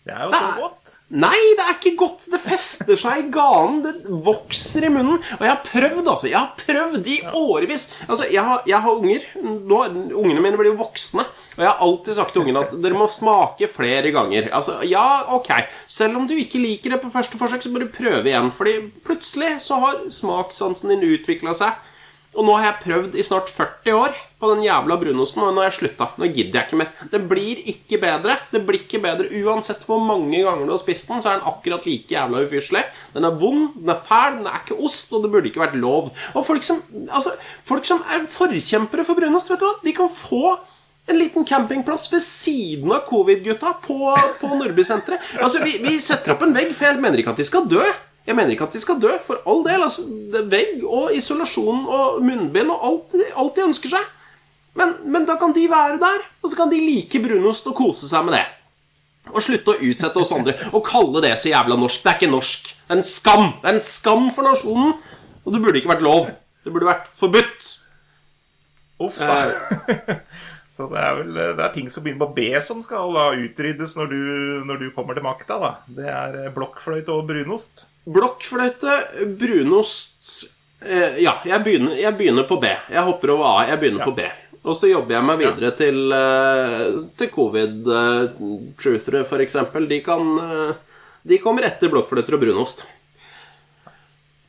Det 0.06 0.14
er 0.14 0.28
jo 0.28 0.36
så 0.38 0.50
godt. 0.60 0.92
Nei, 1.18 1.38
det 1.58 1.64
er 1.64 1.72
ikke 1.80 1.96
godt. 1.98 2.28
Det 2.30 2.38
fester 2.44 3.00
seg 3.00 3.24
i 3.24 3.30
ganen. 3.34 3.80
Det 3.82 4.18
vokser 4.28 4.86
i 4.86 4.92
munnen. 4.94 5.18
Og 5.18 5.42
jeg 5.42 5.50
har 5.50 5.64
prøvd, 5.66 6.04
altså. 6.04 6.28
Jeg 6.30 6.38
har 6.38 6.52
prøvd 6.60 7.10
i 7.10 7.16
årevis. 7.40 7.88
Altså, 8.06 8.28
jeg 8.30 8.44
har, 8.46 8.62
jeg 8.70 8.84
har 8.86 9.00
unger. 9.02 9.26
Nå, 9.42 9.80
ungene 10.14 10.44
mine 10.46 10.60
blir 10.62 10.70
jo 10.70 10.78
voksne. 10.84 11.26
Og 11.56 11.64
jeg 11.64 11.72
har 11.72 11.82
alltid 11.88 12.20
sagt 12.20 12.36
til 12.36 12.44
ungene 12.44 12.62
at 12.68 12.78
dere 12.86 13.00
må 13.02 13.10
smake 13.10 13.72
flere 13.72 14.14
ganger. 14.14 14.52
Altså, 14.54 14.78
ja, 14.86 15.08
ok. 15.40 15.50
Selv 15.90 16.22
om 16.22 16.30
du 16.30 16.36
ikke 16.38 16.62
liker 16.62 16.94
det 16.94 17.02
på 17.02 17.10
første 17.10 17.42
forsøk, 17.42 17.66
så 17.66 17.74
må 17.74 17.82
du 17.82 17.90
prøve 17.90 18.30
igjen. 18.30 18.54
Fordi 18.54 18.78
plutselig 19.10 19.56
så 19.66 19.82
har 19.82 20.04
smakssansen 20.14 20.94
din 20.94 21.08
utvikla 21.16 21.58
seg. 21.58 21.82
Og 22.36 22.46
nå 22.48 22.56
har 22.60 22.68
jeg 22.68 22.82
prøvd 22.84 23.16
i 23.16 23.24
snart 23.26 23.52
40 23.52 23.96
år 23.96 24.16
på 24.42 24.50
den 24.52 24.66
jævla 24.66 24.98
brunosten, 25.00 25.42
og 25.42 25.54
nå 25.56 25.64
har 25.64 25.70
jeg 25.70 25.78
slutta. 25.78 26.10
Nå 26.20 26.28
gidder 26.36 26.60
jeg 26.60 26.68
ikke 26.68 26.80
mer. 26.82 26.92
Det 27.12 27.22
blir 27.30 27.62
ikke 27.72 28.00
bedre. 28.02 28.36
Det 28.52 28.62
blir 28.68 28.84
ikke 28.84 29.02
bedre 29.04 29.30
Uansett 29.42 29.86
hvor 29.88 30.02
mange 30.04 30.42
ganger 30.44 30.68
du 30.68 30.74
har 30.76 30.82
spist 30.82 31.10
den, 31.10 31.24
så 31.24 31.32
er 31.32 31.40
den 31.40 31.50
akkurat 31.50 31.88
like 31.88 32.12
jævla 32.12 32.44
ufyselig. 32.46 32.84
Den 33.16 33.28
er 33.28 33.38
vond, 33.40 33.70
den 33.80 33.94
er 33.96 34.02
fæl, 34.08 34.40
den 34.42 34.50
er 34.52 34.62
ikke 34.62 34.80
ost, 34.84 35.14
og 35.16 35.24
det 35.24 35.32
burde 35.34 35.52
ikke 35.52 35.64
vært 35.64 35.78
lov. 35.80 36.12
Og 36.36 36.48
folk 36.48 36.66
som, 36.68 36.84
altså, 37.08 37.36
folk 37.68 37.88
som 37.88 38.04
er 38.14 38.28
forkjempere 38.32 39.08
for 39.08 39.18
brunost, 39.18 39.52
vet 39.52 39.64
du 39.64 39.70
hva, 39.70 39.78
de 39.86 39.96
kan 39.96 40.12
få 40.12 40.58
en 41.06 41.20
liten 41.20 41.46
campingplass 41.46 42.10
ved 42.12 42.24
siden 42.26 42.92
av 42.92 43.06
covid-gutta 43.10 43.76
på, 43.84 44.00
på 44.42 44.50
Nordbysenteret. 44.58 45.36
Altså, 45.40 45.62
vi, 45.64 45.78
vi 45.84 46.00
setter 46.02 46.34
opp 46.34 46.44
en 46.46 46.56
vegg, 46.56 46.74
for 46.74 46.90
jeg 46.90 47.02
mener 47.02 47.22
ikke 47.22 47.36
at 47.36 47.42
de 47.42 47.48
skal 47.48 47.68
dø. 47.70 47.84
Jeg 48.26 48.36
mener 48.36 48.56
ikke 48.56 48.66
at 48.66 48.74
de 48.74 48.82
skal 48.82 49.00
dø, 49.02 49.12
for 49.22 49.42
all 49.46 49.62
del. 49.68 49.84
Altså, 49.86 50.06
det 50.34 50.46
vegg 50.50 50.84
og 50.84 51.14
isolasjon 51.14 51.86
og 51.86 52.22
munnbind 52.26 52.74
og 52.74 52.86
alt, 52.90 53.18
alt 53.38 53.58
de 53.58 53.66
ønsker 53.68 53.94
seg. 53.94 54.12
Men, 54.76 54.96
men 55.08 55.28
da 55.28 55.38
kan 55.40 55.54
de 55.56 55.68
være 55.72 56.00
der, 56.02 56.24
og 56.42 56.52
så 56.52 56.58
kan 56.60 56.72
de 56.72 56.82
like 56.82 57.22
brunost 57.24 57.68
og 57.70 57.78
kose 57.78 58.10
seg 58.10 58.26
med 58.28 58.36
det. 58.36 58.44
Og 59.32 59.42
slutte 59.42 59.74
å 59.74 59.80
utsette 59.88 60.22
oss 60.22 60.34
andre 60.36 60.54
og 60.72 60.84
kalle 60.86 61.22
det 61.24 61.34
så 61.42 61.50
jævla 61.50 61.78
norsk. 61.80 62.04
Det 62.04 62.12
er 62.12 62.20
ikke 62.20 62.34
norsk. 62.34 62.74
Det 62.74 62.94
er 62.94 63.00
en 63.00 63.08
skam. 63.08 63.48
Det 63.62 63.72
er 63.72 63.78
en 63.78 63.86
skam 63.88 64.28
for 64.36 64.46
nasjonen. 64.46 64.94
Og 65.46 65.54
det 65.54 65.62
burde 65.62 65.82
ikke 65.82 65.94
vært 65.94 66.06
lov. 66.06 66.30
Det 66.66 66.74
burde 66.74 66.90
vært 66.90 67.10
forbudt. 67.14 67.72
Uff, 69.06 69.18
da. 69.20 70.20
Så 70.76 70.90
det 70.92 71.00
er 71.00 71.14
vel 71.22 71.30
det 71.56 71.64
er 71.64 71.72
ting 71.76 71.88
som 71.94 72.04
begynner 72.04 72.26
på 72.26 72.36
B 72.36 72.48
som 72.62 72.82
skal 72.84 73.14
da 73.16 73.30
utryddes 73.40 73.94
når 73.96 74.10
du, 74.12 74.18
når 74.68 74.82
du 74.82 74.88
kommer 74.96 75.16
til 75.16 75.24
makta. 75.24 75.56
da 75.62 75.70
Det 75.88 76.08
er 76.12 76.34
eh, 76.46 76.50
blokkfløyte 76.56 77.14
og 77.16 77.28
brunost. 77.30 77.86
Blokkfløyte, 78.06 78.96
brunost 79.40 80.34
eh, 80.84 81.22
Ja, 81.24 81.38
jeg 81.48 81.64
begynner, 81.64 81.96
jeg 81.96 82.18
begynner 82.20 82.44
på 82.50 82.58
B. 82.60 82.74
Jeg 82.92 83.06
hopper 83.08 83.32
over 83.38 83.46
A. 83.54 83.70
Jeg 83.70 83.80
begynner 83.86 84.04
Ja. 84.04 84.10
på 84.12 84.18
B. 84.20 84.28
Og 84.66 84.74
så 84.76 84.90
jobber 84.90 85.14
jeg 85.16 85.24
meg 85.30 85.38
videre 85.44 85.72
til, 85.78 85.98
eh, 86.12 87.00
til 87.22 87.30
covid-truthere, 87.30 89.24
for 89.30 89.44
eksempel. 89.46 89.88
De 89.88 90.02
kan 90.06 90.28
eh, 90.42 90.74
De 91.26 91.38
kommer 91.42 91.66
etter 91.66 91.90
blokkfløyter 91.90 92.36
og 92.38 92.42
brunost. 92.44 92.84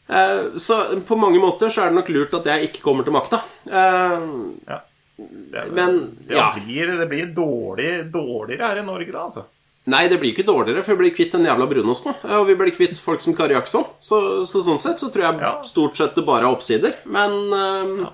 Eh, 0.08 0.42
Så 0.58 0.80
på 1.06 1.16
mange 1.18 1.38
måter 1.40 1.70
så 1.72 1.84
er 1.86 1.92
det 1.94 2.00
nok 2.00 2.10
lurt 2.14 2.34
at 2.40 2.46
jeg 2.50 2.68
ikke 2.70 2.82
kommer 2.84 3.04
til 3.06 3.14
makta. 3.16 3.40
Eh, 3.70 4.28
Ja. 4.68 4.80
Det, 5.16 5.62
Men, 5.72 6.00
det, 6.28 6.36
ja. 6.36 6.50
blir, 6.56 6.90
det 7.00 7.06
blir 7.10 7.30
dårlig, 7.36 7.92
dårligere 8.12 8.72
her 8.72 8.82
i 8.82 8.86
Norge, 8.86 9.12
da, 9.12 9.26
altså. 9.28 9.46
Nei, 9.86 10.02
det 10.10 10.18
blir 10.18 10.32
ikke 10.34 10.44
dårligere, 10.48 10.82
for 10.82 10.96
vi 10.98 11.06
blir 11.06 11.14
kvitt 11.14 11.32
den 11.36 11.46
jævla 11.46 11.68
brunosten. 11.70 12.16
Og 12.36 12.48
vi 12.48 12.56
blir 12.58 12.74
kvitt 12.74 12.98
folk 12.98 13.22
som 13.22 13.36
Kari 13.38 13.54
Jackson. 13.54 13.84
Så, 14.02 14.18
så 14.50 14.64
sånn 14.66 14.82
sett 14.82 14.98
så 15.00 15.12
tror 15.14 15.28
jeg 15.28 15.44
Ja. 15.46 15.52
stort 15.62 15.96
sett 15.96 16.18
det 16.18 16.24
bare 16.26 16.42
er 16.48 16.56
oppsider. 16.56 16.96
Men 17.06 17.36
ja. 17.54 18.10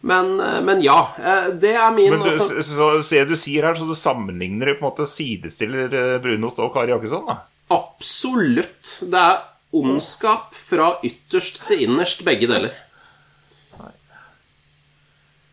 Men, 0.00 0.40
eh, 0.40 0.60
men 0.62 0.82
ja. 0.82 0.98
eh, 1.18 1.48
Det 1.58 1.74
er 1.74 1.92
min 1.94 2.10
Men 2.10 2.20
du, 2.22 2.30
også... 2.30 2.62
så, 2.62 2.62
så, 2.62 2.88
se 3.02 3.24
du 3.26 3.34
sier 3.38 3.66
her, 3.66 3.78
så 3.78 3.86
du 3.88 3.96
sammenligner 3.98 4.74
på 4.76 4.84
en 4.84 4.90
måte 4.90 5.08
sidestiller 5.10 5.90
eh, 5.90 6.18
brunost 6.22 6.60
og 6.62 6.72
Kari 6.74 6.94
Jakkesson, 6.94 7.26
da? 7.26 7.40
Absolutt. 7.74 9.00
Det 9.10 9.22
er 9.24 9.40
ondskap 9.76 10.54
fra 10.56 10.94
ytterst 11.04 11.60
til 11.66 11.88
innerst, 11.88 12.22
begge 12.26 12.48
deler. 12.48 12.76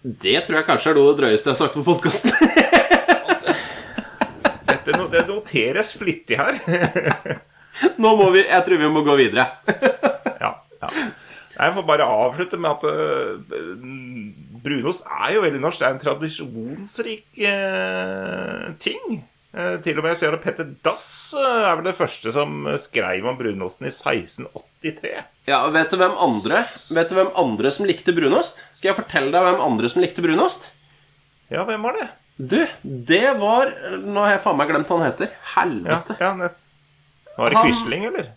Det 0.05 0.37
tror 0.45 0.59
jeg 0.59 0.67
kanskje 0.67 0.91
er 0.91 0.97
noe 0.99 1.07
av 1.07 1.15
det 1.15 1.21
drøyeste 1.23 1.49
jeg 1.49 1.55
har 1.55 1.61
sagt 1.63 1.73
på 1.73 1.81
podkasten. 1.81 2.29
Dette 4.69 4.93
no, 4.99 5.07
det 5.09 5.23
noteres 5.25 5.95
flittig 5.97 6.37
her. 6.37 6.53
Nå 8.01 8.09
må 8.19 8.27
vi 8.35 8.43
Jeg 8.43 8.61
tror 8.67 8.77
vi 8.83 8.89
må 8.93 9.01
gå 9.07 9.15
videre. 9.17 9.45
ja, 10.43 10.51
ja. 10.53 10.87
Jeg 11.55 11.73
får 11.73 11.83
bare 11.87 12.05
avslutte 12.05 12.57
med 12.61 12.69
at 12.75 12.83
eh, 12.91 13.33
brunost 14.61 15.01
er 15.09 15.33
jo 15.39 15.43
veldig 15.47 15.61
norsk. 15.63 15.79
Det 15.81 15.87
er 15.87 15.93
en 15.95 16.03
tradisjonsrik 16.03 17.25
eh, 17.49 18.65
ting. 18.85 19.25
Eh, 19.55 19.77
til 19.79 19.95
og 19.95 20.03
med 20.03 20.11
jeg 20.11 20.19
ser 20.19 20.35
at 20.35 20.43
Petter 20.43 20.67
Dass 20.83 21.05
eh, 21.37 21.61
er 21.69 21.77
vel 21.79 21.87
det 21.87 21.95
første 21.95 22.31
som 22.35 22.65
skrev 22.81 23.23
om 23.29 23.37
brunosten 23.39 23.87
i 23.87 23.91
1683. 23.93 25.13
Ja, 25.47 25.61
og 25.61 25.75
vet 25.77 25.93
du 25.93 25.99
hvem 26.01 26.15
andre 26.19 26.59
Vet 26.97 27.11
du 27.11 27.15
hvem 27.15 27.31
andre 27.39 27.71
som 27.71 27.87
likte 27.87 28.11
brunost? 28.17 28.65
Skal 28.75 28.91
jeg 28.91 28.99
fortelle 28.99 29.31
deg 29.31 29.45
hvem 29.47 29.63
andre 29.63 29.91
som 29.91 30.03
likte 30.03 30.25
brunost? 30.25 30.71
Ja, 31.53 31.63
hvem 31.63 31.85
var 31.87 31.95
det? 32.01 32.09
Du, 32.35 32.57
det 32.83 33.23
var 33.39 33.71
Nå 34.01 34.19
har 34.25 34.33
jeg 34.35 34.43
faen 34.43 34.57
meg 34.59 34.73
glemt 34.73 34.89
hva 34.91 34.99
han 34.99 35.07
heter. 35.07 35.31
Helvete. 35.55 36.17
ja 36.19 36.33
nett. 36.35 36.59
Var 37.37 37.53
det 37.53 37.63
Quisling, 37.63 38.09
eller? 38.11 38.33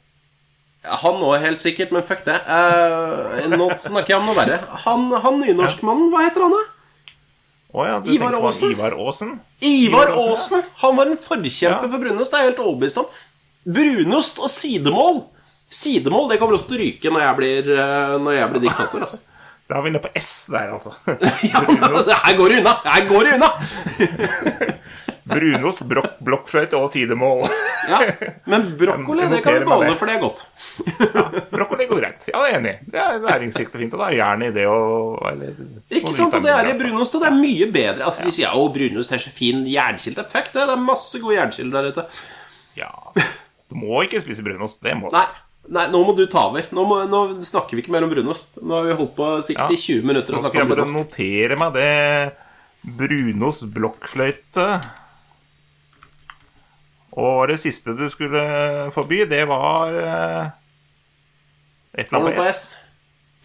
Han 1.03 1.19
nå 1.19 1.33
helt 1.43 1.61
sikkert, 1.63 1.91
men 1.95 2.05
fuck 2.07 2.23
det. 2.27 2.37
Eh, 2.39 3.49
nå 3.51 3.67
snakker 3.83 4.15
jeg 4.15 4.21
om 4.21 4.29
noe 4.31 4.39
verre. 4.39 4.61
Han, 4.85 5.09
han 5.25 5.41
nynorskmannen, 5.43 6.13
hva 6.13 6.23
heter 6.29 6.47
han 6.47 6.55
da? 6.55 6.63
Å 7.75 7.85
ja, 7.85 7.97
du 8.01 8.09
Ivar 8.15 8.33
Aasen? 8.39 8.71
Ivar 8.73 8.95
Aasen? 8.97 9.33
Ivar 9.61 10.09
Aasen! 10.17 10.63
Han 10.83 10.97
var 10.97 11.11
en 11.11 11.19
forkjemper 11.21 11.85
Ja. 11.85 11.91
for 11.93 11.99
brunost. 12.01 12.31
Det 12.33 12.39
er 12.39 12.45
jeg 12.47 12.53
helt 12.55 12.63
overbevist 12.65 13.01
om. 13.03 13.07
Brunost 13.69 14.39
og 14.41 14.49
sidemål. 14.49 15.19
Sidemål 15.69 16.31
det 16.31 16.39
kommer 16.41 16.57
også 16.57 16.71
til 16.71 16.79
å 16.79 16.83
ryke 16.87 17.13
når 17.13 17.21
jeg 17.27 17.37
blir, 17.43 17.69
eh, 17.77 18.15
når 18.25 18.39
jeg 18.39 18.51
blir 18.55 18.65
diktator. 18.69 19.05
Altså. 19.09 19.21
Da 19.69 19.77
er 19.77 19.83
vi 19.85 19.91
inne 19.91 20.01
på 20.01 20.09
S 20.17 20.47
der, 20.49 20.71
altså. 20.73 20.95
Ja, 21.45 21.61
her 22.25 22.37
går 22.39 22.49
det 22.55 22.61
unna! 22.63 22.73
Her 22.89 23.05
går 23.05 23.27
det 23.29 23.35
unna! 23.37 23.51
Brunost, 25.29 25.83
brok 25.89 26.19
blokkfløyte 26.25 26.79
og 26.79 26.89
sidemål. 26.93 27.43
Ja, 27.89 27.99
Men 28.49 28.67
brokkoli 28.81 29.27
det 29.31 29.41
kan 29.45 29.59
vi 29.59 29.65
beholde, 29.67 29.91
det. 29.93 29.97
for 30.01 30.09
det 30.11 30.15
er 30.17 30.23
godt. 30.23 30.45
ja, 31.19 31.25
Brokkoli 31.53 31.87
går 31.91 32.01
greit. 32.03 32.29
Ja, 32.31 32.43
jeg 32.47 32.55
er 32.55 32.61
enig. 32.61 32.75
Det 32.93 33.01
er 33.03 33.19
næringsrikt 33.25 33.75
og 33.77 33.83
fint, 33.83 33.97
og 33.97 34.03
det 34.03 34.09
er 34.11 34.17
jern 34.21 34.45
i 34.47 34.51
det 34.55 34.67
og 34.71 35.19
eller, 35.33 35.59
Ikke 35.91 36.15
sant? 36.17 36.37
Og 36.39 36.45
det 36.47 36.53
er 36.55 36.71
i 36.71 36.77
brunost, 36.81 37.17
og 37.19 37.25
det 37.25 37.31
er 37.33 37.37
mye 37.41 37.69
bedre. 37.75 38.07
Altså, 38.09 38.25
De 38.29 38.33
sier 38.35 38.47
ja, 38.49 38.55
å, 38.57 38.69
brunost 38.75 39.13
er 39.17 39.23
så 39.25 39.33
fin 39.35 39.65
jernkilde. 39.69 40.25
Fuck 40.33 40.53
det, 40.55 40.65
det 40.69 40.77
er 40.77 40.87
masse 40.89 41.21
gode 41.23 41.37
jernkilder 41.41 41.89
der 41.89 41.93
ute. 41.97 42.07
Ja. 42.79 42.93
Du 43.69 43.77
må 43.81 44.03
ikke 44.07 44.21
spise 44.25 44.45
brunost. 44.47 44.81
Det 44.85 44.95
må 44.97 45.11
du. 45.11 45.17
Nei, 45.19 45.27
nei, 45.77 45.87
nå 45.93 46.03
må 46.07 46.15
du 46.17 46.25
ta 46.31 46.47
over. 46.49 46.69
Nå, 46.73 46.85
må, 46.89 47.01
nå 47.11 47.23
snakker 47.45 47.77
vi 47.77 47.83
ikke 47.85 47.93
mer 47.97 48.07
om 48.07 48.13
brunost. 48.13 48.61
Nå 48.63 48.79
har 48.81 48.87
vi 48.89 48.97
holdt 49.03 49.17
på 49.19 49.33
sikkert 49.49 49.75
Ja. 49.75 49.77
i 49.77 49.83
20 49.83 50.07
minutter 50.13 50.37
Nå 50.39 50.45
skal 50.45 50.63
jeg 50.63 50.71
bare 50.73 50.87
notere 50.93 51.59
meg 51.61 51.75
det. 51.77 51.91
Brunost 52.99 53.67
blokkfløyte. 53.75 54.69
Og 57.19 57.49
det 57.51 57.57
siste 57.59 57.95
du 57.99 58.05
skulle 58.13 58.43
forby, 58.95 59.25
det 59.31 59.43
var 59.51 59.95
eh, 59.95 60.51
et 61.99 62.13
eller 62.13 62.21
annet 62.21 62.39
på 62.39 62.47
S. 62.47 62.63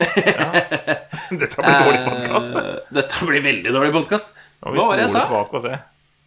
ja. 0.04 0.50
Dette 1.42 1.58
blir 1.58 1.80
dårlig 1.88 2.04
podkast. 2.06 2.60
Eh, 2.60 2.76
Dette 3.00 3.30
blir 3.30 3.46
veldig 3.46 3.74
dårlig 3.74 3.94
podkast. 3.96 4.34
Hva 4.64 4.76
var 4.92 5.00
det 5.00 5.08
jeg 5.08 5.14
sa? 5.16 5.26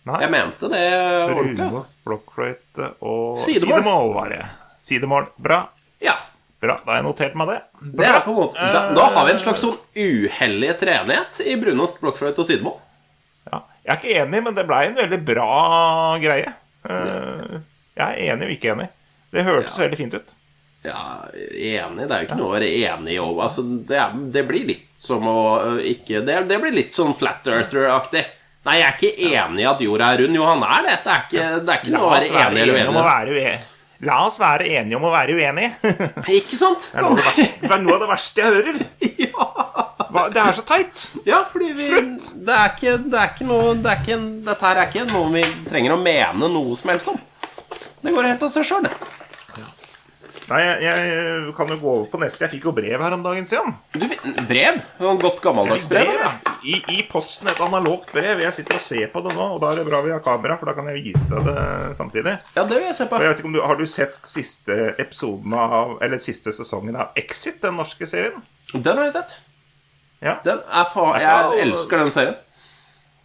Nei, 0.06 0.18
Jeg 0.22 0.30
mente 0.30 0.68
det 0.70 0.82
ordentlig, 0.86 1.64
altså. 1.66 1.82
Brunost, 1.82 1.94
blokkfløyte 2.06 2.90
og 3.02 3.38
Sidemål. 3.42 3.80
sidemål 3.80 4.12
var 4.14 4.28
det. 4.34 4.42
Sidemål. 4.82 5.30
Bra. 5.42 5.60
Ja. 6.02 6.14
Bra, 6.62 6.76
Da 6.84 6.92
har 6.92 7.00
jeg 7.00 7.06
notert 7.08 7.34
meg 7.38 7.50
det. 7.50 7.56
Det 8.02 8.12
måte, 8.26 8.68
da, 8.74 8.82
da 8.96 9.08
har 9.16 9.26
vi 9.26 9.34
en 9.34 9.42
slags 9.42 9.64
sånn 9.64 9.78
uhellig 9.98 10.76
treenighet 10.80 11.40
i 11.46 11.56
brunost, 11.60 11.98
blokkfløyte 12.02 12.42
og 12.42 12.48
sidemål. 12.48 12.78
Ja. 13.50 13.62
Jeg 13.86 13.92
er 13.92 13.98
ikke 14.00 14.14
enig, 14.22 14.44
men 14.46 14.56
det 14.56 14.66
blei 14.68 14.86
en 14.88 14.96
veldig 14.98 15.18
bra 15.26 15.50
greie. 16.22 16.54
Eh, 16.90 17.60
Jeg 17.96 18.06
er 18.06 18.34
enig 18.34 18.48
og 18.48 18.56
ikke 18.56 18.72
enig. 18.74 18.88
Det 19.32 19.44
hørtes 19.46 19.78
veldig 19.80 19.98
fint 20.00 20.14
ut. 20.16 20.34
Ja, 20.86 21.02
enig. 21.34 22.06
Det 22.06 22.14
er 22.14 22.22
jo 22.22 22.26
ikke 22.28 22.38
noe 22.38 22.50
å 22.50 22.54
være 22.54 22.68
enig 22.70 23.16
om. 23.22 23.38
Altså, 23.42 23.64
det, 23.88 23.96
er, 23.98 24.18
det 24.36 24.44
blir 24.46 24.66
litt 24.68 24.90
som 25.00 25.24
å 25.26 25.38
øh, 25.58 25.80
ikke 25.92 26.20
Det, 26.26 26.36
det 26.50 26.58
blir 26.62 26.76
litt 26.76 26.94
sånn 26.94 27.14
Flat 27.18 27.48
Earther-aktig. 27.50 28.22
Nei, 28.66 28.76
jeg 28.80 28.86
er 28.86 28.96
ikke 28.98 29.32
enig 29.40 29.62
i 29.64 29.66
at 29.70 29.82
jorda 29.82 30.12
er 30.14 30.22
rund. 30.24 30.38
Jo, 30.38 30.44
han 30.46 30.62
er 30.66 30.86
det. 30.86 30.94
Det 31.04 31.12
er 31.14 31.24
ikke, 31.26 31.48
det 31.66 31.72
er 31.74 31.80
ikke 31.82 31.94
noe 31.96 32.06
å 32.06 32.12
være 32.12 32.30
enig 32.44 32.62
eller 32.62 32.78
uenig. 33.34 33.56
La 34.06 34.16
oss 34.26 34.36
være 34.36 34.66
enige 34.76 34.98
om 34.98 35.06
å 35.08 35.12
være 35.14 35.36
uenige. 35.38 35.92
Ikke 36.36 36.58
sant? 36.60 36.90
det 36.92 37.70
er 37.70 37.80
noe 37.82 37.94
av 37.96 38.02
det 38.04 38.10
verste 38.12 38.42
jeg 38.44 38.56
hører. 38.58 38.82
Ja. 39.26 39.46
Det 40.34 40.42
er 40.42 40.56
så 40.56 40.64
teit. 40.66 41.04
ja, 41.28 41.42
fordi 41.50 41.72
vi 41.76 41.90
Det 41.90 42.56
er 42.56 42.72
ikke, 42.74 42.96
det 43.10 43.20
er 43.20 43.34
ikke 43.34 43.48
noe 43.48 43.74
det 43.80 43.92
er 43.92 44.02
ikke, 44.02 44.18
Dette 44.46 44.68
her 44.70 44.82
er 44.82 44.90
ikke 44.90 45.06
noe 45.12 45.32
vi 45.34 45.44
trenger 45.68 45.96
å 45.96 46.00
mene 46.00 46.50
noe 46.52 46.76
som 46.78 46.94
helst 46.94 47.12
om. 47.12 47.20
Det 48.02 48.14
går 48.14 48.30
helt 48.32 48.42
av 48.46 48.52
seg 48.52 48.66
sjøl, 48.68 48.86
det. 48.86 48.94
Nei, 50.46 50.60
jeg, 50.62 50.82
jeg 50.86 51.54
kan 51.58 51.70
jo 51.72 51.76
gå 51.80 51.88
over 51.90 52.04
på 52.12 52.18
neste. 52.22 52.44
Jeg 52.44 52.52
fikk 52.52 52.68
jo 52.68 52.72
brev 52.76 53.02
her 53.02 53.14
om 53.16 53.22
dagen, 53.24 53.48
siden. 53.50 53.72
Du, 53.98 54.04
brev? 54.46 54.76
Noen 55.02 55.18
godt 55.18 55.40
gammeldags 55.42 55.88
brev? 55.90 56.06
Brev, 56.06 56.20
ja. 56.22 56.54
I, 56.62 56.76
I 56.94 57.00
posten 57.10 57.50
et 57.50 57.62
analogt 57.64 58.12
brev. 58.14 58.44
Jeg 58.44 58.54
sitter 58.54 58.78
og 58.78 58.84
ser 58.84 59.10
på 59.10 59.24
det 59.24 59.32
nå, 59.34 59.48
og 59.56 59.58
da 59.64 59.72
er 59.72 59.80
det 59.80 59.86
bra 59.88 60.04
vi 60.06 60.12
har 60.14 60.22
kamera, 60.22 60.54
for 60.60 60.70
da 60.70 60.76
kan 60.78 60.86
jeg 60.92 61.02
vise 61.08 61.26
deg 61.32 61.50
det 61.50 61.64
samtidig. 61.98 62.36
Ja, 62.54 62.62
det 62.62 62.78
vil 62.78 62.86
jeg 62.86 62.94
se 63.00 63.08
på. 63.10 63.18
Jeg 63.24 63.32
vet 63.32 63.42
ikke 63.42 63.50
om 63.50 63.56
du, 63.58 63.62
Har 63.66 63.80
du 63.80 63.86
sett 63.90 64.20
siste 64.30 64.76
episoden 65.02 65.58
av 65.58 65.96
Eller 66.04 66.22
siste 66.22 66.54
sesongen 66.54 66.94
av 67.02 67.18
Exit, 67.18 67.58
den 67.66 67.74
norske 67.82 68.06
serien? 68.06 68.38
Den 68.70 68.94
har 68.94 69.08
jeg 69.08 69.16
sett. 69.18 69.36
Ja. 70.26 70.36
Den 70.44 70.58
er 70.66 70.88
fa 70.90 71.06
jeg 71.22 71.62
elsker 71.66 72.02
den 72.02 72.10
serien. 72.14 72.40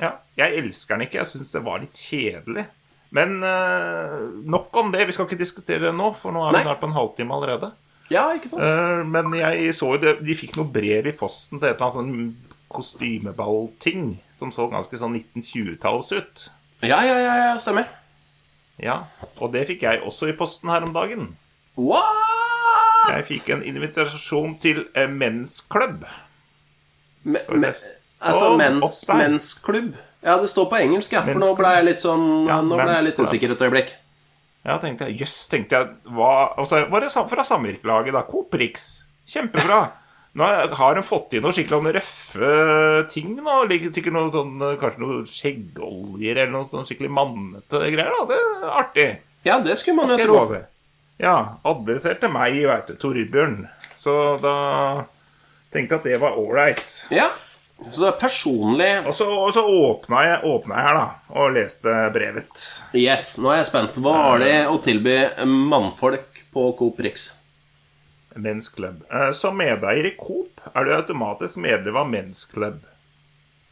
ja. 0.02 0.14
Jeg 0.38 0.62
elsker 0.62 0.96
den 0.96 1.08
ikke. 1.08 1.20
Jeg 1.22 1.30
syns 1.34 1.52
det 1.56 1.64
var 1.66 1.82
litt 1.84 1.98
kjedelig. 1.98 2.68
Men 3.12 3.42
uh, 3.44 4.30
nok 4.48 4.76
om 4.80 4.92
det. 4.94 5.04
Vi 5.10 5.16
skal 5.18 5.28
ikke 5.28 5.40
diskutere 5.42 5.90
det 5.90 5.96
nå, 5.98 6.14
for 6.16 6.32
nå 6.32 6.46
er 6.46 6.54
vi 6.54 6.62
Nei. 6.62 6.68
snart 6.70 6.80
på 6.80 6.88
en 6.88 6.96
halvtime 6.96 7.36
allerede. 7.36 7.72
Ja, 8.12 8.30
ikke 8.36 8.48
sant? 8.52 8.64
Uh, 8.64 9.02
men 9.08 9.34
jeg 9.36 9.74
så 9.76 9.94
jo 9.94 10.00
det 10.04 10.14
De 10.24 10.36
fikk 10.36 10.56
noe 10.60 10.72
brev 10.72 11.10
i 11.12 11.14
posten 11.16 11.60
til 11.60 11.68
et 11.70 11.76
eller 11.76 11.90
annet 11.90 12.00
sånn 12.00 12.52
kostymeballting 12.72 14.06
som 14.36 14.52
så 14.56 14.70
ganske 14.72 14.96
sånn 15.00 15.18
1920-talls 15.20 16.12
ut. 16.16 16.46
Ja, 16.82 17.02
ja, 17.04 17.18
ja, 17.20 17.34
ja, 17.42 17.52
stemmer. 17.62 17.90
Ja, 18.82 19.04
Og 19.38 19.52
det 19.54 19.68
fikk 19.70 19.84
jeg 19.86 20.00
også 20.08 20.32
i 20.32 20.38
posten 20.38 20.72
her 20.72 20.88
om 20.88 20.96
dagen. 20.96 21.34
What? 21.76 23.12
Jeg 23.12 23.28
fikk 23.28 23.52
en 23.54 23.66
invitasjon 23.68 24.56
til 24.64 24.86
mensklubb. 25.12 26.08
Me, 27.24 27.42
me, 27.54 27.70
altså 27.70 28.38
sånn 28.40 28.58
mens, 28.62 28.98
mensklubb. 29.14 29.92
Ja, 30.22 30.38
det 30.42 30.50
står 30.52 30.68
på 30.70 30.78
engelsk, 30.82 31.14
ja. 31.16 31.24
For 31.26 31.42
nå 31.42 31.52
ble 31.58 31.74
jeg 31.78 31.88
litt 31.88 32.04
sånn 32.04 32.26
Ja, 32.46 32.60
Nå 32.66 32.78
ble 32.78 32.92
jeg 32.94 33.08
litt 33.10 33.22
usikker 33.22 33.56
et 33.56 33.64
øyeblikk. 33.66 33.96
Ja, 34.62 34.76
tenkte 34.82 35.08
jeg, 35.10 35.24
jøss, 35.24 35.48
tenkte 35.50 35.80
jeg 35.80 36.14
hva, 36.14 36.52
altså, 36.62 36.84
Var 36.92 37.02
det 37.02 37.10
fra 37.32 37.46
samvirkelaget, 37.48 38.14
da? 38.14 38.22
Coprix. 38.30 38.92
Kjempebra. 39.30 39.82
Nå 40.38 40.48
har 40.48 40.96
hun 40.96 41.04
fått 41.04 41.34
i 41.36 41.42
noen 41.44 41.56
skikkelig 41.56 41.96
røffe 41.98 42.52
ting 43.12 43.34
nå. 43.36 43.56
Sikkert 43.92 44.16
noe 44.16 44.30
sånn, 44.32 44.54
kanskje 44.80 45.02
noe 45.04 45.24
skjeggoljer 45.28 46.38
eller 46.38 46.54
noe 46.54 46.70
sånn 46.72 46.88
skikkelig 46.88 47.12
mannete 47.12 47.82
greier. 47.92 48.14
da, 48.16 48.28
Det 48.30 48.38
er 48.38 48.78
artig. 48.80 49.08
Ja, 49.44 49.58
det 49.60 49.76
skulle 49.82 50.06
man 50.06 50.14
jo 50.14 50.22
tro. 50.22 50.62
Ja, 51.22 51.36
adressert 51.68 52.22
til 52.22 52.32
meg, 52.34 52.62
veit 52.70 52.88
du. 52.88 52.96
Torbjørn. 53.02 53.66
Så 54.02 54.14
da 54.42 54.56
tenkte 55.74 55.98
at 56.00 56.04
det 56.08 56.20
var 56.22 56.38
ålreit. 56.40 56.84
Ja. 57.14 57.30
Så 57.82 58.04
det 58.04 58.10
er 58.12 58.18
personlig 58.22 58.90
Og 59.10 59.14
så, 59.18 59.26
og 59.26 59.48
så 59.56 59.62
åpna 59.66 60.20
jeg, 60.28 60.42
åpna 60.46 60.76
jeg 60.78 60.86
her, 60.86 60.98
da, 61.00 61.36
og 61.42 61.56
leste 61.56 61.94
brevet. 62.14 62.66
Yes, 62.94 63.32
nå 63.42 63.50
er 63.56 63.64
jeg 63.64 63.72
spent. 63.72 63.98
Hva 64.06 64.14
har 64.20 64.44
de 64.44 64.52
å 64.70 64.76
tilby 64.84 65.16
mannfolk 65.50 66.44
på 66.54 66.68
Coop 66.78 67.00
Rix? 67.02 67.32
Men's 68.38 68.70
Club. 68.72 69.02
Eh, 69.12 69.32
Som 69.36 69.58
medeier 69.60 70.06
i 70.08 70.14
Coop 70.20 70.62
er 70.76 70.86
du 70.88 70.94
automatisk 70.96 71.58
medlem 71.60 71.98
av 72.04 72.08
Men's 72.14 72.46
Club. 72.52 72.84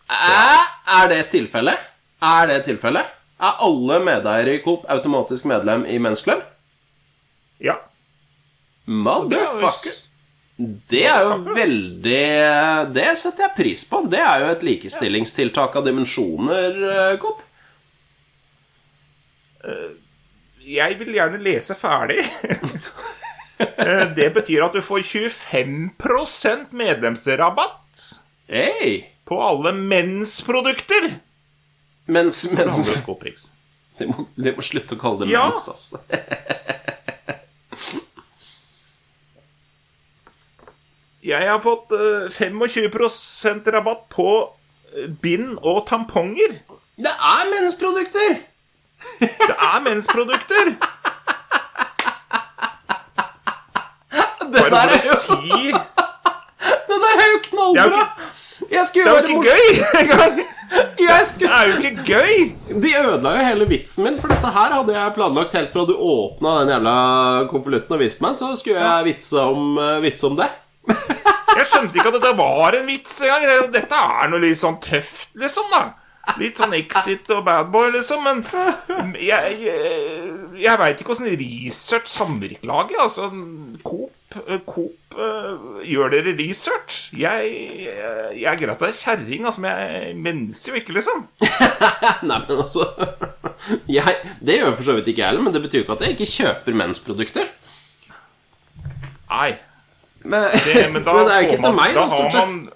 Æ, 0.09 0.57
er 1.03 1.07
det 1.13 1.21
tilfellet? 1.31 1.77
Er 2.25 2.49
det 2.49 2.63
tilfellet? 2.65 3.13
Er 3.39 3.61
alle 3.63 4.01
medeiere 4.03 4.57
i 4.57 4.63
Coop 4.65 4.89
automatisk 4.91 5.45
medlem 5.47 5.85
i 5.85 5.99
Men's 6.01 6.25
Club? 6.25 6.41
Ja. 7.63 7.77
Motherfucker. 8.89 10.08
Det 10.59 11.05
er 11.07 11.23
jo 11.23 11.37
veldig 11.55 12.23
Det 12.91 13.05
setter 13.21 13.45
jeg 13.45 13.55
pris 13.55 13.83
på. 13.87 14.01
Det 14.11 14.19
er 14.19 14.41
jo 14.43 14.49
et 14.51 14.65
likestillingstiltak 14.67 15.77
av 15.79 15.85
dimensjoner, 15.87 17.15
Kopp. 17.21 17.45
Jeg 20.69 20.99
vil 20.99 21.15
gjerne 21.15 21.39
lese 21.43 21.77
ferdig. 21.79 22.19
Eh, 23.59 24.05
Det 24.15 24.29
betyr 24.31 24.61
at 24.63 24.71
du 24.71 24.79
får 24.79 25.01
25% 25.03 26.69
medlemsrabatt 26.79 28.03
hey. 28.47 29.01
på 29.27 29.35
alle 29.43 29.73
mensprodukter. 29.75 31.09
Mens, 32.07 32.45
mens 32.55 32.85
Det, 32.85 33.33
de, 33.99 34.07
må, 34.07 34.29
de 34.39 34.53
må 34.55 34.63
slutte 34.63 34.95
å 34.95 35.01
kalle 35.01 35.25
det 35.25 35.33
Ja. 35.33 35.49
mens, 35.51 35.67
altså. 35.73 35.99
Jeg 41.25 41.49
har 41.49 41.59
fått 41.59 41.91
eh, 41.91 42.29
25% 42.31 43.71
rabatt 43.75 44.05
på 44.13 44.29
eh, 44.95 45.09
bind 45.21 45.57
og 45.67 45.81
tamponger. 45.89 46.61
Det 46.99 47.11
er 47.11 47.49
mensprodukter! 47.51 48.37
Det 49.19 49.55
er 49.55 49.81
mensprodukter! 49.83 50.71
Det 54.49 54.63
Bare 54.71 54.99
for 55.03 55.35
å 55.35 55.41
si 55.43 55.67
det 55.69 56.97
der 57.03 57.19
er 57.21 57.27
jo 57.27 57.35
Det 57.35 57.49
knallbra! 57.49 58.05
Jeg 58.69 58.87
skulle 58.87 59.11
Det 59.11 59.11
er 59.11 59.19
jo 59.19 59.27
ikke 59.27 59.43
gøy 59.49 59.67
engang! 59.99 60.39
Det 60.99 61.49
er 61.49 61.69
jo 61.69 61.75
ikke 61.77 62.07
gøy! 62.07 62.33
De 62.81 62.95
ødela 63.01 63.35
jo 63.35 63.45
hele 63.49 63.67
vitsen 63.69 64.07
min, 64.07 64.17
for 64.21 64.31
dette 64.31 64.55
her 64.55 64.73
hadde 64.77 64.95
jeg 64.95 65.15
planlagt 65.19 65.55
helt 65.57 65.75
fra 65.75 65.85
du 65.89 65.93
åpna 65.95 66.55
den 66.61 66.73
jævla 66.75 66.95
konvolutten 67.51 67.97
og 67.97 68.03
viste 68.03 68.25
meg, 68.25 68.39
så 68.39 68.53
skulle 68.59 68.79
jeg 68.79 69.07
vitse 69.11 69.45
om, 69.51 69.77
eh, 69.83 70.01
vitse 70.05 70.27
om 70.29 70.39
det. 70.39 70.49
Jeg 70.89 71.67
skjønte 71.67 71.97
ikke 71.97 72.11
at 72.11 72.19
dette 72.19 72.35
var 72.39 72.77
en 72.77 72.85
vits 72.87 73.17
engang. 73.25 73.71
Dette 73.73 74.03
er 74.19 74.29
noe 74.31 74.43
litt 74.43 74.59
sånn 74.61 74.79
tøft, 74.83 75.33
liksom, 75.39 75.67
da. 75.73 75.87
Litt 76.37 76.59
sånn 76.59 76.75
Exit 76.77 77.29
og 77.33 77.41
Badboy, 77.47 77.89
liksom. 77.95 78.25
Men 78.25 78.43
jeg, 79.17 79.55
jeg, 79.63 80.33
jeg 80.61 80.79
veit 80.81 81.01
ikke 81.01 81.15
åssen 81.15 81.29
research 81.39 82.11
samvirkelaget 82.11 82.99
Altså, 83.01 83.29
Coop, 83.85 84.35
Coop 84.69 85.17
uh, 85.17 85.79
Gjør 85.87 86.13
dere 86.13 86.35
research? 86.37 87.07
Jeg, 87.17 87.53
jeg, 87.85 88.35
jeg 88.37 88.49
er 88.51 88.59
greit 88.59 88.75
at 88.75 88.83
det 88.83 88.91
er 88.91 88.99
kjerring, 88.99 89.47
altså, 89.49 89.63
men 89.65 89.81
jeg 89.81 90.17
minnes 90.27 90.61
jo 90.67 90.77
ikke, 90.77 90.93
liksom. 90.99 91.25
Nei, 92.29 92.41
men 92.45 92.59
altså 92.59 92.91
jeg, 93.89 94.19
Det 94.43 94.59
gjør 94.59 94.75
for 94.75 94.91
så 94.91 94.99
vidt 94.99 95.09
ikke 95.13 95.23
jeg 95.23 95.31
heller, 95.31 95.47
men 95.47 95.55
det 95.55 95.63
betyr 95.65 95.81
jo 95.81 95.87
ikke 95.87 95.97
at 95.97 96.05
jeg 96.05 96.17
ikke 96.17 96.29
kjøper 96.35 96.77
mensprodukter. 96.83 97.49
Nei. 99.29 99.49
Men, 100.23 100.49
Det, 100.51 100.89
men 100.93 101.03
da 101.07 101.13
men 101.15 101.25
det 101.29 101.35
er 101.37 101.45
ikke 101.47 101.55
ikke 101.57 101.63
til 101.69 101.77
meg, 101.79 101.95
da 101.95 102.07
stort 102.11 102.31
sett. 102.35 102.49
man- 102.49 102.69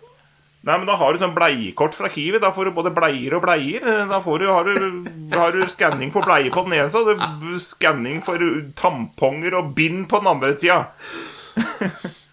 Nei, 0.63 0.77
men 0.79 0.87
Da 0.87 0.93
har 0.95 1.11
du 1.11 1.19
sånn 1.19 1.33
bleiekort 1.35 1.91
fra 1.97 2.07
Kiwi. 2.07 2.39
Da 2.39 2.53
får 2.55 2.69
du 2.69 2.71
både 2.71 2.93
bleier 2.95 3.33
og 3.35 3.41
bleier. 3.43 3.83
Da 4.07 4.21
får 4.23 4.39
du, 4.39 4.45
har 4.47 4.63
du, 4.63 5.09
har 5.35 5.51
du 5.51 5.65
skanning 5.67 6.07
for 6.13 6.23
bleier 6.23 6.53
på 6.55 6.63
den 6.63 6.77
ene 6.77 6.87
sida, 6.87 7.17
og 7.19 7.57
skanning 7.59 8.21
for 8.23 8.39
tamponger 8.79 9.57
og 9.59 9.73
bind 9.75 10.05
på 10.07 10.21
den 10.23 10.29
andre 10.31 10.53
sida. 10.55 10.77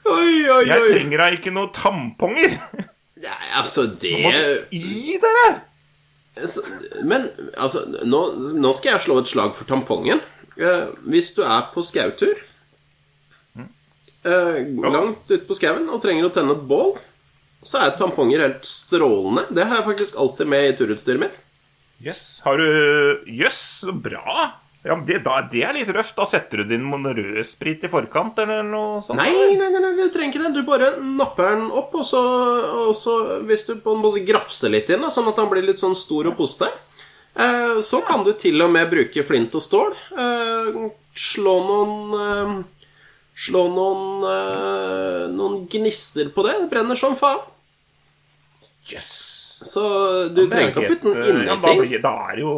Jeg 0.06 0.78
trenger 0.94 1.18
da 1.20 1.26
ikke 1.34 1.52
noe 1.54 1.68
tamponger. 1.74 2.54
Nei, 3.20 3.48
altså, 3.58 3.84
det 4.00 4.14
Må 4.22 4.30
du 4.32 4.76
gi 4.78 5.18
dere! 5.20 5.48
Men 7.04 7.26
altså, 7.58 7.82
nå, 8.08 8.20
nå 8.62 8.70
skal 8.78 8.94
jeg 8.94 9.02
slå 9.04 9.18
et 9.20 9.28
slag 9.28 9.52
for 9.58 9.68
tampongen. 9.68 10.22
Eh, 10.56 10.86
hvis 11.10 11.34
du 11.36 11.42
er 11.44 11.66
på 11.74 11.82
skautur 11.84 12.38
eh, 14.24 14.58
langt 14.90 15.30
ute 15.30 15.44
på 15.48 15.56
skauen 15.56 15.88
og 15.90 16.02
trenger 16.02 16.28
å 16.28 16.32
tenne 16.34 16.56
et 16.56 16.66
bål, 16.70 16.96
så 17.66 17.82
er 17.84 17.94
tamponger 17.98 18.42
helt 18.44 18.64
strålende. 18.66 19.46
Det 19.52 19.66
har 19.68 19.80
jeg 19.80 19.88
faktisk 19.90 20.18
alltid 20.20 20.48
med 20.48 20.68
i 20.68 20.74
turutstyret 20.78 21.20
mitt. 21.20 21.40
Jøss, 22.00 22.40
har 22.46 22.56
du 22.56 23.28
Jøss, 23.28 23.60
så 23.84 23.92
bra. 23.92 24.48
Ja, 24.80 24.96
det, 25.04 25.18
da, 25.26 25.42
det 25.52 25.60
er 25.60 25.74
litt 25.76 25.90
røft. 25.92 26.14
Da 26.16 26.24
setter 26.24 26.62
du 26.62 26.70
din 26.70 26.86
rødsprit 26.88 27.84
i 27.84 27.90
forkant, 27.92 28.38
eller 28.40 28.64
noe 28.64 29.02
sånt? 29.04 29.20
Nei, 29.20 29.56
nei, 29.60 29.68
nei, 29.68 29.82
nei, 29.84 29.90
du 29.98 30.06
trenger 30.12 30.32
ikke 30.32 30.46
det. 30.46 30.52
Du 30.56 30.64
bare 30.64 30.94
napper 31.04 31.50
den 31.52 31.66
opp, 31.68 31.92
og 32.00 32.06
så, 32.08 32.22
og 32.88 32.94
så 32.96 33.16
hvis 33.44 33.66
du 33.68 33.74
på 33.76 33.92
en 33.92 34.00
måte 34.00 34.24
grafser 34.24 34.72
litt 34.72 34.88
inn, 34.88 35.04
den, 35.04 35.12
sånn 35.12 35.28
at 35.28 35.36
den 35.36 35.50
blir 35.52 35.68
litt 35.68 35.82
sånn 35.82 35.96
stor 35.98 36.30
og 36.32 36.38
poste, 36.40 36.70
eh, 37.36 37.76
så 37.84 38.00
kan 38.08 38.24
du 38.24 38.32
til 38.40 38.56
og 38.64 38.72
med 38.72 38.88
bruke 38.92 39.26
flint 39.28 39.60
og 39.60 39.66
stål. 39.66 39.92
Eh, 40.16 40.80
slå 41.28 41.56
noen 41.68 42.16
eh, 42.24 42.56
Slå 43.36 43.64
noen 43.72 44.24
uh, 44.26 45.28
Noen 45.32 45.64
gnister 45.70 46.28
på 46.34 46.44
det. 46.46 46.56
Det 46.62 46.70
brenner 46.72 46.98
som 46.98 47.16
faen. 47.18 47.42
Jøss. 48.90 49.16
Så 49.60 49.82
du 50.32 50.44
er 50.46 50.50
trenger 50.50 50.70
ikke 50.72 50.82
å 50.82 50.88
putte 50.88 51.06
den 51.06 51.20
eh, 51.20 51.30
inni 51.30 51.48
ja, 51.50 51.56
ting. 51.60 51.82
blir, 51.82 52.00
da 52.00 52.12
er 52.30 52.38
det 52.38 52.44
jo 52.46 52.54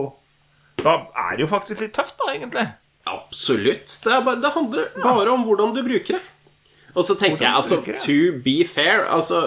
Da 0.83 0.93
er 1.25 1.33
det 1.35 1.43
jo 1.43 1.49
faktisk 1.51 1.83
litt 1.83 1.95
tøft, 1.97 2.15
da, 2.21 2.29
egentlig. 2.31 2.67
Absolutt. 3.11 3.97
Det, 4.05 4.19
bare, 4.27 4.39
det 4.43 4.53
handler 4.55 4.93
bare 5.03 5.35
om 5.35 5.43
hvordan 5.49 5.75
du 5.75 5.83
bruker 5.83 6.19
det. 6.19 6.23
Og 6.93 7.07
så 7.07 7.17
tenker 7.17 7.47
jeg, 7.47 7.55
altså, 7.57 7.79
to 8.05 8.17
be 8.45 8.59
fair 8.69 9.07
Altså, 9.09 9.39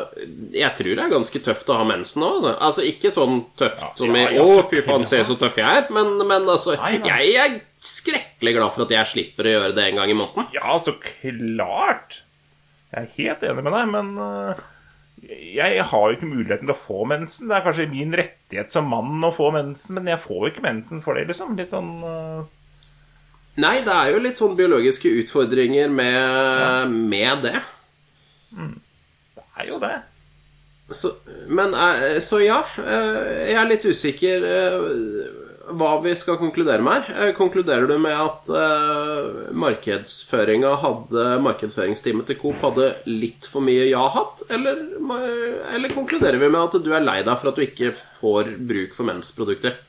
jeg 0.53 0.71
tror 0.79 0.97
det 0.97 1.03
er 1.03 1.11
ganske 1.13 1.41
tøft 1.45 1.69
å 1.69 1.77
ha 1.77 1.85
mensen 1.87 2.23
nå. 2.23 2.31
Altså, 2.39 2.53
altså 2.67 2.85
ikke 2.89 3.11
sånn 3.13 3.43
tøft 3.59 4.01
som 4.01 4.17
ja, 4.17 4.31
i 4.31 4.39
ja, 4.39 4.43
'Å, 4.45 4.65
fy 4.71 4.81
faen, 4.85 5.05
se 5.05 5.21
så 5.27 5.37
tøff 5.39 5.59
jeg 5.61 5.81
er', 5.81 5.91
men, 5.93 6.15
men 6.25 6.49
altså 6.49 6.77
Nei, 6.81 6.95
nei. 7.03 7.19
Jeg 7.29 7.35
er 7.43 7.57
skrekkelig 7.85 8.55
glad 8.57 8.73
for 8.73 8.87
at 8.87 8.95
jeg 8.95 9.11
slipper 9.11 9.45
å 9.45 9.57
gjøre 9.57 9.75
det 9.77 9.89
en 9.91 9.99
gang 10.01 10.09
i 10.09 10.17
måneden. 10.17 10.49
Ja, 10.55 10.77
så 10.81 10.95
klart. 10.97 12.23
Jeg 12.89 13.03
er 13.03 13.13
helt 13.19 13.45
enig 13.45 13.65
med 13.67 13.75
deg, 13.75 13.91
men 13.93 14.11
uh, 14.17 14.63
jeg 15.29 15.85
har 15.89 16.09
jo 16.09 16.17
ikke 16.17 16.29
muligheten 16.29 16.65
til 16.65 16.73
å 16.73 16.79
få 16.79 17.05
mensen. 17.09 17.49
Det 17.49 17.57
er 17.57 17.65
kanskje 17.65 17.89
min 17.91 18.13
rettighet 18.17 18.73
som 18.73 18.89
mann 18.89 19.21
å 19.25 19.33
få 19.35 19.51
mensen, 19.53 19.97
men 19.97 20.09
jeg 20.09 20.21
får 20.23 20.41
jo 20.41 20.51
ikke 20.53 20.65
mensen 20.65 21.01
for 21.05 21.17
det, 21.17 21.27
liksom. 21.29 21.53
Litt 21.59 21.73
sånn 21.73 21.91
øh, 22.05 22.45
Nei, 23.61 23.77
det 23.85 23.93
er 23.93 24.11
jo 24.11 24.23
litt 24.23 24.39
sånn 24.41 24.57
biologiske 24.57 25.11
utfordringer 25.21 25.87
med, 25.87 26.91
med 26.91 27.45
det. 27.47 27.55
Det 28.51 29.45
er 29.55 29.69
jo 29.69 29.79
det. 29.79 29.95
Så, 30.89 31.11
men 31.47 31.73
eh, 31.73 32.19
Så 32.19 32.41
ja, 32.43 32.59
eh, 32.77 33.49
jeg 33.49 33.57
er 33.57 33.69
litt 33.69 33.87
usikker 33.87 34.43
eh, 34.49 34.83
hva 35.75 35.95
vi 36.03 36.11
skal 36.13 36.37
konkludere 36.37 36.83
med 36.85 37.07
her. 37.07 37.31
Konkluderer 37.33 37.87
du 37.89 37.95
med 37.97 38.13
at 38.13 38.51
markedsføringa 39.57 40.75
hadde 40.83 41.23
Markedsføringsteamet 41.41 42.29
til 42.29 42.37
Coop 42.37 42.61
hadde 42.61 42.91
litt 43.09 43.47
for 43.49 43.65
mye 43.65 43.87
ja-hatt? 43.89 44.43
Eller, 44.53 44.83
eller 45.73 45.95
konkluderer 45.95 46.37
vi 46.37 46.51
med 46.53 46.61
at 46.67 46.77
du 46.85 46.91
er 46.93 47.01
lei 47.01 47.17
deg 47.25 47.41
for 47.41 47.49
at 47.49 47.57
du 47.57 47.65
ikke 47.65 47.95
får 47.97 48.53
bruk 48.61 48.93
for 48.93 49.09
mensprodukter? 49.09 49.79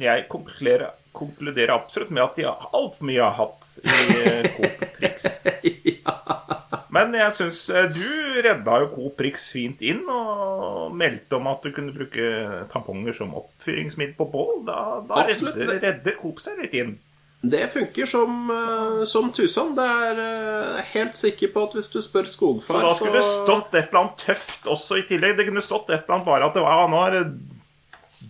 Jeg 0.00 0.26
konkluderer, 0.32 0.94
konkluderer 1.16 1.74
absolutt 1.74 2.12
med 2.14 2.24
at 2.24 2.38
de 2.38 2.46
har 2.48 2.70
altfor 2.76 3.08
mye 3.08 3.20
har 3.20 3.36
hatt 3.36 3.74
i 3.84 3.96
øh, 4.20 4.48
Coop 4.56 4.86
Prix. 4.96 5.26
Men 6.94 7.14
jeg 7.14 7.34
syns 7.36 7.60
du 7.94 8.06
redda 8.42 8.80
jo 8.82 8.88
Coop 8.94 9.14
Prix 9.20 9.50
fint 9.52 9.82
inn 9.86 10.02
og 10.10 10.90
meldte 10.98 11.38
om 11.38 11.46
at 11.52 11.62
du 11.62 11.70
kunne 11.76 11.94
bruke 11.94 12.64
tamponger 12.72 13.14
som 13.20 13.36
oppfyringsmiddel 13.38 14.16
på 14.18 14.26
bål. 14.32 14.64
Da, 14.66 14.80
da 15.06 15.22
redder, 15.28 15.76
redder 15.84 16.18
Coop 16.18 16.42
seg 16.42 16.58
litt 16.64 16.74
inn. 16.80 16.96
Det 17.42 17.72
funker 17.72 18.06
som, 18.06 18.50
eh, 18.50 19.04
som 19.04 19.32
tusen. 19.32 19.74
Det 19.76 19.84
er 19.84 20.18
eh, 20.20 20.80
helt 20.92 21.16
sikker 21.16 21.48
på 21.54 21.62
at 21.64 21.76
hvis 21.76 21.88
du 21.88 22.00
spør 22.04 22.28
Så 22.28 22.36
skogfar, 22.36 22.82
da 22.84 22.92
skulle 22.94 23.16
det 23.16 23.24
stått 23.24 23.74
et 23.74 23.88
eller 23.88 24.00
annet 24.02 24.26
tøft 24.26 24.68
også 24.68 25.00
i 25.00 25.06
tillegg. 25.08 25.38
Det 25.38 25.46
kunne 25.48 25.64
stått 25.64 25.88
et 25.88 26.02
eller 26.02 26.18
annet 26.18 26.28
bare 26.28 26.50
at 26.50 26.58
det 26.58 26.64
var 26.66 26.84
nå 26.90 27.00
har 27.00 27.16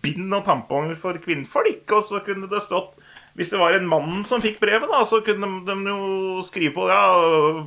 bind 0.02 0.34
og 0.34 0.44
tamponger 0.46 0.96
for 0.96 1.12
kvinnfolk. 1.22 1.92
Og 1.96 2.02
så 2.06 2.20
kunne 2.26 2.48
det 2.50 2.62
stått 2.64 2.92
Hvis 3.38 3.50
det 3.54 3.58
var 3.60 3.72
en 3.76 3.86
mann 3.88 4.24
som 4.26 4.40
fikk 4.42 4.58
brevet, 4.60 4.88
da, 4.90 5.04
så 5.06 5.20
kunne 5.24 5.46
de, 5.46 5.64
de 5.70 5.76
jo 5.92 6.42
skrive 6.44 6.74
på 6.74 6.88
Ja, 6.90 7.02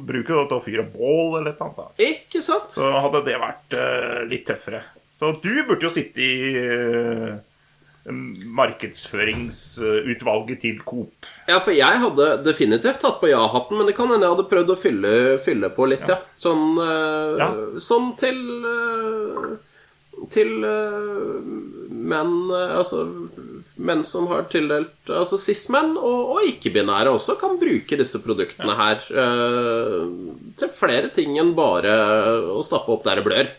bruke 0.05 0.33
det 0.35 0.47
til 0.51 0.57
å 0.59 0.63
fyre 0.65 0.83
bål 0.91 1.37
eller 1.39 1.53
noe 1.55 1.63
annet. 1.69 1.77
da. 1.79 1.85
Ikke 2.03 2.41
sant? 2.43 2.67
Så 2.75 2.83
hadde 2.91 3.23
det 3.25 3.39
vært 3.41 3.73
uh, 3.79 4.19
litt 4.29 4.45
tøffere. 4.49 4.81
Så 5.15 5.31
du 5.41 5.53
burde 5.63 5.85
jo 5.87 5.93
sitte 5.93 6.19
i 6.19 6.51
mm, 8.09 8.33
markedsføringsutvalget 8.59 10.59
til 10.61 10.79
Coop. 10.85 11.13
Ja, 11.47 11.59
for 11.63 11.71
jeg 11.75 11.99
hadde 12.03 12.27
definitivt 12.45 12.99
tatt 13.03 13.19
på 13.21 13.27
ja-hatten, 13.31 13.77
men 13.79 13.87
det 13.89 13.95
kan 13.97 14.09
hende 14.11 14.25
jeg 14.27 14.33
hadde 14.35 14.49
prøvd 14.51 14.69
å 14.73 14.77
fylle, 14.79 15.11
fylle 15.43 15.69
på 15.75 15.83
litt, 15.91 16.07
ja. 16.09 16.17
Sånn, 16.39 16.65
øh, 16.81 17.37
Ja. 17.39 17.47
sånn 17.79 18.15
til 18.19 18.39
øh, 18.65 19.57
Til 20.31 20.63
eh, 20.63 21.35
menn 22.03 22.33
eh, 22.51 22.75
Altså 22.77 23.03
menn 23.75 24.03
som 24.07 24.27
har 24.31 24.47
tildelt 24.51 25.11
Altså 25.11 25.39
cis-menn 25.41 25.95
og, 25.97 26.33
og 26.35 26.47
ikke-binære 26.51 27.13
også 27.13 27.37
kan 27.41 27.59
bruke 27.61 27.99
disse 27.99 28.21
produktene 28.23 28.75
her 28.77 29.03
uh, 29.15 30.09
til 30.59 30.71
flere 30.73 31.11
ting 31.13 31.37
enn 31.41 31.53
bare 31.57 31.93
å 32.53 32.61
stappe 32.65 32.91
opp 32.93 33.05
der 33.07 33.19
det 33.19 33.25
blør. 33.27 33.49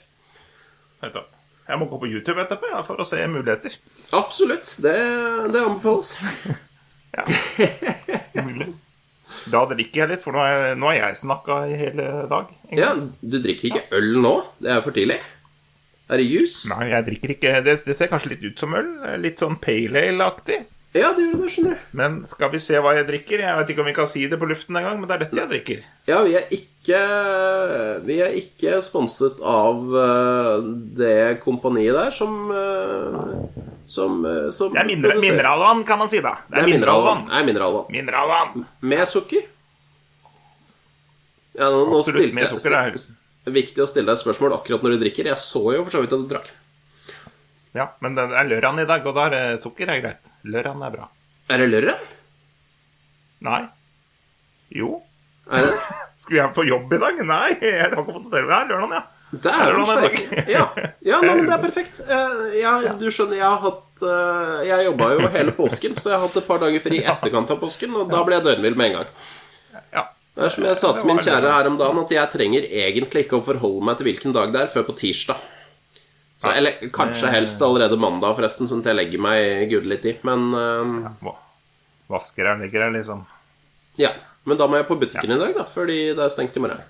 Nettopp. 1.05 1.31
Jeg 1.65 1.81
må 1.81 1.89
gå 1.89 1.99
på 2.01 2.11
YouTube 2.11 2.43
etterpå 2.43 2.69
ja, 2.69 2.83
for 2.85 3.01
å 3.01 3.07
se 3.09 3.23
muligheter. 3.31 3.77
Absolutt. 4.17 4.77
Det, 4.85 4.95
det 5.55 5.63
anbefales. 5.65 6.19
Mulig. 8.45 8.75
Da 9.49 9.63
drikker 9.71 10.03
jeg 10.03 10.11
litt, 10.11 10.25
for 10.25 10.37
nå 10.37 10.43
har 10.43 10.53
jeg, 10.53 10.77
nå 10.81 10.91
har 10.91 10.99
jeg 10.99 11.21
snakka 11.23 11.63
i 11.71 11.79
hele 11.81 12.09
dag. 12.31 12.51
egentlig. 12.69 12.83
Ja, 12.83 12.91
du 13.21 13.39
drikker 13.41 13.71
ikke 13.71 13.85
øl 13.97 14.11
nå? 14.25 14.35
Det 14.61 14.75
er 14.75 14.85
for 14.85 14.97
tidlig? 14.97 15.19
Er 16.13 16.21
det 16.21 16.29
juice? 16.29 16.69
Nei, 16.69 16.91
jeg 16.93 17.07
drikker 17.07 17.35
ikke 17.35 17.59
det, 17.65 17.79
det 17.87 17.97
ser 17.97 18.11
kanskje 18.13 18.35
litt 18.35 18.45
ut 18.45 18.61
som 18.61 18.75
øl. 18.77 18.91
Litt 19.23 19.41
sånn 19.41 19.57
pale 19.63 20.03
ale-aktig. 20.11 20.65
Ja, 20.95 21.09
det 21.11 21.25
gjør 21.25 21.41
det, 21.43 21.49
skjønner 21.51 21.73
du. 21.75 21.87
Men 21.99 22.19
skal 22.31 22.53
vi 22.53 22.61
se 22.63 22.79
hva 22.79 22.93
jeg 22.95 23.07
drikker? 23.09 23.41
Jeg 23.43 23.59
vet 23.59 23.71
ikke 23.73 23.83
om 23.83 23.89
vi 23.89 23.95
kan 23.97 24.07
si 24.07 24.21
det 24.31 24.39
på 24.39 24.47
luften 24.47 24.77
engang, 24.79 25.01
men 25.01 25.11
det 25.11 25.17
er 25.17 25.23
dette 25.25 25.41
jeg 25.41 25.51
drikker. 25.51 25.81
Ja, 26.07 26.21
vi 26.23 26.37
er 26.39 26.45
ikke 26.55 27.01
Vi 28.05 28.19
er 28.21 28.37
ikke 28.37 28.77
sponset 28.85 29.41
av 29.41 29.97
eh, 30.05 30.69
det 31.01 31.17
kompaniet 31.43 31.97
der 31.97 32.13
som 32.13 32.53
eh, 32.53 33.65
Som, 33.89 34.21
eh, 34.29 34.53
som 34.55 34.77
Det 34.77 34.85
er 34.85 34.91
mindre, 34.93 35.17
mineralvann, 35.19 35.83
kan 35.89 35.99
man 35.99 36.13
si, 36.13 36.21
da. 36.23 36.37
Det 36.53 36.63
er 36.63 36.69
mineralvann. 36.69 37.27
Det 37.33 37.41
er 37.41 37.49
mineralvann. 37.49 37.91
Mineralvann. 37.97 38.69
Med 38.85 39.05
sukker. 39.09 39.51
Ja, 41.59 41.73
nå, 41.73 41.89
nå 41.89 41.99
Absolutt. 42.05 42.21
stilte 42.21 42.39
Med 42.39 42.53
sukker 42.53 42.79
er 42.79 42.93
jeg 42.93 43.03
Viktig 43.45 43.83
å 43.85 43.89
stille 43.89 44.09
deg 44.09 44.17
et 44.17 44.23
spørsmål 44.23 44.55
akkurat 44.57 44.85
når 44.85 44.95
du 44.97 45.03
drikker. 45.05 45.29
Jeg 45.29 45.41
så 45.43 45.63
jo 45.77 45.83
for 45.85 45.93
så 45.93 46.01
vidt 46.05 46.15
at 46.17 46.23
du 46.23 46.29
drakk. 46.31 46.51
Ja, 47.75 47.89
men 48.05 48.15
det 48.17 48.29
er 48.31 48.47
lørdag 48.49 48.85
i 48.85 48.87
dag, 48.89 49.07
og 49.11 49.17
da 49.19 49.27
er 49.35 49.57
sukker 49.61 49.91
er 49.91 50.01
greit. 50.01 50.31
Lørdag 50.47 50.79
er 50.87 50.95
bra. 50.95 51.09
Er 51.51 51.61
det 51.61 51.67
lørdag? 51.73 52.05
Nei. 53.45 53.65
Jo. 54.73 55.01
Er 55.51 55.67
det? 55.67 55.75
Skulle 56.23 56.41
jeg 56.41 56.55
på 56.57 56.65
jobb 56.69 56.95
i 56.95 57.01
dag? 57.03 57.19
Nei, 57.27 57.49
jeg 57.61 57.83
har 57.83 57.93
ikke 57.99 58.15
fått 58.15 58.31
det. 58.33 58.45
Nei, 58.49 58.63
lørdag, 58.71 58.97
ja. 58.97 59.03
Det 59.35 59.51
er 59.51 59.73
jo 59.75 59.83
er 59.83 59.89
sterk. 59.89 60.19
Ja, 60.47 60.65
ja 61.03 61.17
nei, 61.19 61.33
men 61.35 61.49
det 61.49 61.55
er 61.57 61.63
perfekt. 61.67 61.99
Eh, 62.07 62.43
Jeg, 62.61 62.93
du 63.01 63.09
skjønner, 63.11 63.41
jeg 63.41 63.49
har 63.49 63.63
hatt 63.65 64.05
eh, 64.07 64.61
Jeg 64.69 64.87
jobba 64.87 65.09
jo 65.17 65.31
hele 65.35 65.55
påsken, 65.57 65.97
så 65.99 66.13
jeg 66.13 66.21
har 66.21 66.29
hatt 66.29 66.39
et 66.39 66.47
par 66.47 66.61
dager 66.63 66.85
fri 66.85 67.01
i 67.01 67.07
etterkant 67.11 67.51
av 67.51 67.59
påsken, 67.63 67.97
og 67.99 68.13
da 68.13 68.23
ble 68.27 68.39
jeg 68.39 68.47
døgnvill 68.47 68.79
med 68.79 68.93
en 68.93 68.97
gang. 69.01 69.11
Ja. 70.35 70.41
Det 70.43 70.45
er 70.49 70.55
som 70.57 70.65
jeg 70.67 70.77
sa 70.81 70.93
til 70.99 71.07
min 71.07 71.19
kjære 71.23 71.51
her 71.55 71.67
om 71.71 71.77
dagen, 71.79 71.99
at 72.03 72.11
jeg 72.17 72.31
trenger 72.33 72.65
egentlig 72.67 73.25
ikke 73.27 73.39
å 73.39 73.45
forholde 73.47 73.85
meg 73.87 73.97
til 74.01 74.09
hvilken 74.09 74.33
dag 74.35 74.53
det 74.55 74.63
er, 74.65 74.71
før 74.73 74.87
på 74.89 74.97
tirsdag. 74.99 75.39
Så, 76.43 76.51
eller 76.51 76.91
kanskje 76.93 77.31
helst 77.33 77.63
allerede 77.63 77.97
mandag, 77.97 78.35
forresten, 78.37 78.67
sånn 78.69 78.83
at 78.83 78.91
jeg 78.91 78.99
legger 78.99 79.23
meg 79.23 79.69
gudelig 79.71 80.01
tid. 80.03 80.19
Men 80.27 80.49
eh, 80.59 81.13
Hva- 81.23 81.39
Vasker 82.11 82.45
jeg, 82.51 82.61
ligger 82.67 82.83
jeg 82.89 82.97
liksom 82.99 83.23
ja. 83.97 84.11
Men 84.45 84.59
da 84.61 84.67
må 84.69 84.77
jeg 84.77 84.85
på 84.91 84.99
butikken 85.01 85.31
i 85.33 85.39
dag, 85.41 85.55
da, 85.57 85.63
fordi 85.65 86.01
det 86.19 86.21
er 86.27 86.33
stengt 86.35 86.57
i 86.59 86.61
morgen. 86.61 86.83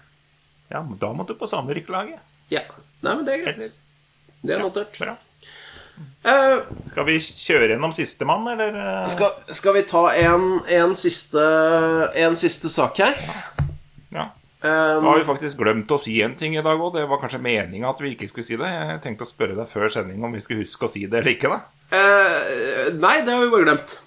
Ja, 0.73 0.81
men 0.83 0.97
da 0.99 1.13
må 1.15 1.23
du 1.29 1.35
på 1.39 1.47
samvirkelaget. 1.47 2.19
Ja. 2.51 2.65
Nei, 3.05 3.13
men 3.15 3.23
det 3.29 3.35
er 3.37 3.43
greit. 3.45 3.69
Det 4.43 4.57
er 4.57 4.65
notert. 4.65 4.97
Bra. 4.99 5.15
Eh, 6.25 6.57
Skal 6.89 7.07
vi 7.07 7.19
kjøre 7.21 7.69
gjennom 7.75 7.93
sistemann, 7.95 8.47
eller? 8.55 8.75
eh? 8.81 9.03
skal, 9.13 9.35
skal 9.55 9.77
vi 9.77 9.83
ta 9.89 10.07
en, 10.17 10.47
en, 10.73 10.95
siste, 10.99 11.43
en 12.25 12.39
siste 12.41 12.71
sak 12.73 12.99
her? 13.05 13.19
Ja. 14.15 14.31
Um, 14.65 14.71
da 15.05 15.11
har 15.11 15.19
vi 15.21 15.27
faktisk 15.29 15.59
glemt 15.61 15.91
å 15.93 15.99
si 16.01 16.15
en 16.25 16.33
ting 16.41 16.57
i 16.57 16.63
dag 16.65 16.81
òg. 16.81 16.95
Det 16.97 17.05
var 17.11 17.21
kanskje 17.21 17.43
meninga 17.45 17.91
at 17.91 18.01
vi 18.01 18.15
ikke 18.15 18.31
skulle 18.31 18.47
si 18.47 18.57
det. 18.57 18.71
Jeg 18.73 19.03
tenkte 19.05 19.27
å 19.27 19.29
spørre 19.29 19.59
deg 19.59 19.69
før 19.69 19.93
sending 19.93 20.25
om 20.25 20.33
vi 20.33 20.41
skulle 20.41 20.65
huske 20.65 20.89
å 20.89 20.91
si 20.91 21.05
det 21.05 21.21
eller 21.21 21.35
ikke. 21.37 21.53
da 21.53 21.61
uh, 21.61 22.91
nei, 22.97 23.19
det 23.27 23.35
har 23.35 23.45
vi 23.45 23.53
bare 23.53 23.69
glemt. 23.69 23.99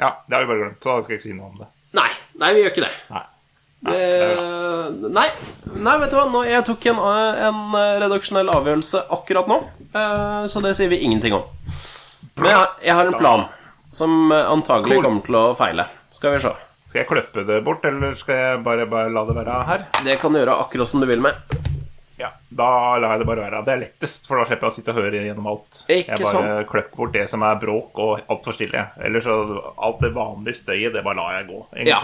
Ja, 0.00 0.14
det 0.24 0.32
har 0.38 0.46
vi 0.46 0.50
bare 0.54 0.62
glemt, 0.64 0.80
så 0.80 0.94
da 0.96 1.04
skal 1.04 1.14
jeg 1.16 1.20
ikke 1.20 1.28
si 1.28 1.36
noe 1.36 1.52
om 1.52 1.60
det. 1.60 1.68
Nei, 1.96 2.08
nei, 2.40 2.52
vi 2.56 2.64
gjør 2.64 2.72
ikke 2.74 2.86
det. 2.88 2.94
Nei. 3.12 3.24
Eh, 3.86 4.88
nei, 5.12 5.26
nei, 5.82 5.96
vet 6.02 6.10
du 6.12 6.16
hva? 6.18 6.26
Nå, 6.32 6.42
jeg 6.48 6.64
tok 6.66 6.86
en, 6.92 7.00
en 7.48 7.76
redaksjonell 8.02 8.50
avgjørelse 8.52 9.04
akkurat 9.16 9.48
nå, 9.50 9.60
eh, 9.92 10.46
så 10.50 10.62
det 10.64 10.74
sier 10.78 10.88
vi 10.92 11.02
ingenting 11.06 11.36
om. 11.36 11.44
Men 12.36 12.50
jeg, 12.50 12.56
har- 12.60 12.76
jeg 12.84 12.94
har 12.98 13.06
en 13.12 13.18
plan 13.20 13.46
som 13.96 14.32
eh, 14.32 14.44
antagelig 14.52 15.02
kommer 15.04 15.24
til 15.26 15.38
å 15.40 15.44
feile. 15.56 15.88
Skal 16.12 16.36
vi 16.36 16.42
se. 16.44 16.52
Skal 16.86 17.00
jeg 17.02 17.08
klippe 17.10 17.42
det 17.48 17.62
bort, 17.66 17.84
eller 17.88 18.14
skal 18.16 18.36
jeg 18.38 18.60
bare, 18.64 18.86
bare 18.88 19.10
la 19.12 19.24
det 19.28 19.34
være 19.36 19.56
her? 19.68 19.86
Det 20.06 20.18
kan 20.22 20.32
du 20.32 20.38
gjøre 20.40 20.58
akkurat 20.66 20.88
som 20.88 21.00
du 21.02 21.06
vil 21.10 21.20
med. 21.24 21.34
Ja, 22.16 22.30
Da 22.48 22.96
lar 22.96 23.10
jeg 23.16 23.20
det 23.20 23.26
bare 23.28 23.42
være. 23.44 23.58
Det 23.66 23.72
er 23.74 23.80
lettest, 23.82 24.24
for 24.28 24.38
da 24.40 24.46
slipper 24.48 24.68
jeg 24.68 24.72
å 24.72 24.76
sitte 24.78 24.92
og 24.94 25.00
høre 25.02 25.18
gjennom 25.26 25.48
alt. 25.50 25.82
Ikke 25.90 26.14
jeg 26.14 26.22
bare 26.22 26.30
sant? 26.32 26.62
klipper 26.70 26.96
bort 27.02 27.12
det 27.12 27.26
som 27.28 27.42
er 27.44 27.58
bråk 27.60 27.98
og 28.00 28.22
altfor 28.32 28.56
stille. 28.56 28.86
Ellers 29.04 29.26
så 29.26 29.34
alt 29.84 30.00
det 30.00 30.12
vanlige 30.16 30.56
støyet, 30.62 30.94
det 30.94 31.02
bare 31.04 31.18
lar 31.18 31.34
jeg 31.40 31.48
gå. 31.50 31.58
Egentlig. 31.74 31.92
ja, 31.92 32.00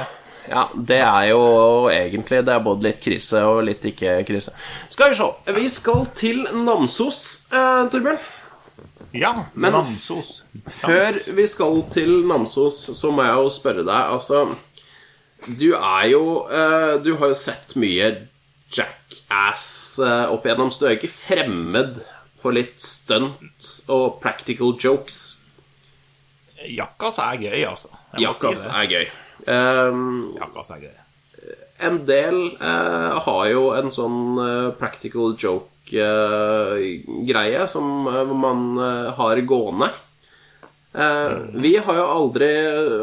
det 0.74 0.98
er 0.98 1.28
jo 1.30 1.42
egentlig 1.92 2.42
Det 2.44 2.54
er 2.54 2.64
både 2.64 2.88
litt 2.88 3.02
krise 3.02 3.42
og 3.46 3.62
litt 3.68 3.84
ikke 3.92 4.18
krise. 4.26 4.54
Skal 4.90 5.12
vi 5.12 5.18
se. 5.18 5.28
Vi 5.58 5.68
skal 5.72 6.06
til 6.18 6.42
Namsos, 6.64 7.20
eh, 7.52 7.84
Torbjørn. 7.92 8.18
Ja, 9.12 9.32
Men 9.54 9.72
Namsos. 9.76 10.42
Før 10.68 11.18
vi 11.36 11.46
skal 11.46 11.82
til 11.92 12.22
Namsos, 12.26 12.78
så 12.96 13.12
må 13.12 13.26
jeg 13.26 13.36
jo 13.36 13.48
spørre 13.52 13.84
deg, 13.84 14.12
altså 14.16 14.56
Du 15.58 15.72
er 15.74 16.06
jo 16.12 16.22
eh, 16.48 16.96
Du 17.04 17.16
har 17.20 17.32
jo 17.32 17.36
sett 17.36 17.76
mye 17.76 18.28
jackass 18.72 19.98
eh, 20.00 20.32
opp 20.32 20.46
igjennom, 20.46 20.70
så 20.72 20.80
du 20.80 20.86
er 20.88 20.94
jo 20.94 21.02
ikke 21.02 21.12
fremmed 21.12 22.00
for 22.40 22.56
litt 22.56 22.80
stunt 22.80 23.68
og 23.92 24.16
practical 24.22 24.72
jokes. 24.80 25.42
Jackass 26.72 27.20
er 27.20 27.36
gøy, 27.42 27.58
altså. 27.68 27.92
Jackass 28.18 28.64
si 28.64 28.72
er 28.72 28.88
gøy. 28.90 29.10
Um, 29.46 30.36
hva 30.38 30.62
er 30.76 30.80
gøy. 30.86 30.96
en 31.82 31.96
del 32.06 32.36
eh, 32.62 33.14
har 33.24 33.44
jo 33.50 33.74
en 33.74 33.90
sånn 33.90 34.38
eh, 34.38 34.70
practical 34.78 35.34
joke-greie 35.34 36.78
som 37.66 38.06
eh, 38.06 38.22
man 38.38 38.78
eh, 38.78 39.10
har 39.18 39.40
gående. 39.50 39.88
Eh, 40.94 41.32
vi 41.58 41.76
har 41.82 41.96
jo 41.96 42.06
aldri 42.06 42.50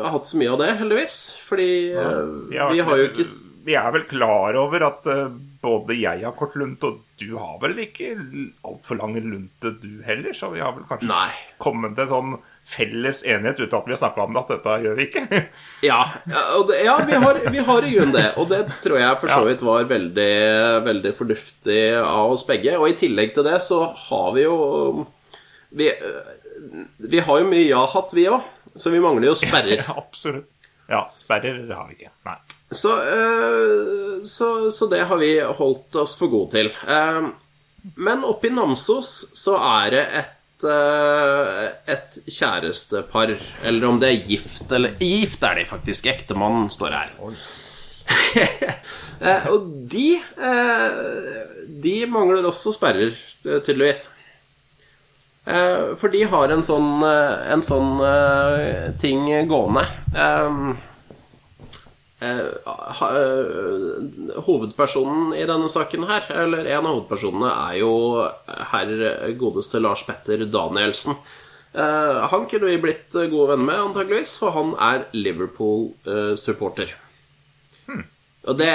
hatt 0.05 0.27
så 0.29 0.37
mye 0.39 0.51
av 0.53 0.59
det, 0.61 0.71
heldigvis. 0.79 1.15
Fordi 1.43 1.91
eh, 1.91 2.23
vi 2.71 2.79
har 2.79 2.95
jo 3.01 3.05
ikke 3.09 3.27
Vi 3.69 3.75
er 3.77 3.91
vel 3.93 4.05
klar 4.09 4.55
over 4.57 4.81
at 4.87 5.05
eh, 5.11 5.27
både 5.61 5.93
jeg 5.99 6.23
har 6.25 6.33
kort 6.37 6.55
lunte, 6.57 6.89
og 6.89 7.19
du 7.21 7.35
har 7.37 7.59
vel 7.61 7.77
ikke 7.83 8.15
altfor 8.65 8.97
lang 8.97 9.13
lunte, 9.21 9.75
du 9.83 9.99
heller, 10.07 10.33
så 10.33 10.49
vi 10.49 10.63
har 10.63 10.73
vel 10.73 10.87
kanskje 10.89 11.09
Nei. 11.11 11.27
kommet 11.61 11.93
til 11.93 12.07
en 12.07 12.09
sånn 12.09 12.33
felles 12.65 13.21
enighet 13.27 13.61
uten 13.61 13.77
at 13.77 13.89
vi 13.91 13.93
har 13.93 14.01
snakka 14.01 14.25
om 14.25 14.33
det, 14.33 14.41
at 14.41 14.53
dette 14.55 14.77
gjør 14.87 14.97
vi 14.97 15.07
ikke. 15.11 15.43
Ja, 15.91 16.01
det, 16.65 16.81
ja 16.87 16.97
vi, 17.05 17.21
har, 17.21 17.41
vi 17.45 17.65
har 17.69 17.85
i 17.85 17.93
grunnen 17.93 18.15
det. 18.15 18.27
Og 18.41 18.49
det 18.49 18.63
tror 18.81 18.97
jeg 19.03 19.21
for 19.21 19.35
så 19.35 19.45
vidt 19.45 19.65
var 19.69 19.85
veldig, 19.93 20.33
veldig 20.89 21.15
fornuftig 21.21 21.81
av 22.01 22.33
oss 22.33 22.47
begge. 22.49 22.73
Og 22.81 22.89
i 22.89 22.97
tillegg 23.05 23.35
til 23.37 23.45
det 23.47 23.59
så 23.65 23.83
har 24.07 24.31
vi 24.35 24.47
jo 24.47 24.57
Vi, 25.69 25.91
vi 27.05 27.21
har 27.21 27.43
jo 27.43 27.51
mye 27.53 27.67
ja-hatt, 27.67 28.17
vi 28.17 28.25
òg. 28.33 28.47
Så 28.79 28.89
vi 28.93 29.01
mangler 29.03 29.29
jo 29.29 29.37
sperrer. 29.37 29.83
Ja, 29.85 29.99
Absolutt. 30.01 30.49
Ja, 30.89 31.03
sperrer 31.19 31.59
har 31.73 31.87
vi 31.89 31.93
ikke. 31.99 32.09
Nei. 32.25 32.37
Så, 32.71 32.91
eh, 33.01 34.23
så, 34.25 34.69
så 34.71 34.85
det 34.91 35.03
har 35.09 35.17
vi 35.21 35.39
holdt 35.41 35.95
oss 36.01 36.17
for 36.19 36.27
gode 36.29 36.51
til. 36.53 36.67
Eh, 36.87 37.29
men 37.95 38.23
oppe 38.27 38.47
i 38.49 38.51
Namsos 38.53 39.09
så 39.37 39.55
er 39.57 39.89
det 39.93 40.03
et, 40.19 40.63
eh, 40.69 41.69
et 41.95 42.17
kjærestepar. 42.27 43.35
Eller 43.63 43.87
om 43.89 43.99
det 44.01 44.09
er 44.11 44.27
gift 44.29 44.71
eller 44.75 44.89
Gift 45.01 45.43
er 45.47 45.55
de 45.61 45.65
faktisk. 45.69 46.05
Ektemannen 46.11 46.69
står 46.73 46.91
her. 46.97 47.09
Og 49.53 49.61
de 49.91 50.07
eh, 50.17 50.89
De 51.83 51.95
mangler 52.09 52.45
også 52.49 52.71
sperrer, 52.75 53.11
tydeligvis. 53.43 54.01
Eh, 55.49 55.95
For 55.97 56.07
de 56.13 56.21
har 56.29 56.47
en 56.53 56.63
sånn, 56.65 57.03
en 57.05 57.63
sånn 57.65 57.91
ting 59.01 59.25
gående. 59.49 59.85
Eh, 62.21 62.39
eh, 62.39 64.41
hovedpersonen 64.43 65.33
i 65.39 65.45
denne 65.47 65.69
saken 65.71 66.03
her, 66.09 66.25
eller 66.41 66.65
en 66.67 66.85
av 66.85 66.97
hovedpersonene, 66.97 67.51
er 67.69 67.77
jo 67.79 67.91
herr 68.73 68.91
godeste 69.39 69.79
Lars 69.79 70.03
Petter 70.07 70.43
Danielsen. 70.51 71.15
Eh, 71.71 72.17
han 72.31 72.47
kunne 72.51 72.67
vi 72.73 72.81
blitt 72.83 73.13
gode 73.15 73.53
venner 73.53 73.63
med, 73.69 73.79
antageligvis, 73.91 74.33
for 74.41 74.51
han 74.57 74.73
er 74.83 75.05
Liverpool-supporter. 75.15 76.91
Og 78.49 78.55
det 78.57 78.67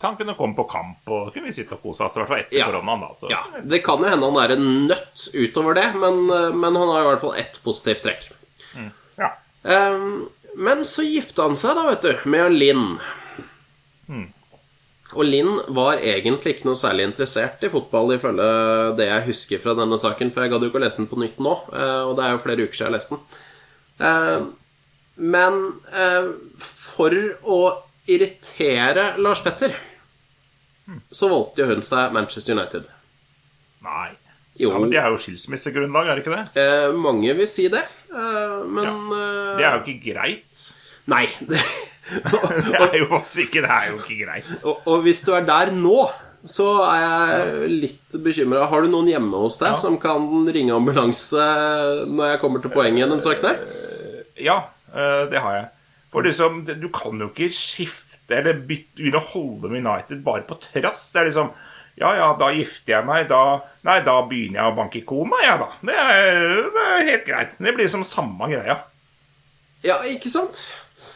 Han 0.00 0.14
kunne 0.16 0.34
komme 0.38 0.54
på 0.56 0.64
kamp, 0.70 0.98
og 1.10 1.32
kunne 1.34 1.50
vi 1.50 1.52
sitte 1.52 1.74
og 1.74 1.82
kose 1.82 2.04
oss. 2.06 2.14
I 2.16 2.20
hvert 2.20 2.28
fall 2.30 2.38
etter 2.44 2.58
Ja. 2.58 2.66
koronaen, 2.70 3.00
da. 3.02 3.08
Så. 3.14 3.28
Ja, 3.30 3.42
det 3.62 3.82
kan 3.84 3.98
jo 3.98 4.08
hende 4.08 4.24
han 4.30 4.38
er 4.42 4.54
en 4.54 4.86
nøtt 4.88 5.24
utover 5.34 5.74
det, 5.74 5.88
men, 5.98 6.26
men 6.26 6.76
han 6.78 6.88
har 6.88 7.02
i 7.02 7.08
hvert 7.10 7.20
fall 7.20 7.34
ett 7.36 7.58
positivt 7.62 8.02
trekk. 8.06 8.28
Ja. 9.18 9.32
Ehm, 9.64 10.28
men 10.56 10.84
så 10.88 11.04
gifta 11.06 11.48
han 11.48 11.56
seg, 11.58 11.76
da, 11.78 11.86
vet 11.90 12.06
du, 12.06 12.28
med 12.30 12.54
Linn. 12.56 12.86
Og 15.16 15.24
Linn 15.24 15.54
var 15.72 16.02
egentlig 16.04 16.56
ikke 16.56 16.68
noe 16.68 16.78
særlig 16.78 17.06
interessert 17.08 17.62
i 17.64 17.70
fotball, 17.72 18.12
ifølge 18.16 18.48
det 18.98 19.08
jeg 19.08 19.26
husker 19.30 19.62
fra 19.62 19.74
denne 19.78 19.96
saken, 20.00 20.32
for 20.34 20.44
jeg 20.44 20.52
gadd 20.52 20.66
jo 20.66 20.70
ikke 20.72 20.80
å 20.80 20.84
lese 20.84 21.00
den 21.00 21.08
på 21.10 21.20
nytt 21.20 21.38
nå, 21.40 21.54
eh, 21.72 22.02
og 22.04 22.16
det 22.18 22.26
er 22.26 22.34
jo 22.34 22.42
flere 22.44 22.66
uker 22.66 22.76
siden 22.76 22.90
jeg 22.90 22.96
leste 22.98 23.16
den. 23.16 23.38
Ehm, 24.08 24.48
men 25.36 25.58
eh, 25.96 26.28
for 26.60 27.16
å 27.42 27.60
irritere 28.08 29.10
Lars 29.20 29.42
Petter, 29.44 29.74
så 31.12 31.28
valgte 31.28 31.64
jo 31.64 31.72
hun 31.72 31.84
seg 31.84 32.12
Manchester 32.16 32.56
United. 32.56 32.88
Nei. 33.84 34.12
Jo. 34.58 34.72
Ja, 34.72 34.78
men 34.82 34.90
Det 34.90 34.98
er 34.98 35.08
jo 35.14 35.18
skilsmissegrunnlag, 35.22 36.08
er 36.10 36.18
det 36.18 36.24
ikke 36.26 36.34
det? 36.36 36.46
Eh, 36.62 36.92
mange 36.98 37.34
vil 37.38 37.46
si 37.50 37.68
det, 37.70 37.84
eh, 38.10 38.56
men 38.66 38.84
ja. 38.84 38.94
Det 39.58 39.64
er 39.68 39.76
jo 39.76 39.82
ikke 39.84 40.12
greit. 40.12 40.64
Nei. 41.08 41.26
Det 42.08 42.80
er 42.80 42.94
jo 43.02 43.06
faktisk 43.10 43.42
ikke 43.50 43.60
Det 43.66 43.70
er 43.74 43.86
jo 43.90 43.98
ikke 44.00 44.16
greit. 44.24 44.50
og, 44.64 44.80
og 44.88 45.02
hvis 45.04 45.20
du 45.26 45.32
er 45.36 45.44
der 45.44 45.70
nå, 45.76 46.06
så 46.48 46.66
er 46.86 47.00
jeg 47.02 47.70
litt 47.82 48.16
bekymra. 48.24 48.62
Har 48.70 48.84
du 48.84 48.88
noen 48.92 49.08
hjemme 49.10 49.36
hos 49.42 49.58
deg 49.60 49.74
Ja. 49.74 49.80
som 49.80 49.98
kan 50.00 50.24
ringe 50.48 50.72
ambulanse 50.72 51.42
når 52.08 52.30
jeg 52.32 52.40
kommer 52.40 52.62
til 52.64 52.72
poenget 52.72 53.04
i 53.06 53.10
den 53.10 53.20
saken 53.24 53.48
her? 53.50 53.58
Ja, 54.40 54.56
eh, 54.94 55.26
det 55.32 55.42
har 55.44 55.56
jeg. 55.58 55.66
For 56.14 56.24
liksom, 56.24 56.62
du 56.64 56.88
kan 56.94 57.18
jo 57.20 57.28
ikke 57.28 57.50
skifte 57.52 58.38
eller 58.38 58.56
bytte, 58.68 58.96
begynne 59.02 59.20
å 59.20 59.28
holde 59.34 59.68
med 59.72 59.84
United 59.84 60.22
bare 60.24 60.46
på 60.48 60.56
trass. 60.62 61.10
Det 61.12 61.20
er 61.20 61.28
liksom 61.28 61.50
Ja, 61.98 62.12
ja, 62.14 62.28
da 62.38 62.50
gifter 62.54 62.98
jeg 62.98 63.06
meg. 63.08 63.26
Da 63.30 63.42
Nei, 63.88 64.00
da 64.04 64.18
begynner 64.28 64.60
jeg 64.60 64.70
å 64.72 64.76
banke 64.76 65.00
kona, 65.06 65.38
jeg, 65.40 65.56
da. 65.62 65.68
Det 65.88 65.94
er, 65.96 66.56
det 66.74 66.84
er 66.84 67.06
helt 67.08 67.26
greit. 67.28 67.54
Det 67.62 67.72
blir 67.76 67.88
som 67.90 68.04
samme 68.04 68.50
greia. 68.50 68.82
Ja, 69.86 70.00
ikke 70.10 70.30
sant? 70.32 70.60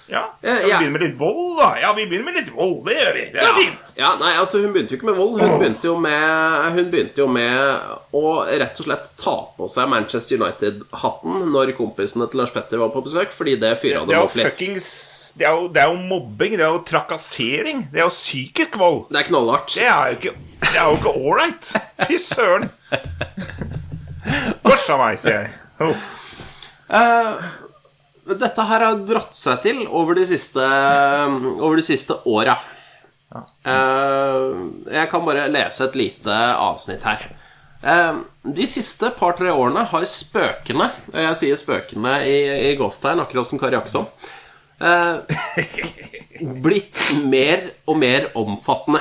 Ja, 0.09 0.25
Eh, 0.43 0.55
Vi 0.65 0.69
ja. 0.69 0.79
begynner 0.79 0.91
med 0.99 1.03
litt 1.03 1.19
vold, 1.19 1.59
da. 1.59 1.69
Ja, 1.81 1.93
vi 1.97 2.05
begynner 2.07 2.25
med 2.25 2.35
litt 2.35 2.51
vold. 2.55 2.85
Det 2.87 2.95
gjør 2.99 3.13
vi. 3.15 3.21
Det 3.33 3.41
er 3.41 3.47
Ja. 3.47 3.55
fint. 3.55 3.93
Ja, 3.97 4.17
nei, 4.21 4.33
altså 4.37 4.61
Hun 4.61 4.73
begynte 4.75 4.91
jo 4.93 4.97
ikke 4.99 5.07
med 5.09 5.17
vold. 5.17 5.41
Hun 5.41 5.59
begynte 5.61 5.85
jo 5.89 5.97
med, 5.97 6.73
hun 6.75 6.91
begynte 6.91 7.17
jo 7.23 7.27
med 7.29 7.81
å 8.13 8.45
rett 8.59 8.81
og 8.81 8.87
slett 8.87 9.11
ta 9.17 9.37
på 9.57 9.69
seg 9.71 9.89
Manchester 9.89 10.37
United-hatten 10.37 11.47
når 11.53 11.73
kompisene 11.79 12.29
til 12.31 12.41
Lars 12.43 12.51
Petter 12.51 12.79
var 12.83 12.91
på 12.91 13.03
besøk, 13.07 13.33
fordi 13.33 13.57
det 13.61 13.79
fyra 13.81 14.05
dem 14.07 14.19
opp 14.23 14.35
litt. 14.37 14.47
fuckings 14.53 15.33
det 15.39 15.47
er 15.47 15.55
jo, 15.57 15.69
det 15.69 15.83
er 15.83 15.89
jo 15.89 15.97
mobbing. 16.11 16.57
Det 16.59 16.67
er 16.67 16.73
jo 16.75 16.83
trakassering. 16.85 17.89
Det 17.93 18.01
er 18.03 18.05
jo 18.05 18.13
psykisk 18.13 18.77
vold. 18.79 19.07
Det 19.11 19.23
er 19.23 19.31
knallhardt. 19.31 19.75
Det 19.75 19.87
er 19.87 20.13
jo 20.13 20.19
ikke 20.19 20.35
Det 20.63 20.77
er 20.79 20.85
jo 20.91 20.97
ikke 20.97 21.15
ålreit. 21.17 21.73
Fy 22.09 22.19
søren. 22.19 22.71
Gosh 24.65 24.91
a 24.91 24.97
meg, 24.99 25.19
sier 25.23 25.41
jeg. 25.43 25.51
Oh. 25.81 25.97
Dette 28.23 28.63
her 28.69 28.85
har 28.87 29.01
dratt 29.07 29.35
seg 29.35 29.63
til 29.65 29.81
over 29.89 30.15
de 30.15 30.25
siste, 30.29 30.63
over 31.59 31.81
de 31.81 31.85
siste 31.87 32.15
åra. 32.31 32.55
Eh, 33.33 34.51
Jeg 34.93 35.09
kan 35.11 35.25
bare 35.27 35.49
lese 35.51 35.87
et 35.89 35.97
lite 35.99 36.37
avsnitt 36.53 37.03
her. 37.09 37.25
Eh, 37.83 38.21
De 38.45 38.67
siste 38.69 39.11
par-tre 39.19 39.51
årene 39.51 39.83
har 39.91 40.05
spøkene 40.07 40.87
Og 41.11 41.17
jeg 41.19 41.39
sier 41.41 41.57
spøkene 41.59 42.13
i, 42.29 42.37
i 42.71 42.77
gåstegn, 42.79 43.23
akkurat 43.25 43.49
som 43.49 43.59
Kari 43.59 43.75
Akson 43.79 44.07
eh, 44.83 45.19
blitt 46.63 46.99
mer 47.27 47.65
og 47.87 47.99
mer 48.03 48.29
omfattende. 48.39 49.01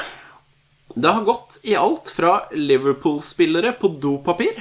Det 0.96 1.14
har 1.14 1.24
gått 1.26 1.60
i 1.64 1.76
alt 1.80 2.10
fra 2.14 2.40
Liverpool-spillere 2.54 3.72
på 3.80 3.94
dopapir 4.02 4.60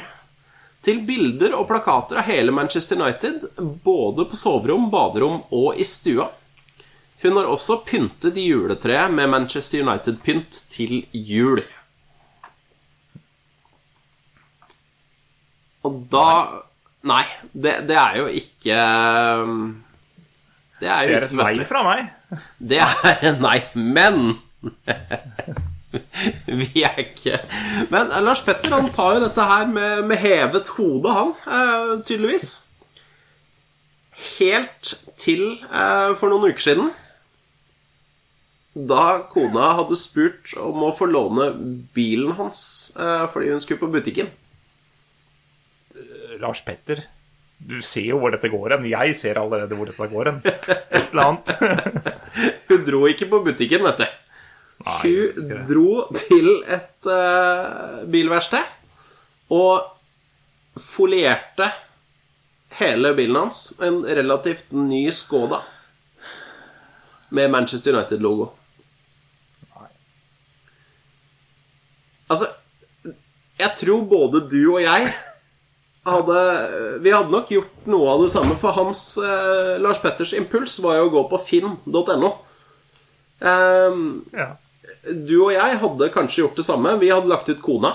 til 0.84 1.02
bilder 1.06 1.54
og 1.58 1.66
plakater 1.68 2.20
av 2.20 2.28
hele 2.28 2.52
Manchester 2.56 3.00
United, 3.00 3.48
både 3.84 4.24
på 4.30 4.38
soverom, 4.38 4.88
baderom 4.92 5.42
og 5.52 5.80
i 5.80 5.84
stua. 5.88 6.30
Hun 7.20 7.36
har 7.36 7.50
også 7.52 7.82
pyntet 7.84 8.38
juletreet 8.40 9.12
med 9.12 9.28
Manchester 9.28 9.84
United-pynt 9.84 10.62
til 10.72 11.02
jul. 11.12 11.60
Og 15.84 16.02
da 16.12 16.26
Nei, 17.00 17.22
det, 17.56 17.78
det 17.88 17.96
er 17.96 18.16
jo 18.18 18.26
ikke 18.28 18.74
Det 20.82 20.90
er 20.92 21.06
jo 21.08 21.14
ikke 21.14 21.20
Det 21.22 21.22
er 21.22 21.22
et 21.24 21.32
nei 21.38 21.64
fra 21.70 21.84
meg. 21.86 22.10
Det 22.60 22.82
er 22.84 23.38
nei, 23.40 23.56
men 23.72 24.18
Vi 26.60 26.84
er 26.86 26.98
ikke 27.02 27.40
Men 27.90 28.12
eh, 28.12 28.22
Lars 28.22 28.42
Petter 28.46 28.72
han 28.74 28.90
tar 28.94 29.16
jo 29.16 29.22
dette 29.24 29.46
her 29.52 29.68
med, 29.70 30.04
med 30.10 30.20
hevet 30.22 30.72
hode, 30.76 31.14
han, 31.16 31.32
eh, 31.46 31.94
tydeligvis. 32.06 32.52
Helt 34.38 34.94
til 35.20 35.44
eh, 35.66 36.10
for 36.18 36.30
noen 36.30 36.50
uker 36.52 36.66
siden. 36.66 36.92
Da 38.74 39.06
kona 39.32 39.72
hadde 39.80 39.98
spurt 39.98 40.52
om 40.60 40.84
å 40.86 40.92
få 40.94 41.08
låne 41.10 41.50
bilen 41.94 42.36
hans 42.38 42.62
eh, 42.94 43.24
fordi 43.32 43.50
hun 43.50 43.64
skulle 43.64 43.82
på 43.82 43.90
butikken. 43.96 44.30
Lars 46.40 46.62
Petter, 46.64 47.02
du 47.60 47.80
ser 47.84 48.06
jo 48.12 48.20
hvor 48.22 48.32
dette 48.32 48.48
går 48.48 48.76
hen. 48.76 48.86
Jeg 48.88 49.16
ser 49.18 49.40
allerede 49.40 49.76
hvor 49.76 49.90
dette 49.90 50.06
går 50.08 50.30
hen. 50.30 50.38
Et 50.46 51.10
eller 51.10 51.26
annet. 51.26 51.50
Hun 52.70 52.84
dro 52.86 53.02
ikke 53.10 53.28
på 53.28 53.42
butikken, 53.44 53.84
vet 53.84 54.00
du. 54.00 54.29
Hun 54.80 55.64
dro 55.68 56.06
til 56.16 56.48
et 56.64 57.08
uh, 57.08 58.00
bilverksted 58.10 58.64
og 59.52 59.90
folierte 60.80 61.66
hele 62.78 63.12
bilen 63.18 63.36
hans. 63.44 63.74
En 63.82 64.00
relativt 64.06 64.72
ny 64.72 65.10
Skoda 65.12 65.60
med 67.30 67.50
Manchester 67.52 67.94
United-logo. 67.94 68.48
Altså, 72.30 72.46
jeg 73.58 73.74
tror 73.76 74.04
både 74.06 74.44
du 74.50 74.60
og 74.76 74.82
jeg 74.82 75.10
hadde 76.06 76.42
Vi 77.02 77.10
hadde 77.12 77.30
nok 77.34 77.50
gjort 77.52 77.88
noe 77.90 78.06
av 78.12 78.22
det 78.22 78.30
samme, 78.32 78.54
for 78.58 78.72
hans 78.72 79.02
eh, 79.18 79.76
Lars 79.82 80.00
Petters 80.00 80.32
impuls 80.38 80.78
var 80.82 80.96
jo 80.96 81.08
å 81.08 81.12
gå 81.12 81.24
på 81.32 81.40
finn.no. 81.44 82.30
Um, 83.40 84.24
Ja. 84.32 84.54
Du 85.04 85.36
og 85.46 85.52
jeg 85.54 85.78
hadde 85.82 86.10
kanskje 86.14 86.44
gjort 86.44 86.58
det 86.60 86.66
samme. 86.66 86.96
Vi 87.00 87.12
hadde 87.12 87.30
lagt 87.30 87.48
ut 87.52 87.62
kona. 87.64 87.94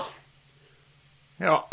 ja. 1.42 1.62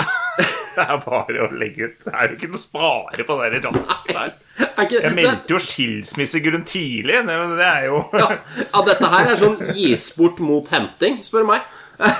Det 0.73 0.81
er 0.89 1.01
bare 1.03 1.43
å 1.45 1.47
legge 1.53 1.85
ut. 1.85 1.99
Det 2.01 2.13
er 2.17 2.31
jo 2.31 2.37
ikke 2.39 2.47
noe 2.49 2.57
å 2.57 2.61
spare 2.63 3.25
på 3.27 3.35
det 3.37 3.59
rasket 3.61 4.15
der. 4.15 4.31
Er 4.81 4.87
Jeg 4.95 5.11
meldte 5.13 5.53
jo 5.53 5.59
skilsmissegrunn 5.61 6.65
tidlig. 6.65 7.19
Det, 7.27 7.35
det 7.59 7.67
er 7.67 7.85
jo 7.91 7.99
ja, 8.17 8.29
ja, 8.63 8.81
dette 8.87 9.11
her 9.13 9.29
er 9.29 9.37
sånn 9.37 9.59
gis 9.77 10.07
bort 10.17 10.41
mot 10.41 10.69
henting, 10.73 11.19
spør 11.25 11.45
meg. 11.51 11.67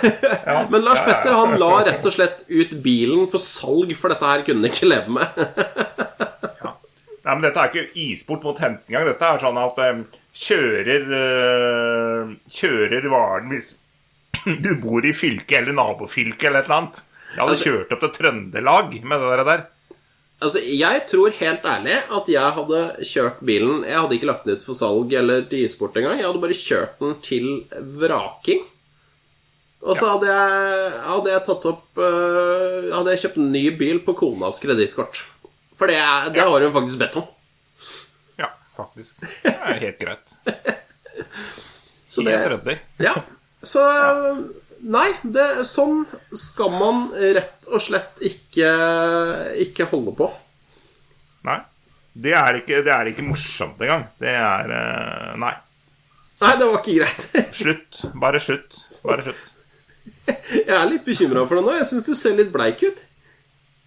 Men 0.72 0.86
Lars 0.86 1.02
ja, 1.02 1.08
ja. 1.08 1.08
Petter 1.10 1.34
han 1.34 1.58
la 1.58 1.72
rett 1.88 2.06
og 2.06 2.14
slett 2.14 2.46
ut 2.46 2.78
bilen 2.86 3.26
for 3.32 3.42
salg, 3.42 3.96
for 3.98 4.14
dette 4.14 4.30
her 4.30 4.46
kunne 4.46 4.62
han 4.62 4.70
ikke 4.70 4.92
leve 4.92 5.18
med. 5.18 5.28
Nei, 7.24 7.34
men 7.38 7.44
Dette 7.46 7.62
er 7.64 7.70
ikke 7.72 8.02
isport 8.04 8.44
mot 8.44 8.58
henting 8.60 8.92
engang. 8.96 9.08
Dette 9.14 9.28
er 9.32 9.40
sånn 9.40 9.60
at 9.62 9.78
um, 9.86 10.02
kjører 10.36 11.06
uh, 11.16 12.34
Kjører 12.52 13.08
varen 13.14 13.54
hvis 13.54 13.70
du 14.66 14.74
bor 14.84 15.06
i 15.08 15.14
fylket 15.16 15.62
eller 15.62 15.78
nabofylket 15.78 16.50
eller 16.50 16.64
et 16.64 16.68
eller 16.68 16.80
annet. 16.82 17.04
Jeg 17.34 17.40
hadde 17.40 17.54
Altså- 17.56 17.70
kjørt 17.70 17.94
opp 17.96 18.02
til 18.04 18.12
Trøndelag 18.18 18.98
med 19.08 19.24
det 19.24 19.46
der. 19.48 19.64
Altså, 20.44 20.60
Jeg 20.60 21.06
tror 21.08 21.32
helt 21.40 21.64
ærlig 21.64 21.96
at 22.12 22.28
jeg 22.28 22.52
hadde 22.58 22.80
kjørt 23.08 23.40
bilen 23.48 23.84
Jeg 23.88 23.96
hadde 23.96 24.16
ikke 24.18 24.28
lagt 24.28 24.44
den 24.44 24.58
ut 24.58 24.66
for 24.66 24.76
salg 24.76 25.14
eller 25.16 25.46
til 25.48 25.64
isport 25.64 25.96
engang. 25.96 26.20
Jeg 26.20 26.28
hadde 26.28 26.42
bare 26.44 26.58
kjørt 26.60 27.00
den 27.00 27.16
til 27.24 27.48
vraking. 28.02 28.66
Og 29.84 29.96
så 30.00 30.10
hadde 30.14 30.28
jeg, 30.28 30.92
hadde 31.08 31.32
jeg 31.32 31.44
tatt 31.48 31.66
opp 31.72 32.00
uh, 32.00 32.92
Hadde 32.92 33.16
jeg 33.16 33.24
kjøpt 33.24 33.40
en 33.40 33.52
ny 33.56 33.64
bil 33.80 34.02
på 34.04 34.16
konas 34.20 34.60
kredittkort. 34.64 35.24
For 35.80 35.90
det, 35.90 35.98
er- 36.00 36.30
det 36.36 36.42
har 36.46 36.62
hun 36.68 36.74
faktisk 36.76 37.00
bedt 37.02 37.16
om. 37.22 37.28
Ja, 38.40 38.50
faktisk. 38.78 39.20
Det 39.44 39.54
er 39.54 39.80
helt 39.88 40.00
greit. 40.02 40.36
Så 42.14 42.22
det, 42.26 42.36
Helt 42.38 42.52
ryddig. 42.58 42.78
ja. 43.02 43.16
Så 43.64 43.82
Nei, 44.84 45.08
det, 45.24 45.64
sånn 45.64 46.02
skal 46.36 46.74
man 46.76 47.06
rett 47.16 47.70
og 47.72 47.80
slett 47.80 48.20
ikke, 48.28 48.68
ikke 49.64 49.86
holde 49.88 50.12
på. 50.18 50.28
Nei. 51.48 51.62
Det 52.14 52.34
er 52.36 52.58
ikke, 52.60 52.82
det 52.84 52.92
er 52.92 53.08
ikke 53.10 53.24
morsomt 53.26 53.80
engang. 53.82 54.04
Det 54.20 54.34
er 54.36 54.74
eh, 54.76 55.30
Nei. 55.40 55.54
Nei, 56.44 56.52
det 56.60 56.68
var 56.68 56.82
ikke 56.82 56.98
greit. 57.00 57.24
Slutt. 57.62 58.02
Bare 58.20 58.42
slutt. 58.44 58.76
Bare 59.08 59.24
slutt. 59.24 59.54
Jeg 60.52 60.68
er 60.76 60.86
litt 60.92 61.08
bekymra 61.08 61.46
for 61.48 61.56
deg 61.62 61.66
nå. 61.70 61.78
Jeg 61.80 61.88
syns 61.94 62.10
du 62.12 62.14
ser 62.20 62.36
litt 62.36 62.52
bleik 62.54 62.84
ut. 62.84 63.06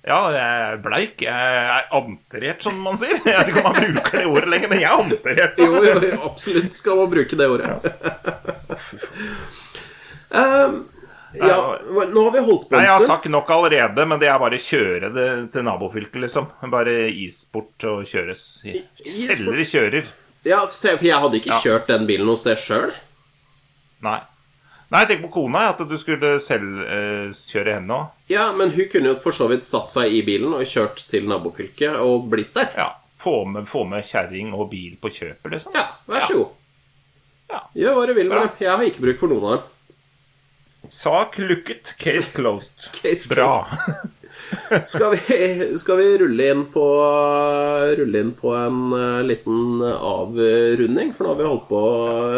Ja, 0.06 0.18
jeg 0.30 0.58
er 0.70 0.76
bleik. 0.84 1.22
Jeg 1.24 1.54
er 1.66 1.86
anterert, 1.98 2.60
som 2.62 2.76
man 2.78 2.98
sier. 3.00 3.16
Jeg 3.26 3.40
vet 3.40 3.48
ikke 3.50 3.62
om 3.64 3.72
man 3.72 3.96
bruker 3.96 4.20
det 4.20 4.26
ordet 4.30 4.50
lenger, 4.52 4.70
men 4.70 4.82
jeg 4.84 4.90
er 4.90 5.00
anterert. 5.02 5.56
Jo, 5.58 5.80
jo, 5.82 6.18
absolutt 6.28 6.76
skal 6.78 7.00
man 7.00 7.10
bruke 7.10 7.38
det 7.40 7.48
ordet. 7.50 7.72
um, 10.30 10.76
ja, 11.36 11.56
nå 12.12 12.22
har 12.22 12.30
vi 12.36 12.44
holdt 12.46 12.68
på 12.68 12.76
Nei, 12.76 12.84
en 12.84 12.86
jeg 12.86 12.94
har 12.94 13.08
sagt 13.08 13.26
nok 13.34 13.50
allerede, 13.50 14.06
men 14.08 14.22
det 14.22 14.30
er 14.30 14.38
bare 14.40 14.60
kjøre 14.62 15.10
det 15.12 15.26
til 15.56 15.66
nabofylket, 15.66 16.20
liksom. 16.22 16.48
Bare 16.72 16.94
is 17.10 17.42
bort 17.52 17.88
og 17.90 18.06
kjøres. 18.06 18.46
Selger 18.62 19.66
kjører. 19.74 20.14
Ja, 20.46 20.62
for 20.70 21.02
jeg 21.02 21.18
hadde 21.26 21.42
ikke 21.42 21.60
kjørt 21.64 21.90
den 21.90 22.06
bilen 22.06 22.30
hos 22.30 22.46
deg 22.46 22.62
sjøl. 22.62 22.94
Nei. 24.06 24.20
Nei, 24.94 25.00
tenker 25.06 25.26
på 25.26 25.32
kona, 25.40 25.64
at 25.72 25.80
du 25.90 25.96
skulle 25.98 26.36
selv 26.42 26.82
eh, 26.86 27.32
kjøre 27.34 27.78
henne 27.80 27.96
òg. 27.96 28.12
Ja, 28.30 28.44
men 28.54 28.70
hun 28.74 28.86
kunne 28.92 29.10
jo 29.10 29.16
for 29.22 29.34
så 29.34 29.48
vidt 29.50 29.66
satt 29.66 29.90
seg 29.90 30.14
i 30.14 30.20
bilen 30.26 30.54
og 30.54 30.62
kjørt 30.68 31.02
til 31.10 31.26
nabofylket 31.30 31.98
og 32.04 32.28
blitt 32.30 32.52
der. 32.54 32.70
Ja. 32.78 32.88
Få 33.18 33.40
med, 33.50 33.66
få 33.66 33.82
med 33.88 34.06
kjerring 34.06 34.52
og 34.54 34.68
bil 34.70 34.94
på 35.02 35.10
kjøpet, 35.10 35.48
liksom. 35.56 35.74
Ja, 35.74 35.88
vær 36.06 36.22
så 36.22 36.36
god. 36.38 36.52
Ja. 37.50 37.62
Gjør 37.82 37.96
hva 37.98 38.04
du 38.06 38.12
vil 38.18 38.28
med 38.30 38.36
Bra. 38.36 38.44
dem. 38.46 38.62
Jeg 38.66 38.70
har 38.76 38.86
ikke 38.90 39.02
bruk 39.06 39.22
for 39.24 39.32
noen 39.34 39.48
av 39.48 39.56
dem. 39.56 39.72
Sak 40.94 41.40
lukket, 41.42 41.96
case 41.98 42.30
closed. 42.36 42.86
Case 43.00 43.26
Bra. 43.32 43.48
Skal 44.86 45.16
vi, 45.16 45.38
skal 45.80 45.96
vi 45.98 46.04
rulle 46.20 46.44
inn 46.52 46.60
på 46.70 46.82
Rulle 47.98 48.20
inn 48.20 48.28
på 48.36 48.52
en 48.54 48.92
eh, 48.94 49.22
liten 49.26 49.80
avrunding? 49.82 51.10
For 51.16 51.26
nå 51.26 51.32
har 51.32 51.40
vi 51.40 51.48
holdt 51.48 51.64
på 51.70 51.80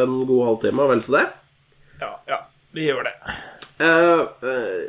en 0.05 0.15
god 0.29 0.45
halvtime, 0.47 0.85
og 0.87 0.93
vel 0.95 1.03
så 1.05 1.17
det. 1.19 1.25
Vi 2.77 2.85
gjør 2.85 3.07
det. 3.09 3.15
Uh, 3.79 4.29
uh, 4.43 4.83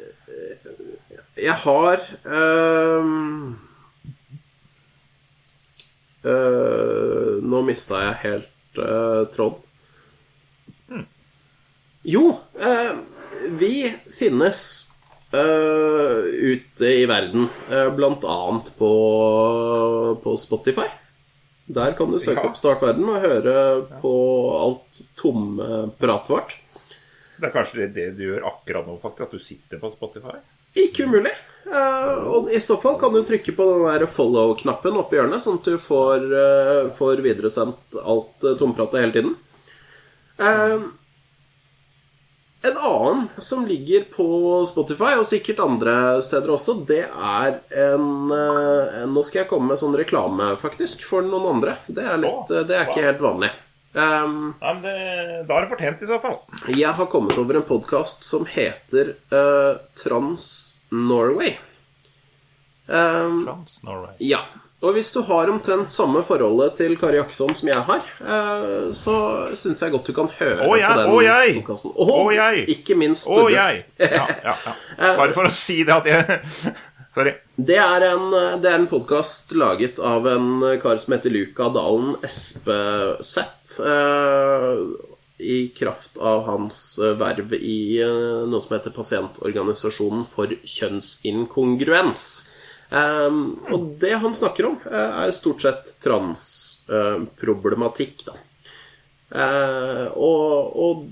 jeg 1.40 1.56
har 1.64 2.02
uh, 2.26 3.10
Nå 7.50 7.62
mista 7.64 8.02
jeg 8.04 8.18
helt 8.26 8.80
tråden. 9.34 9.64
Jo, 12.06 12.26
eh, 12.60 12.92
vi 13.60 13.88
finnes 14.14 14.60
ute 15.32 16.90
i 16.92 17.06
verden, 17.10 17.48
blant 17.96 18.24
annet 18.28 18.72
på, 18.78 18.92
på 20.24 20.36
Spotify. 20.40 20.88
Der 21.70 21.94
kan 21.98 22.12
du 22.12 22.20
søke 22.20 22.42
Ja. 22.44 22.50
opp 22.50 22.58
Start 22.60 22.82
verden 22.84 23.10
og 23.10 23.22
høre 23.24 23.56
på 24.04 24.14
alt 24.60 25.02
tomme 25.20 25.90
pratet 26.02 26.32
vårt. 26.34 26.56
Det 27.40 27.48
er 27.48 27.56
kanskje 27.56 27.82
det, 27.82 27.90
det 27.96 28.08
du 28.18 28.26
gjør 28.28 28.48
akkurat 28.50 28.88
nå, 28.88 28.98
faktisk. 29.02 29.28
At 29.30 29.36
du 29.36 29.44
sitter 29.44 29.82
på 29.82 29.92
Spotify. 29.94 30.38
Ikke 30.78 31.08
umulig. 31.08 31.34
Uh, 31.70 32.28
og 32.34 32.54
i 32.54 32.60
så 32.64 32.78
fall 32.82 32.98
kan 33.02 33.14
du 33.14 33.22
trykke 33.26 33.54
på 33.56 33.66
den 33.68 33.84
der 33.86 34.08
follow-knappen 34.10 34.98
oppe 35.00 35.16
i 35.16 35.20
hjørnet, 35.20 35.44
sånn 35.44 35.60
at 35.60 35.68
du 35.68 35.76
får, 35.82 36.26
uh, 36.32 36.88
får 36.94 37.22
videresendt 37.26 38.00
alt 38.00 38.48
uh, 38.48 38.56
tompratet 38.58 39.04
hele 39.04 39.16
tiden. 39.16 39.36
Uh, 40.40 40.90
en 42.70 42.76
annen 42.76 43.28
som 43.40 43.64
ligger 43.68 44.08
på 44.12 44.28
Spotify, 44.68 45.14
og 45.20 45.28
sikkert 45.30 45.62
andre 45.64 45.94
steder 46.26 46.52
også, 46.52 46.76
det 46.90 47.06
er 47.08 47.62
en, 47.86 48.34
en 48.34 49.14
Nå 49.16 49.24
skal 49.24 49.46
jeg 49.46 49.52
komme 49.54 49.72
med 49.72 49.80
sånn 49.80 49.96
reklame, 49.96 50.52
faktisk, 50.60 51.06
for 51.08 51.24
noen 51.24 51.48
andre. 51.54 51.78
Det 51.88 52.04
er, 52.04 52.20
litt, 52.20 52.52
det 52.68 52.76
er 52.76 52.90
ikke 52.90 53.06
helt 53.06 53.24
vanlig. 53.24 53.54
Um, 53.94 54.54
ja, 54.62 54.74
men 54.74 54.82
det, 54.84 54.96
Da 55.48 55.58
er 55.58 55.66
det 55.66 55.72
fortjent, 55.72 56.04
i 56.06 56.10
så 56.10 56.20
fall. 56.22 56.38
jeg 56.78 56.94
har 56.94 57.10
kommet 57.10 57.38
over 57.42 57.58
en 57.58 57.66
podkast 57.66 58.24
som 58.24 58.46
heter 58.46 59.16
uh, 59.34 59.82
Trans 59.98 60.46
Norway. 60.94 61.56
Um, 62.86 63.46
Trans 63.46 63.84
Norway. 63.84 64.16
ja. 64.20 64.46
Og 64.80 64.94
hvis 64.96 65.10
du 65.12 65.20
har 65.28 65.50
omtrent 65.52 65.92
samme 65.92 66.22
forholdet 66.24 66.78
til 66.80 66.94
Kari 67.02 67.18
Jakkesson 67.18 67.50
som 67.58 67.68
jeg 67.68 67.82
har, 67.90 68.06
uh, 68.24 68.94
så 68.96 69.16
syns 69.60 69.82
jeg 69.84 69.92
godt 69.92 70.08
du 70.08 70.14
kan 70.16 70.30
høre 70.38 70.70
oh, 70.70 70.78
jeg, 70.80 70.94
på 70.94 71.02
den 71.02 71.10
oh, 71.12 71.50
podkasten. 71.58 71.96
Og 72.00 72.30
jeg. 72.32 72.62
Ikke 72.78 72.96
minst 72.96 73.28
Å, 73.28 73.42
jeg! 73.52 73.84
Ja, 74.00 74.24
ja, 74.46 74.54
ja. 74.56 74.76
Bare 75.20 75.36
for 75.36 75.50
å 75.50 75.52
si 75.52 75.82
det 75.84 75.98
at 75.98 76.08
jeg 76.08 76.40
Sorry. 77.10 77.32
Det 77.56 77.78
er 77.82 78.04
en, 78.06 78.30
det 78.62 78.70
er 78.70 78.76
en 78.78 78.88
podkast 78.90 79.54
laget 79.58 79.98
av 79.98 80.28
en 80.30 80.62
kar 80.82 80.98
som 81.02 81.14
heter 81.16 81.30
Luka 81.34 81.70
Dalen 81.74 82.16
Espeseth. 82.22 83.82
Eh, 83.82 84.78
I 85.42 85.74
kraft 85.74 86.18
av 86.22 86.46
hans 86.46 87.00
eh, 87.02 87.18
verv 87.18 87.54
i 87.58 87.98
eh, 88.06 88.46
noe 88.46 88.62
som 88.62 88.78
heter 88.78 88.94
Pasientorganisasjonen 88.94 90.22
for 90.30 90.54
kjønnsinkongruens. 90.54 92.54
Eh, 92.94 93.34
og 93.74 93.98
det 94.06 94.14
han 94.22 94.38
snakker 94.38 94.70
om, 94.70 94.78
eh, 94.86 95.26
er 95.26 95.34
stort 95.34 95.66
sett 95.66 95.98
transproblematikk, 96.06 98.22
da. 98.30 98.38
Eh, 99.30 100.08
og, 100.14 100.78
og 100.78 101.10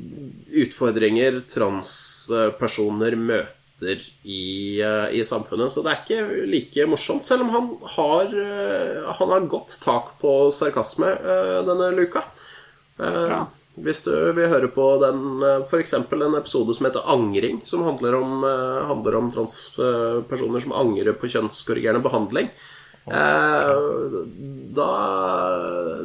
utfordringer 0.62 1.42
transpersoner 1.50 3.18
møter 3.18 3.58
i, 3.84 4.82
eh, 4.82 5.20
i 5.20 5.24
samfunnet. 5.24 5.72
Så 5.72 5.84
det 5.84 5.92
er 5.92 6.02
ikke 6.04 6.48
like 6.50 6.88
morsomt, 6.90 7.28
selv 7.28 7.46
om 7.46 7.50
han 7.54 7.70
har, 7.98 8.26
eh, 8.26 9.14
han 9.20 9.34
har 9.34 9.50
godt 9.52 9.80
tak 9.84 10.16
på 10.22 10.50
sarkasme 10.52 11.14
eh, 11.14 11.60
denne 11.68 11.92
luka. 11.96 12.24
Ja. 12.98 13.46
Hvis 13.78 14.02
du 14.08 14.10
vil 14.34 14.50
høre 14.50 14.72
på 14.74 14.86
den 15.04 15.44
eksempel 15.78 16.24
en 16.26 16.34
episode 16.40 16.74
som 16.74 16.88
heter 16.88 17.06
'Angring', 17.06 17.62
som 17.64 17.84
handler 17.86 18.16
om, 18.16 18.42
handler 18.90 19.16
om 19.16 19.30
transpersoner 19.32 20.60
som 20.60 20.74
angrer 20.74 21.14
på 21.14 21.30
kjønnskorrigerende 21.30 22.02
behandling. 22.02 22.50
Eh, 23.08 23.76
da, 24.76 24.88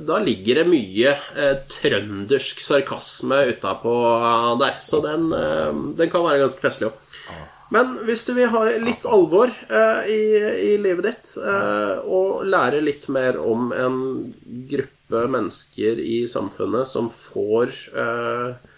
da 0.07 0.19
ligger 0.23 0.61
det 0.61 0.67
mye 0.71 1.11
eh, 1.11 1.57
trøndersk 1.71 2.63
sarkasme 2.63 3.41
utapå 3.51 3.95
der. 4.63 4.77
Så 4.87 5.03
den, 5.03 5.33
eh, 5.35 5.73
den 5.99 6.13
kan 6.13 6.23
være 6.23 6.45
ganske 6.45 6.63
festlig 6.63 6.93
òg. 6.93 7.12
Men 7.73 7.95
hvis 8.07 8.27
du 8.29 8.35
vil 8.37 8.51
ha 8.53 8.65
litt 8.83 9.07
alvor 9.09 9.49
eh, 9.49 10.11
i, 10.13 10.25
i 10.73 10.73
livet 10.81 11.07
ditt, 11.09 11.31
eh, 11.41 12.03
og 12.05 12.43
lære 12.45 12.83
litt 12.85 13.07
mer 13.13 13.39
om 13.41 13.71
en 13.73 13.97
gruppe 14.69 15.25
mennesker 15.33 16.01
i 16.01 16.23
samfunnet 16.29 16.89
som 16.89 17.09
får 17.13 17.73
eh, 17.93 18.69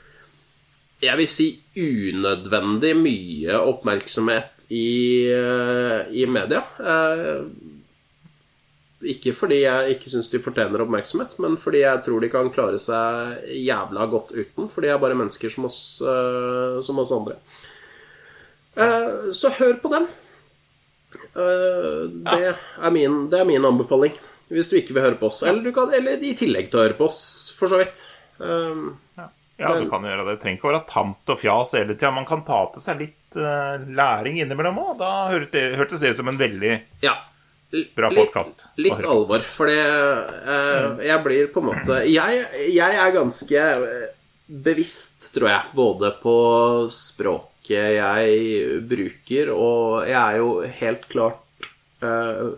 jeg 1.04 1.20
vil 1.20 1.28
si 1.28 1.46
unødvendig 1.76 2.94
mye 2.96 3.58
oppmerksomhet 3.60 4.66
i, 4.70 5.28
eh, 5.28 6.00
i 6.14 6.26
media. 6.30 6.62
Eh, 6.80 7.44
ikke 9.14 9.34
fordi 9.36 9.60
jeg 9.64 9.96
ikke 9.96 10.10
syns 10.10 10.30
de 10.32 10.40
fortjener 10.40 10.80
oppmerksomhet, 10.80 11.36
men 11.42 11.58
fordi 11.60 11.82
jeg 11.82 12.02
tror 12.06 12.24
de 12.24 12.30
kan 12.32 12.48
klare 12.54 12.80
seg 12.80 13.44
jævla 13.52 14.06
godt 14.08 14.32
uten. 14.32 14.70
For 14.72 14.80
de 14.80 14.92
er 14.94 15.02
bare 15.02 15.18
mennesker 15.18 15.52
som 15.52 15.68
oss, 15.68 16.00
eh, 16.00 16.80
som 16.80 16.98
oss 17.02 17.12
andre. 17.12 17.36
Eh, 18.76 19.30
så 19.32 19.50
hør 19.54 19.76
på 19.82 19.90
den. 19.92 20.08
Uh, 21.34 22.10
det, 22.26 22.54
er 22.54 22.90
min, 22.94 23.24
det 23.30 23.40
er 23.40 23.46
min 23.48 23.64
anbefaling. 23.66 24.14
Hvis 24.50 24.68
du 24.70 24.76
ikke 24.78 24.94
vil 24.96 25.04
høre 25.06 25.18
på 25.18 25.28
oss. 25.30 25.42
Eller, 25.46 25.62
du 25.64 25.72
kan, 25.74 25.90
eller 25.94 26.22
i 26.22 26.34
tillegg 26.38 26.68
til 26.70 26.80
å 26.80 26.84
høre 26.84 26.98
på 26.98 27.06
oss, 27.08 27.20
for 27.58 27.70
så 27.70 27.80
vidt. 27.80 28.06
Um, 28.38 28.94
Ja, 29.54 29.70
du 29.78 29.86
kan 29.86 30.02
gjøre 30.02 30.24
det. 30.26 30.32
Det 30.34 30.40
trenger 30.42 30.58
ikke 30.58 30.66
å 30.66 30.72
være 30.72 30.86
tamt 30.90 31.30
og 31.30 31.38
fjas 31.38 31.76
hele 31.78 31.94
tida. 31.94 32.10
Man 32.10 32.26
kan 32.26 32.40
ta 32.46 32.64
til 32.74 32.82
seg 32.82 33.04
litt 33.04 33.38
uh, 33.38 33.78
læring 33.94 34.40
innimellom 34.42 34.80
òg. 34.82 34.96
Da 34.98 35.12
hørtes 35.30 36.02
det, 36.02 36.10
ut 36.10 36.18
som 36.18 36.32
en 36.32 36.40
veldig 36.40 36.72
ja. 37.06 37.14
Bra 37.70 37.84
Bra 37.94 38.10
litt- 38.10 38.32
podcast. 38.32 38.66
Litt, 38.78 38.98
alvor, 39.06 39.42
for 39.42 39.66
det 39.66 39.78
eh, 39.82 41.06
Jeg 41.08 41.22
blir 41.24 41.48
på 41.50 41.58
en 41.58 41.66
måte 41.72 41.96
jeg, 42.06 42.44
jeg 42.70 42.98
er 43.02 43.14
ganske 43.16 43.64
bevisst, 44.46 45.32
tror 45.34 45.50
jeg, 45.50 45.72
både 45.74 46.12
på 46.22 46.34
språket 47.64 47.96
jeg 47.96 48.84
bruker, 48.88 49.50
og 49.52 50.06
jeg 50.06 50.20
er 50.20 50.36
jo 50.38 50.62
helt 50.62 51.08
klart 51.08 51.40
eh, 52.02 52.52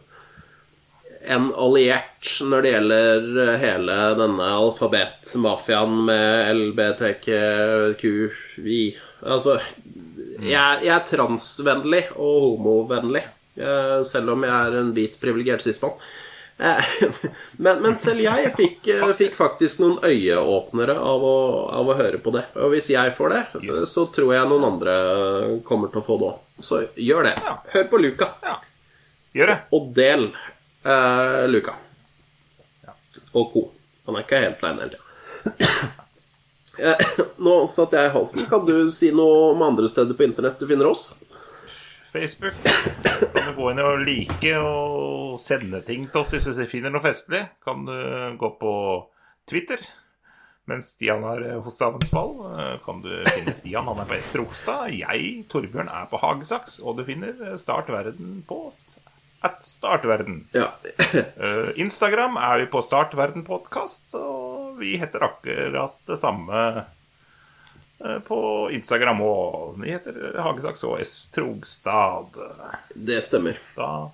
en 1.29 1.53
alliert 1.55 2.41
når 2.43 2.63
det 2.63 2.71
gjelder 2.73 3.57
hele 3.59 4.15
denne 4.19 4.43
alfabetmafiaen 4.43 6.05
med 6.07 6.55
LBTQI. 6.77 7.97
Altså, 9.23 9.61
jeg, 10.43 10.83
jeg 10.85 10.95
er 10.95 11.05
transvennlig 11.07 12.05
og 12.17 12.59
homovennlig, 12.59 13.25
eh, 13.59 14.03
selv 14.05 14.31
om 14.35 14.43
jeg 14.45 14.55
er 14.55 14.73
en 14.81 14.93
hvit, 14.95 15.19
privilegert 15.21 15.63
cismann. 15.63 15.95
Eh, 16.59 16.85
Men, 17.65 17.83
men 17.85 17.97
selv 18.01 18.21
jeg 18.25 18.51
fikk, 18.57 18.87
eh, 18.95 19.03
fikk 19.19 19.35
faktisk 19.37 19.81
noen 19.83 19.99
øyeåpnere 20.05 20.95
av 20.97 21.25
å, 21.25 21.35
av 21.77 21.91
å 21.93 21.97
høre 21.99 22.21
på 22.25 22.33
det. 22.33 22.47
Og 22.63 22.73
hvis 22.73 22.89
jeg 22.95 23.13
får 23.17 23.33
det, 23.35 23.43
Yes. 23.67 23.91
så 23.93 24.07
tror 24.13 24.33
jeg 24.35 24.49
noen 24.49 24.65
andre 24.71 24.95
kommer 25.69 25.93
til 25.93 26.01
å 26.01 26.07
få 26.07 26.17
det 26.23 26.31
òg. 26.31 26.39
Så 26.65 26.81
gjør 26.97 27.29
det. 27.29 27.35
Ja. 27.45 27.57
Hør 27.75 27.85
på 27.93 28.01
Luka 28.01 28.31
Gjør 29.37 29.51
det. 29.53 29.59
og 29.77 29.91
del 29.97 30.31
eh, 30.87 31.43
Luka. 31.53 31.75
Og 33.37 33.51
co. 33.53 33.67
Han 34.07 34.17
er 34.17 34.25
ikke 34.25 34.41
helt 34.47 34.65
aleine 34.65 34.87
hele 34.87 34.97
tida. 34.97 35.93
Eh, 36.77 37.05
Nå 37.41 37.53
satt 37.73 37.95
jeg 37.97 38.11
i 38.11 38.13
halsen. 38.13 38.43
Kan 38.51 38.67
du 38.69 38.75
si 38.93 39.09
noe 39.17 39.47
om 39.55 39.63
andre 39.65 39.89
steder 39.89 40.13
på 40.13 40.27
internett 40.27 40.59
du 40.61 40.67
finner 40.69 40.91
oss? 40.91 41.07
Facebook. 42.17 42.57
Kan 43.35 43.51
du 43.51 43.53
gå 43.59 43.69
inn 43.73 43.83
og 43.85 44.03
like 44.07 44.53
og 44.59 45.37
sende 45.43 45.83
ting 45.85 46.09
til 46.09 46.23
oss 46.23 46.33
hvis 46.33 46.49
du 46.57 46.65
finner 46.69 46.93
noe 46.95 47.05
festlig. 47.05 47.45
Kan 47.65 47.85
du 47.89 47.95
gå 48.41 48.51
på 48.61 48.73
Twitter. 49.49 49.83
Mens 50.67 50.89
Stian 50.97 51.23
har 51.23 51.45
hos 51.55 51.69
hosteanfall, 51.69 52.33
eh, 52.51 52.73
kan 52.83 53.03
du 53.05 53.11
finne 53.29 53.53
Stian. 53.55 53.87
Han 53.87 54.01
er 54.03 54.09
på 54.09 54.17
S. 54.19 54.33
Trogstad. 54.35 54.89
Jeg, 54.97 55.45
Torbjørn, 55.53 55.93
er 55.93 56.09
på 56.11 56.19
Hagesaks. 56.19 56.81
Og 56.83 56.99
du 56.99 57.05
finner 57.07 57.37
eh, 57.53 57.59
Start 57.61 57.93
Verden 57.95 58.41
på 58.49 58.65
oss. 58.67 58.81
at 59.47 59.63
Startverden. 59.63 60.49
Ja. 60.57 60.73
Eh, 61.47 61.69
Instagram 61.79 62.35
er 62.41 62.59
vi 62.65 62.67
på 62.73 62.81
Startverden 62.83 63.45
podkast, 63.47 64.15
og 64.19 64.81
vi 64.81 64.97
heter 64.99 65.23
akkurat 65.29 65.95
det 66.09 66.17
samme 66.19 66.63
eh, 66.81 66.81
på 68.29 68.39
Instagram 68.77 69.21
og 69.25 69.79
Vi 69.81 69.91
heter 69.95 70.35
Hagesaks 70.45 70.85
og 70.85 71.01
S. 71.01 71.15
Trogstad. 71.35 72.37
Det 72.95 73.23
stemmer. 73.25 73.57
Da 73.77 74.11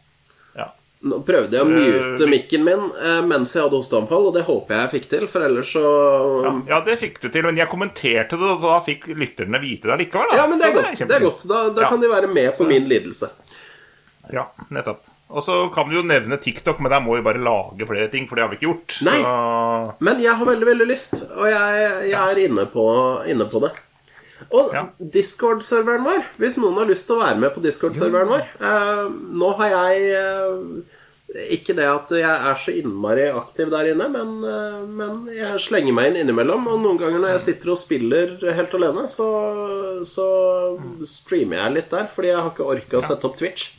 Ja. 0.57 0.69
Nå 1.03 1.19
prøvde 1.27 1.51
jeg 1.59 1.67
å 1.67 1.71
Eh, 1.73 2.13
mute 2.15 2.29
mikken 2.31 2.63
min 2.63 2.85
eh, 3.03 3.23
mens 3.27 3.55
jeg 3.57 3.65
hadde 3.65 3.75
hosteanfall, 3.81 4.29
og 4.31 4.35
det 4.37 4.45
håper 4.47 4.71
jeg 4.77 4.85
jeg 4.85 4.93
fikk 4.95 5.09
til, 5.11 5.27
for 5.27 5.43
ellers 5.43 5.73
så 5.75 5.83
Ja, 6.45 6.53
ja, 6.77 6.81
det 6.87 6.99
fikk 7.01 7.19
du 7.25 7.29
til, 7.29 7.43
men 7.43 7.57
jeg 7.59 7.67
kommenterte 7.73 8.39
det, 8.39 8.51
og 8.55 8.63
da 8.63 8.79
fikk 8.87 9.09
lytterne 9.19 9.59
vite 9.61 9.91
det 9.91 9.99
likevel. 10.07 10.31
Da. 10.31 10.37
Ja, 10.37 10.47
men 10.47 10.59
det 10.63 10.69
er 10.71 10.77
godt. 10.79 10.99
Det 11.03 11.17
er 11.19 11.25
godt. 11.27 11.43
Da, 11.49 11.65
da 11.75 11.83
Ja. 11.83 11.89
kan 11.91 12.01
de 12.01 12.09
være 12.09 12.29
med 12.31 12.53
på 12.55 12.69
min 12.69 12.87
lidelse. 12.89 13.31
Ja, 14.33 14.47
nettopp. 14.71 15.03
Og 15.33 15.41
så 15.45 15.55
kan 15.73 15.89
du 15.89 15.97
jo 15.97 16.03
nevne 16.05 16.37
TikTok, 16.41 16.81
men 16.85 16.93
der 16.93 17.01
må 17.05 17.17
vi 17.17 17.25
bare 17.25 17.41
lage 17.41 17.87
flere 17.89 18.11
ting, 18.13 18.27
for 18.29 18.37
det 18.37 18.45
har 18.45 18.51
vi 18.53 18.59
ikke 18.61 18.69
gjort. 18.69 18.99
Nei. 19.07 19.17
Så 19.23 19.95
Men 20.05 20.21
jeg 20.21 20.37
har 20.37 20.49
veldig, 20.49 20.69
veldig 20.69 20.89
lyst, 20.91 21.23
og 21.33 21.49
jeg, 21.49 21.87
jeg 22.11 22.21
er 22.21 22.43
inne 22.45 22.67
på, 22.73 22.85
inne 23.33 23.49
på 23.49 23.63
det. 23.65 23.73
Og 24.51 24.73
Ja. 24.75 24.89
Discord-serveren 24.99 26.05
vår, 26.05 26.25
hvis 26.43 26.59
noen 26.61 26.81
har 26.83 26.89
lyst 26.91 27.07
til 27.09 27.17
å 27.17 27.23
være 27.23 27.39
med 27.41 27.55
på 27.55 27.63
Discord-serveren 27.65 28.29
vår 28.33 28.43
eh, 28.59 29.05
Nå 29.39 29.51
har 29.61 29.71
jeg 29.71 30.09
eh, 30.19 31.45
Ikke 31.55 31.77
det 31.79 31.87
at 31.87 32.11
jeg 32.19 32.49
er 32.51 32.59
så 32.59 32.75
innmari 32.75 33.29
aktiv 33.31 33.71
der 33.73 33.93
inne, 33.93 34.09
men, 34.13 34.33
eh, 34.45 34.81
men 34.99 35.21
jeg 35.33 35.63
slenger 35.63 35.95
meg 35.97 36.11
inn 36.11 36.25
innimellom. 36.25 36.67
Og 36.69 36.83
noen 36.83 36.99
ganger 37.01 37.23
når 37.23 37.37
jeg 37.37 37.45
sitter 37.47 37.73
og 37.73 37.81
spiller 37.81 38.35
helt 38.59 38.75
alene, 38.77 39.07
så, 39.09 39.29
så 40.05 40.27
streamer 41.09 41.63
jeg 41.63 41.77
litt 41.79 41.95
der, 41.95 42.11
fordi 42.11 42.35
jeg 42.35 42.43
har 42.43 42.51
ikke 42.53 42.69
orka 42.75 42.99
å 43.01 43.07
sette 43.07 43.31
opp 43.31 43.39
Twitch. 43.41 43.71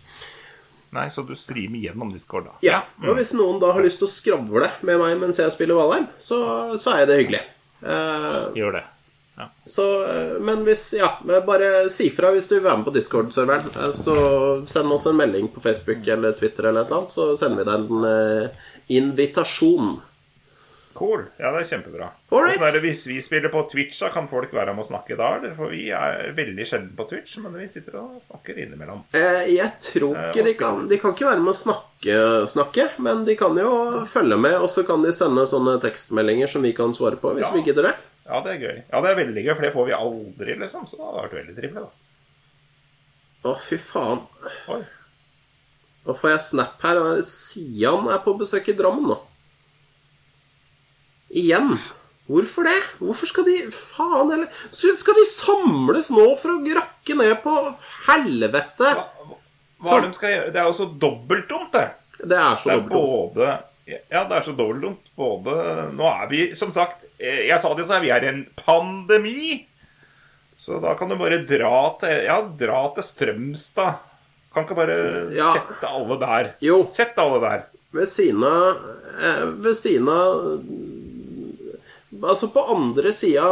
Nei, 0.94 1.08
så 1.10 1.24
du 1.26 1.34
streamer 1.38 1.82
gjennom 1.82 2.12
Discord, 2.14 2.46
da. 2.46 2.56
Ja, 2.66 2.84
og 3.02 3.16
hvis 3.18 3.32
noen 3.34 3.58
da 3.62 3.72
har 3.74 3.82
lyst 3.82 3.98
til 4.02 4.06
å 4.06 4.14
skravle 4.14 4.68
med 4.86 5.00
meg 5.02 5.16
mens 5.22 5.40
jeg 5.42 5.54
spiller 5.56 5.80
Valheim, 5.80 6.06
så, 6.22 6.38
så 6.78 6.94
er 7.00 7.08
det 7.10 7.18
hyggelig. 7.24 7.40
Uh, 7.82 8.52
Gjør 8.56 8.78
det. 8.78 8.84
så, 9.66 9.86
eh, 10.06 10.36
men 10.46 10.62
hvis 10.64 10.84
Ja, 10.96 11.10
bare 11.26 11.90
si 11.92 12.12
fra 12.14 12.30
hvis 12.32 12.46
du 12.48 12.54
vil 12.60 12.68
være 12.68 12.78
med 12.84 12.86
på 12.88 12.94
Discord-serveren. 12.94 13.66
Eh, 13.74 13.92
Så 13.98 14.14
send 14.70 14.94
oss 14.94 15.08
en 15.10 15.18
melding 15.18 15.50
på 15.50 15.64
Facebook 15.64 16.06
eller 16.08 16.38
Twitter 16.38 16.70
eller 16.70 16.86
et 16.86 16.92
eller 16.94 17.02
annet, 17.02 17.16
så 17.18 17.32
sender 17.36 17.64
vi 17.64 17.72
deg 17.72 17.90
en 17.90 18.52
invitasjon. 19.02 19.96
Cool. 20.94 21.24
Ja, 21.40 21.50
det 21.56 21.64
er 21.64 21.70
kjempebra. 21.72 22.08
Åssen 22.34 22.62
er 22.68 22.72
det 22.76 22.82
hvis 22.84 23.00
vi 23.10 23.16
spiller 23.26 23.50
på 23.50 23.64
Twitch, 23.72 23.98
da? 24.04 24.12
Kan 24.14 24.28
folk 24.30 24.52
være 24.54 24.76
med 24.78 24.84
og 24.84 24.88
snakke 24.92 25.16
da? 25.18 25.32
Eller? 25.40 25.56
For 25.58 25.72
vi 25.74 25.88
er 25.90 26.30
veldig 26.38 26.68
sjelden 26.70 26.92
på 26.98 27.08
Twitch, 27.10 27.38
men 27.42 27.56
vi 27.58 27.66
sitter 27.74 27.98
og 28.02 28.20
snakker 28.28 28.60
innimellom. 28.62 29.02
Eh, 29.18 29.48
Jeg 29.56 29.72
tror 29.82 30.16
Eh, 30.16 30.30
ikke 30.32 30.46
de 30.46 30.54
kan 30.60 30.88
De 30.88 30.98
kan 31.02 31.14
ikke 31.16 31.26
være 31.32 31.42
med 31.42 31.54
å 31.54 31.58
snakke, 31.58 32.18
snakke, 32.54 32.88
men 33.00 33.26
de 33.26 33.36
kan 33.40 33.58
jo 33.58 34.04
følge 34.06 34.38
med, 34.38 34.54
og 34.62 34.70
så 34.70 34.86
kan 34.86 35.02
de 35.02 35.12
sende 35.12 35.48
sånne 35.50 35.80
tekstmeldinger 35.82 36.48
som 36.48 36.62
vi 36.62 36.74
kan 36.74 36.94
svare 36.94 37.18
på, 37.18 37.34
hvis 37.34 37.50
Ja. 37.50 37.54
vi 37.58 37.64
gidder 37.64 37.90
det. 37.90 37.96
Ja, 38.26 38.40
det 38.42 38.52
er 38.54 38.60
gøy. 38.68 38.84
Ja, 38.94 39.02
det 39.02 39.10
er 39.12 39.26
veldig 39.26 39.44
gøy, 39.46 39.56
for 39.56 39.62
det 39.64 39.74
får 39.74 39.86
vi 39.86 39.92
aldri, 39.98 40.56
liksom. 40.60 40.86
Så 40.88 40.96
det 40.96 41.06
hadde 41.06 41.24
vært 41.26 41.38
veldig 41.42 41.56
trivelig, 41.58 41.82
da. 41.84 43.50
Å, 43.50 43.58
fy 43.60 43.76
faen. 43.78 44.22
Oi. 44.70 44.84
Nå 46.06 46.14
får 46.16 46.30
jeg 46.32 46.40
snap 46.42 46.82
her. 46.84 47.22
Sian 47.24 48.08
er 48.12 48.20
på 48.24 48.38
besøk 48.40 48.68
i 48.70 48.74
Drammen 48.76 49.08
nå. 49.08 49.18
Igjen. 51.34 51.74
Hvorfor 52.30 52.64
det? 52.64 52.78
Hvorfor 53.02 53.28
skal 53.28 53.44
de 53.50 53.56
Faen 53.76 54.30
heller 54.32 54.48
Skal 54.72 55.18
de 55.18 55.26
samles 55.28 56.08
nå 56.16 56.28
for 56.40 56.54
å 56.54 56.76
rakke 56.78 57.18
ned 57.20 57.34
på 57.44 57.54
helvete? 58.08 58.94
Hva, 58.96 59.36
hva 59.84 59.98
er 59.98 60.06
det 60.06 60.14
de 60.14 60.20
skal 60.22 60.32
gjøre? 60.32 60.54
Det 60.56 60.62
er 60.62 60.70
jo 60.70 60.78
så 60.78 60.88
dobbeltdumt, 61.04 61.74
det. 61.76 61.88
Det 62.24 62.38
er 62.40 62.56
så 62.62 62.70
Det 62.70 62.78
er 62.78 62.86
dobbelt. 62.86 63.34
både 63.36 63.50
Ja, 64.14 64.22
det 64.30 64.38
er 64.38 64.46
så 64.48 64.54
dobbeltdumt. 64.56 65.12
Både 65.20 65.58
Nå 65.98 66.08
er 66.14 66.30
vi, 66.32 66.42
som 66.56 66.72
sagt 66.72 67.04
eh, 67.20 67.44
Jeg 67.50 67.60
sa 67.60 67.74
det 67.76 67.88
så 67.90 67.98
her, 67.98 68.06
vi 68.06 68.14
er 68.16 68.24
i 68.24 68.32
en 68.32 68.46
pandemi. 68.62 69.60
Så 70.56 70.80
da 70.80 70.94
kan 70.96 71.10
du 71.12 71.18
bare 71.20 71.42
dra 71.50 71.76
til 72.00 72.24
Ja, 72.30 72.40
dra 72.64 72.86
til 72.96 73.04
Strømstad. 73.10 74.00
Kan 74.54 74.64
ikke 74.68 74.78
bare 74.80 74.98
Ja. 75.36 75.52
sette 75.58 75.90
alle 75.92 76.16
der. 76.22 76.54
Jo. 76.62 76.86
Sett 76.94 77.18
alle 77.20 77.40
der. 77.44 77.64
Ved 77.94 78.08
siden 78.08 78.44
av 78.48 78.80
eh, 79.20 79.46
Ved 79.66 79.76
siden 79.76 80.08
av 80.14 80.64
Altså, 82.24 82.48
på 82.54 82.62
andre 82.72 83.12
sida 83.12 83.44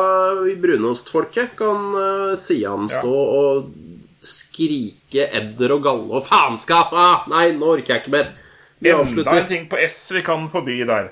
i 0.48 0.56
brunostfolket 0.56 1.56
kan 1.60 1.90
uh, 1.96 2.36
Sian 2.40 2.88
Ja. 2.90 3.00
stå 3.02 3.12
og 3.12 3.72
skrike 4.24 5.26
edder 5.34 5.74
og 5.76 5.82
galle 5.84 6.14
og 6.20 6.24
faenskap. 6.28 6.94
Ah, 6.94 7.26
nei, 7.32 7.52
nå 7.58 7.74
orker 7.76 7.96
jeg 7.96 8.04
ikke 8.06 8.14
mer. 8.16 8.30
Vi 8.82 8.90
Enda 8.90 9.04
avslutter. 9.04 9.38
en 9.42 9.48
ting 9.50 9.66
på 9.70 9.78
S 9.82 9.98
vi 10.16 10.22
kan 10.26 10.48
forby 10.50 10.80
der. 10.88 11.12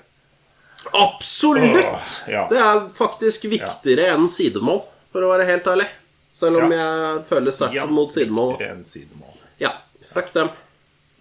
Absolutt! 0.95 1.85
Åh, 1.85 2.13
ja. 2.31 2.45
Det 2.49 2.57
er 2.63 2.85
faktisk 2.95 3.45
viktigere 3.51 4.07
enn 4.13 4.29
sidemål, 4.31 4.83
for 5.11 5.25
å 5.25 5.31
være 5.33 5.45
helt 5.49 5.67
ærlig. 5.67 5.87
Selv 6.31 6.61
om 6.63 6.71
Ja. 6.71 6.77
jeg 7.17 7.25
føler 7.27 7.51
sterkt 7.51 7.89
mot 7.91 8.09
sidemål. 8.13 8.57
sidemål. 8.85 9.35
Ja, 9.59 9.73
fuck 10.13 10.31
dem. 10.33 10.49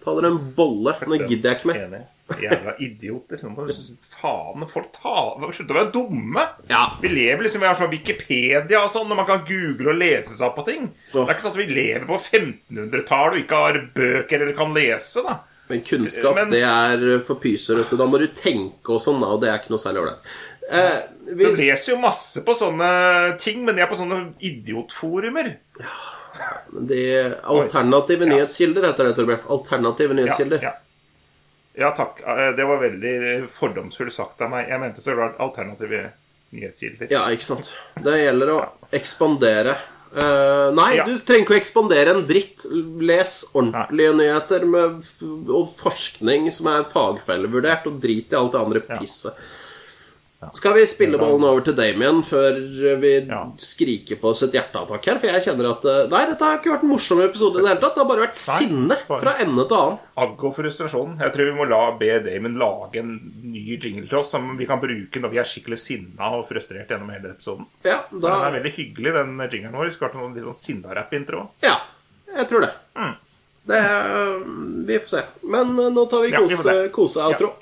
Ta 0.09 0.15
dere 0.17 0.31
en 0.33 0.39
bolle. 0.57 0.95
Nå 1.05 1.19
gidder 1.29 1.53
jeg 1.53 1.59
ikke 1.59 1.69
mer. 1.69 2.07
Jævla 2.39 2.73
idioter. 2.85 3.41
Faen 3.41 4.65
folk 4.69 4.91
ta 4.93 5.13
Slutt 5.55 5.71
å 5.73 5.77
være 5.79 5.91
dumme. 5.93 6.43
Ja. 6.69 6.83
Vi 7.01 7.09
lever 7.09 7.45
liksom, 7.47 7.63
vi 7.63 7.69
har 7.69 7.77
sånn 7.77 7.89
Wikipedia 7.93 8.83
og 8.83 8.91
sånn, 8.93 9.07
når 9.09 9.21
man 9.21 9.29
kan 9.29 9.45
google 9.47 9.93
og 9.93 9.97
lese 10.01 10.35
seg 10.35 10.47
opp 10.49 10.59
på 10.59 10.67
ting. 10.67 10.89
Det 11.13 11.23
er 11.23 11.33
ikke 11.33 11.45
sånn 11.47 11.55
at 11.55 11.61
vi 11.61 11.69
lever 11.71 12.05
på 12.09 12.19
1500-tallet 12.19 13.37
og 13.37 13.41
ikke 13.43 13.61
har 13.63 13.79
bøker 13.97 14.43
eller 14.45 14.57
kan 14.57 14.75
lese, 14.77 15.25
da. 15.25 15.39
Men 15.69 15.81
kunnskap, 15.85 16.35
Men- 16.35 16.49
det 16.53 16.63
er 16.65 17.19
for 17.21 17.35
pyser. 17.41 17.81
Da 17.97 18.05
må 18.09 18.17
du 18.21 18.27
tenke 18.27 18.89
og 18.89 19.01
sånn, 19.01 19.19
da, 19.21 19.27
og 19.33 19.41
det 19.41 19.49
er 19.49 19.59
ikke 19.59 19.73
noe 19.73 19.81
særlig 19.81 20.01
ålreit. 20.05 20.31
Eh, 20.69 21.01
vi, 21.33 21.43
Du 21.45 21.55
leser 21.57 21.93
jo 21.95 21.97
masse 22.01 22.41
på 22.45 22.53
sånne 22.53 23.37
ting, 23.41 23.63
men 23.65 23.75
jeg 23.75 23.87
er 23.87 23.89
på 23.89 23.97
sånne 23.97 24.33
idiotforumer. 24.39 25.55
De 26.89 27.01
alternative 27.43 28.25
nyhetskilder 28.29 28.85
heter 28.89 29.09
det, 29.09 29.15
Torbjørn. 29.17 29.45
Alternative 29.49 30.09
Ja, 30.13 30.17
nyhetskilder. 30.21 30.63
ja. 30.63 30.73
ja, 31.79 31.91
takk. 31.97 32.21
Eh, 32.21 32.51
Det 32.57 32.65
var 32.67 32.81
veldig 32.83 33.49
fordomsfullt 33.49 34.13
sagt 34.13 34.41
av 34.41 34.49
meg. 34.53 34.67
Jeg 34.69 34.79
mente 34.79 35.01
så 35.01 35.15
klart 35.17 35.39
alternative 35.39 36.09
nyhetskilder. 36.51 37.07
Ja, 37.11 37.25
ikke 37.29 37.45
sant. 37.45 37.73
Det 38.03 38.17
gjelder 38.23 38.53
å 38.55 38.59
ekspandere. 38.91 39.77
Uh, 40.09 40.71
nei, 40.73 40.95
Ja. 40.97 41.03
du 41.05 41.13
trenger 41.21 41.43
ikke 41.45 41.53
å 41.53 41.59
ekspandere 41.61 42.15
en 42.15 42.23
dritt. 42.25 42.63
Les 43.05 43.33
ordentlige 43.53 44.15
nyheter 44.17 44.65
med, 44.65 45.03
og 45.53 45.67
forskning 45.69 46.47
som 46.51 46.65
er 46.71 46.83
fagfellevurdert, 46.89 47.85
og 47.85 47.99
drit 48.01 48.33
i 48.33 48.35
alt 48.39 48.51
det 48.55 48.61
andre 48.63 48.81
pisset. 48.81 49.37
Skal 50.55 50.71
vi 50.77 50.85
spille 50.87 51.17
ballen 51.19 51.43
over 51.43 51.59
til 51.67 51.75
Damien 51.75 52.21
før 52.23 52.55
vi 53.01 53.09
Ja. 53.27 53.41
skriker 53.59 54.15
på 54.21 54.29
oss 54.31 54.41
et 54.45 54.53
hjerteattakk 54.55 55.03
her? 55.09 55.17
For 55.19 55.27
jeg 55.27 55.41
kjenner 55.43 55.67
at 55.73 55.83
eh, 55.83 56.07
Nei, 56.07 56.21
dette 56.29 56.39
har 56.47 56.57
ikke 56.61 56.71
vært 56.71 56.85
en 56.85 56.93
morsom 56.93 57.19
episode 57.25 57.59
i 57.59 57.61
det 57.65 57.67
hele 57.73 57.81
tatt. 57.81 57.95
Det 57.97 58.03
har 58.05 58.07
bare 58.07 58.23
vært 58.23 58.39
Nei, 58.47 58.59
sinne 58.61 58.97
bare- 59.09 59.19
fra 59.19 59.33
ende 59.43 59.65
til 59.67 59.75
annen. 59.77 59.99
Agg 60.23 60.45
og 60.47 60.55
frustrasjon. 60.55 61.17
Jeg 61.19 61.33
tror 61.35 61.49
vi 61.51 61.57
må 61.59 61.67
la 61.67 61.81
be 61.99 62.11
Damien 62.23 62.55
lage 62.57 62.95
en 63.03 63.11
ny 63.51 63.77
jingle 63.83 64.07
til 64.07 64.17
oss 64.21 64.31
som 64.31 64.55
vi 64.57 64.65
kan 64.65 64.79
bruke 64.79 65.19
når 65.19 65.29
vi 65.35 65.37
er 65.43 65.43
skikkelig 65.43 65.77
sinna 65.83 66.31
og 66.39 66.47
frustrert 66.47 66.87
gjennom 66.87 67.11
hele 67.11 67.33
episoden. 67.35 67.67
Ja, 67.83 67.99
Den 68.09 68.23
er 68.31 68.55
veldig 68.61 68.71
hyggelig, 68.79 69.13
den 69.19 69.37
jinglen 69.51 69.75
vår. 69.75 69.85
Vi 69.91 69.91
skulle 69.97 70.11
hatt 70.13 70.21
noen 70.23 70.33
litt 70.39 70.47
sånn 70.47 70.55
sinna-rapp-intro. 70.63 71.49
Ja, 71.67 71.75
jeg 72.37 72.47
tror 72.47 72.61
det. 72.61 72.71
Mm. 72.95 73.15
Det 73.67 73.75
er, 73.75 74.39
Vi 74.87 74.97
får 75.03 75.07
se. 75.17 75.23
Men 75.43 75.75
eh, 75.77 75.89
nå 75.91 76.07
tar 76.09 76.21
vi 76.23 76.31
kose-outro. 76.31 76.47
Ja, 76.47 76.55
kose- 76.55 76.63
se. 76.63 76.89
kose-outro. 76.95 77.53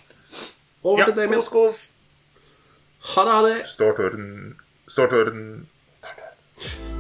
Over 0.86 1.05
til 1.05 1.13
Damien. 1.15 1.41
kos, 1.41 1.49
kos. 1.49 1.91
Ha 3.16 3.24
det, 3.24 3.32
ha 3.32 3.41
det. 3.41 3.68
Start 3.68 3.97
torden 3.97 4.55
Start 4.88 5.10
torden 5.10 5.68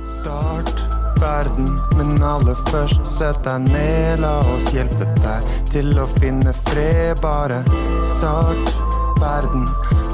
Start 0.03 0.75
verden, 1.21 1.81
men 1.97 2.23
aller 2.23 2.55
først 2.69 3.05
sett 3.09 3.39
deg 3.45 3.65
ned. 3.71 4.21
La 4.21 4.39
oss 4.53 4.67
hjelpe 4.75 5.07
deg 5.17 5.47
til 5.73 5.89
å 5.97 6.05
finne 6.19 6.53
fred. 6.67 7.17
Bare 7.23 7.63
start 8.05 8.73
verden. 9.21 9.65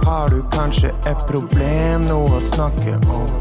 Har 0.08 0.32
du 0.32 0.42
kanskje 0.56 0.94
et 1.10 1.26
problem, 1.30 2.08
noe 2.10 2.40
å 2.40 2.44
snakke 2.52 2.98
om? 3.12 3.34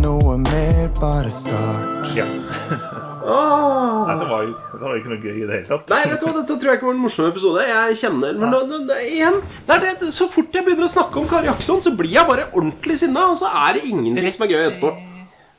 Noe 0.00 0.38
mer, 0.48 0.88
bare 1.00 1.32
start. 1.32 2.14
Ja. 2.16 2.28
Åh. 3.26 4.06
Nei, 4.06 4.14
det 4.20 4.26
var 4.30 4.44
det 4.46 4.80
var 4.84 4.98
ikke 5.00 5.10
noe 5.10 5.18
gøy 5.24 5.34
i 5.40 5.46
det 5.48 5.56
hele 5.56 5.66
tatt. 5.70 5.88
Nei, 5.90 6.02
vet 6.12 6.20
du 6.22 6.26
hva, 6.28 6.34
dette 6.36 6.56
tror 6.60 6.70
jeg 6.70 6.78
ikke 6.78 6.86
var 6.88 6.94
en 6.96 7.02
morsom 7.02 7.26
episode. 7.30 7.64
Jeg 7.66 7.98
kjenner 8.02 8.38
men 8.38 8.52
nå, 8.54 8.60
nå, 8.70 8.78
nå, 8.86 8.98
igjen, 9.08 9.40
det 9.66 9.76
er 9.76 9.82
det, 9.86 10.12
Så 10.14 10.28
fort 10.30 10.54
jeg 10.54 10.66
begynner 10.66 10.86
å 10.86 10.92
snakke 10.92 11.18
om 11.20 11.26
Kari 11.30 11.50
Jackson, 11.50 11.82
så 11.82 11.92
blir 11.98 12.12
jeg 12.14 12.28
bare 12.28 12.46
ordentlig 12.52 12.98
sinna, 13.02 13.26
og 13.32 13.38
så 13.40 13.50
er 13.66 13.78
det 13.78 13.84
ingenting 13.90 14.30
som 14.36 14.46
er 14.46 14.52
gøy 14.54 14.62
etterpå. 14.68 14.94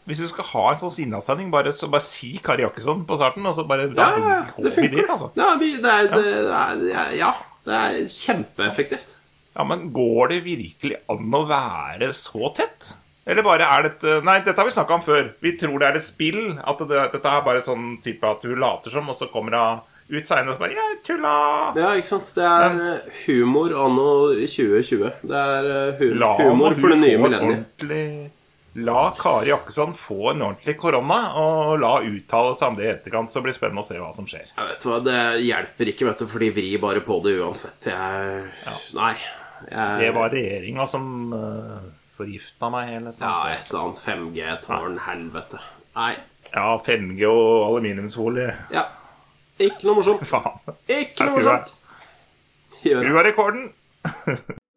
Hvis 0.08 0.22
du 0.24 0.28
skal 0.32 0.46
ha 0.54 0.62
en 0.72 0.80
sånn 0.80 0.94
sinnasending, 0.96 1.50
bare, 1.52 1.74
så 1.76 1.90
bare 1.92 2.06
si 2.08 2.30
Kari 2.44 2.64
Jakkesson 2.64 3.02
på 3.10 3.18
starten. 3.20 3.44
Og 3.50 3.58
så 3.58 3.66
bare 3.68 3.90
Ja, 3.90 3.96
da 3.98 4.06
ja, 4.16 4.36
ja, 4.48 4.64
det 4.64 4.72
funker. 4.72 4.94
dit, 4.96 5.10
altså. 5.18 5.28
Ja, 5.36 5.50
det 5.60 5.74
er, 5.84 6.08
det 6.14 6.94
er, 6.96 7.12
ja, 7.20 7.34
det 7.68 7.82
er 7.82 7.98
kjempeeffektivt. 8.14 9.18
Ja, 9.58 9.66
men 9.68 9.90
går 9.92 10.32
det 10.32 10.40
virkelig 10.46 11.02
an 11.12 11.36
å 11.36 11.44
være 11.50 12.14
så 12.16 12.54
tett? 12.56 12.94
Eller 13.28 13.44
bare 13.44 13.68
er 13.68 13.90
dette 13.90 14.22
Nei, 14.26 14.40
dette 14.46 14.56
har 14.58 14.68
vi 14.68 14.74
snakka 14.76 14.98
om 14.98 15.04
før. 15.04 15.34
Vi 15.44 15.54
tror 15.60 15.78
det 15.82 15.90
er 15.90 16.00
et 16.00 16.06
spill. 16.06 16.42
At 16.64 16.80
det, 16.80 17.04
dette 17.18 17.34
er 17.34 17.46
bare 17.46 17.66
sånn 17.66 17.98
type 18.06 18.28
at 18.30 18.46
hun 18.48 18.60
later 18.64 18.94
som, 18.94 19.12
og 19.12 19.20
så 19.20 19.28
kommer 19.32 19.58
hun 19.58 19.86
ut 20.08 20.24
seinere 20.24 20.54
og 20.56 20.62
bare 20.62 20.72
'Jeg 20.72 21.02
tulla'. 21.04 21.76
Ja, 21.76 21.90
ikke 22.00 22.08
sant? 22.08 22.32
Det 22.36 22.44
er 22.48 22.74
Men, 22.74 23.00
humor 23.26 23.76
anno 23.76 24.08
2020. 24.40 25.12
Det 25.28 25.36
er 25.36 25.68
eh, 25.68 26.00
hu 26.00 26.14
La 26.16 26.34
humor 26.40 26.76
for 26.80 26.96
det 26.96 27.02
nye 27.04 27.18
millenniet. 27.20 28.32
La 28.78 29.10
Kari 29.18 29.50
Jakkesson 29.50 29.96
få 29.98 30.32
en 30.32 30.42
ordentlig 30.46 30.78
korona, 30.78 31.34
og 31.42 31.80
la 31.82 31.96
uttale 32.06 32.54
seg 32.56 32.68
om 32.70 32.76
det 32.78 32.86
i 32.86 32.92
etterkant. 32.94 33.32
Så 33.34 33.42
blir 33.42 33.52
det 33.52 33.58
spennende 33.58 33.82
å 33.82 33.88
se 33.88 33.98
hva 33.98 34.14
som 34.14 34.28
skjer. 34.30 34.52
Jeg 34.54 34.70
vet 34.70 34.86
hva, 34.86 35.00
Det 35.04 35.22
hjelper 35.42 35.92
ikke, 35.92 36.06
vet 36.06 36.22
du, 36.22 36.28
for 36.30 36.46
de 36.46 36.52
vrir 36.54 36.80
bare 36.80 37.02
på 37.02 37.18
det 37.26 37.40
uansett. 37.42 37.90
Jeg 37.90 38.48
Nei. 38.94 39.16
Jeg, 39.72 40.00
Det 40.00 40.12
var 40.14 40.30
regjeringa 40.30 40.86
som 40.88 41.34
uh, 41.34 41.82
forgifta 42.18 42.70
meg 42.74 42.92
hele 42.92 43.14
tiden. 43.14 43.26
Ja, 43.28 43.54
et 43.54 43.72
eller 43.72 43.86
annet 43.86 44.04
5G-tårn, 44.04 45.00
helvete. 45.08 45.62
Nei. 45.98 46.14
Ja, 46.54 46.78
5G 46.78 47.26
og 47.30 47.68
aluminiumsfolie. 47.70 48.54
Ja. 48.74 48.86
Ikke 49.60 49.90
noe 49.90 49.98
morsomt. 50.00 50.28
Faen. 50.34 50.78
Ikke 50.88 51.26
noe 51.26 51.40
morsomt. 51.40 51.76
Skru 52.78 53.18
av 53.18 53.26
rekorden. 53.26 53.70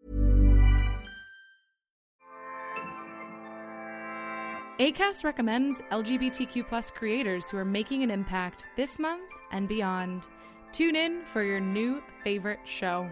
ACAST 4.81 5.25
recommends 5.25 5.83
LGBTQ 5.91 6.65
creators 6.95 7.51
who 7.51 7.59
are 7.59 7.67
making 7.67 8.03
an 8.03 8.11
impact 8.11 8.65
this 8.77 8.99
month 8.99 9.29
and 9.53 9.69
beyond. 9.69 10.27
Tune 10.73 10.97
in 10.97 11.23
for 11.27 11.43
your 11.43 11.61
new 11.61 12.03
favorite 12.25 12.61
show. 12.65 13.07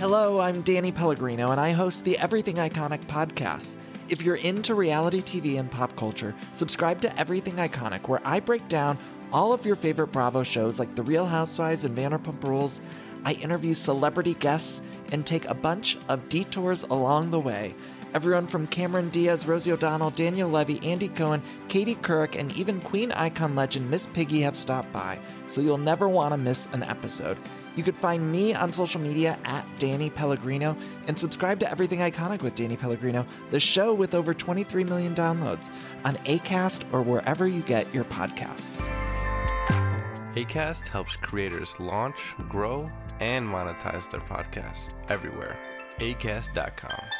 Hello, 0.00 0.40
I'm 0.40 0.62
Danny 0.62 0.92
Pellegrino, 0.92 1.50
and 1.50 1.60
I 1.60 1.72
host 1.72 2.04
the 2.04 2.16
Everything 2.16 2.56
Iconic 2.56 3.04
podcast. 3.04 3.76
If 4.08 4.22
you're 4.22 4.36
into 4.36 4.74
reality 4.74 5.20
TV 5.20 5.60
and 5.60 5.70
pop 5.70 5.94
culture, 5.94 6.34
subscribe 6.54 7.02
to 7.02 7.20
Everything 7.20 7.56
Iconic, 7.56 8.08
where 8.08 8.22
I 8.24 8.40
break 8.40 8.66
down 8.66 8.96
all 9.30 9.52
of 9.52 9.66
your 9.66 9.76
favorite 9.76 10.06
Bravo 10.06 10.42
shows 10.42 10.78
like 10.78 10.94
The 10.94 11.02
Real 11.02 11.26
Housewives 11.26 11.84
and 11.84 11.94
Vanderpump 11.94 12.42
Rules. 12.42 12.80
I 13.26 13.34
interview 13.34 13.74
celebrity 13.74 14.32
guests 14.32 14.80
and 15.12 15.26
take 15.26 15.44
a 15.44 15.52
bunch 15.52 15.98
of 16.08 16.30
detours 16.30 16.82
along 16.84 17.30
the 17.30 17.38
way. 17.38 17.74
Everyone 18.14 18.46
from 18.46 18.68
Cameron 18.68 19.10
Diaz, 19.10 19.46
Rosie 19.46 19.72
O'Donnell, 19.72 20.12
Daniel 20.12 20.48
Levy, 20.48 20.80
Andy 20.82 21.08
Cohen, 21.08 21.42
Katie 21.68 21.96
Couric, 21.96 22.40
and 22.40 22.50
even 22.56 22.80
Queen 22.80 23.12
icon 23.12 23.54
legend 23.54 23.90
Miss 23.90 24.06
Piggy 24.06 24.40
have 24.40 24.56
stopped 24.56 24.90
by, 24.94 25.18
so 25.46 25.60
you'll 25.60 25.76
never 25.76 26.08
want 26.08 26.32
to 26.32 26.38
miss 26.38 26.68
an 26.72 26.84
episode. 26.84 27.36
You 27.76 27.82
could 27.82 27.96
find 27.96 28.30
me 28.30 28.54
on 28.54 28.72
social 28.72 29.00
media 29.00 29.38
at 29.44 29.64
Danny 29.78 30.10
Pellegrino 30.10 30.76
and 31.06 31.18
subscribe 31.18 31.60
to 31.60 31.70
Everything 31.70 32.00
Iconic 32.00 32.42
with 32.42 32.54
Danny 32.54 32.76
Pellegrino, 32.76 33.26
the 33.50 33.60
show 33.60 33.94
with 33.94 34.14
over 34.14 34.34
23 34.34 34.84
million 34.84 35.14
downloads 35.14 35.70
on 36.04 36.16
ACAST 36.16 36.84
or 36.92 37.02
wherever 37.02 37.46
you 37.46 37.62
get 37.62 37.92
your 37.94 38.04
podcasts. 38.04 38.88
ACAST 40.34 40.86
helps 40.88 41.16
creators 41.16 41.78
launch, 41.80 42.34
grow, 42.48 42.90
and 43.18 43.46
monetize 43.46 44.10
their 44.10 44.20
podcasts 44.20 44.90
everywhere. 45.08 45.58
ACAST.com. 45.98 47.19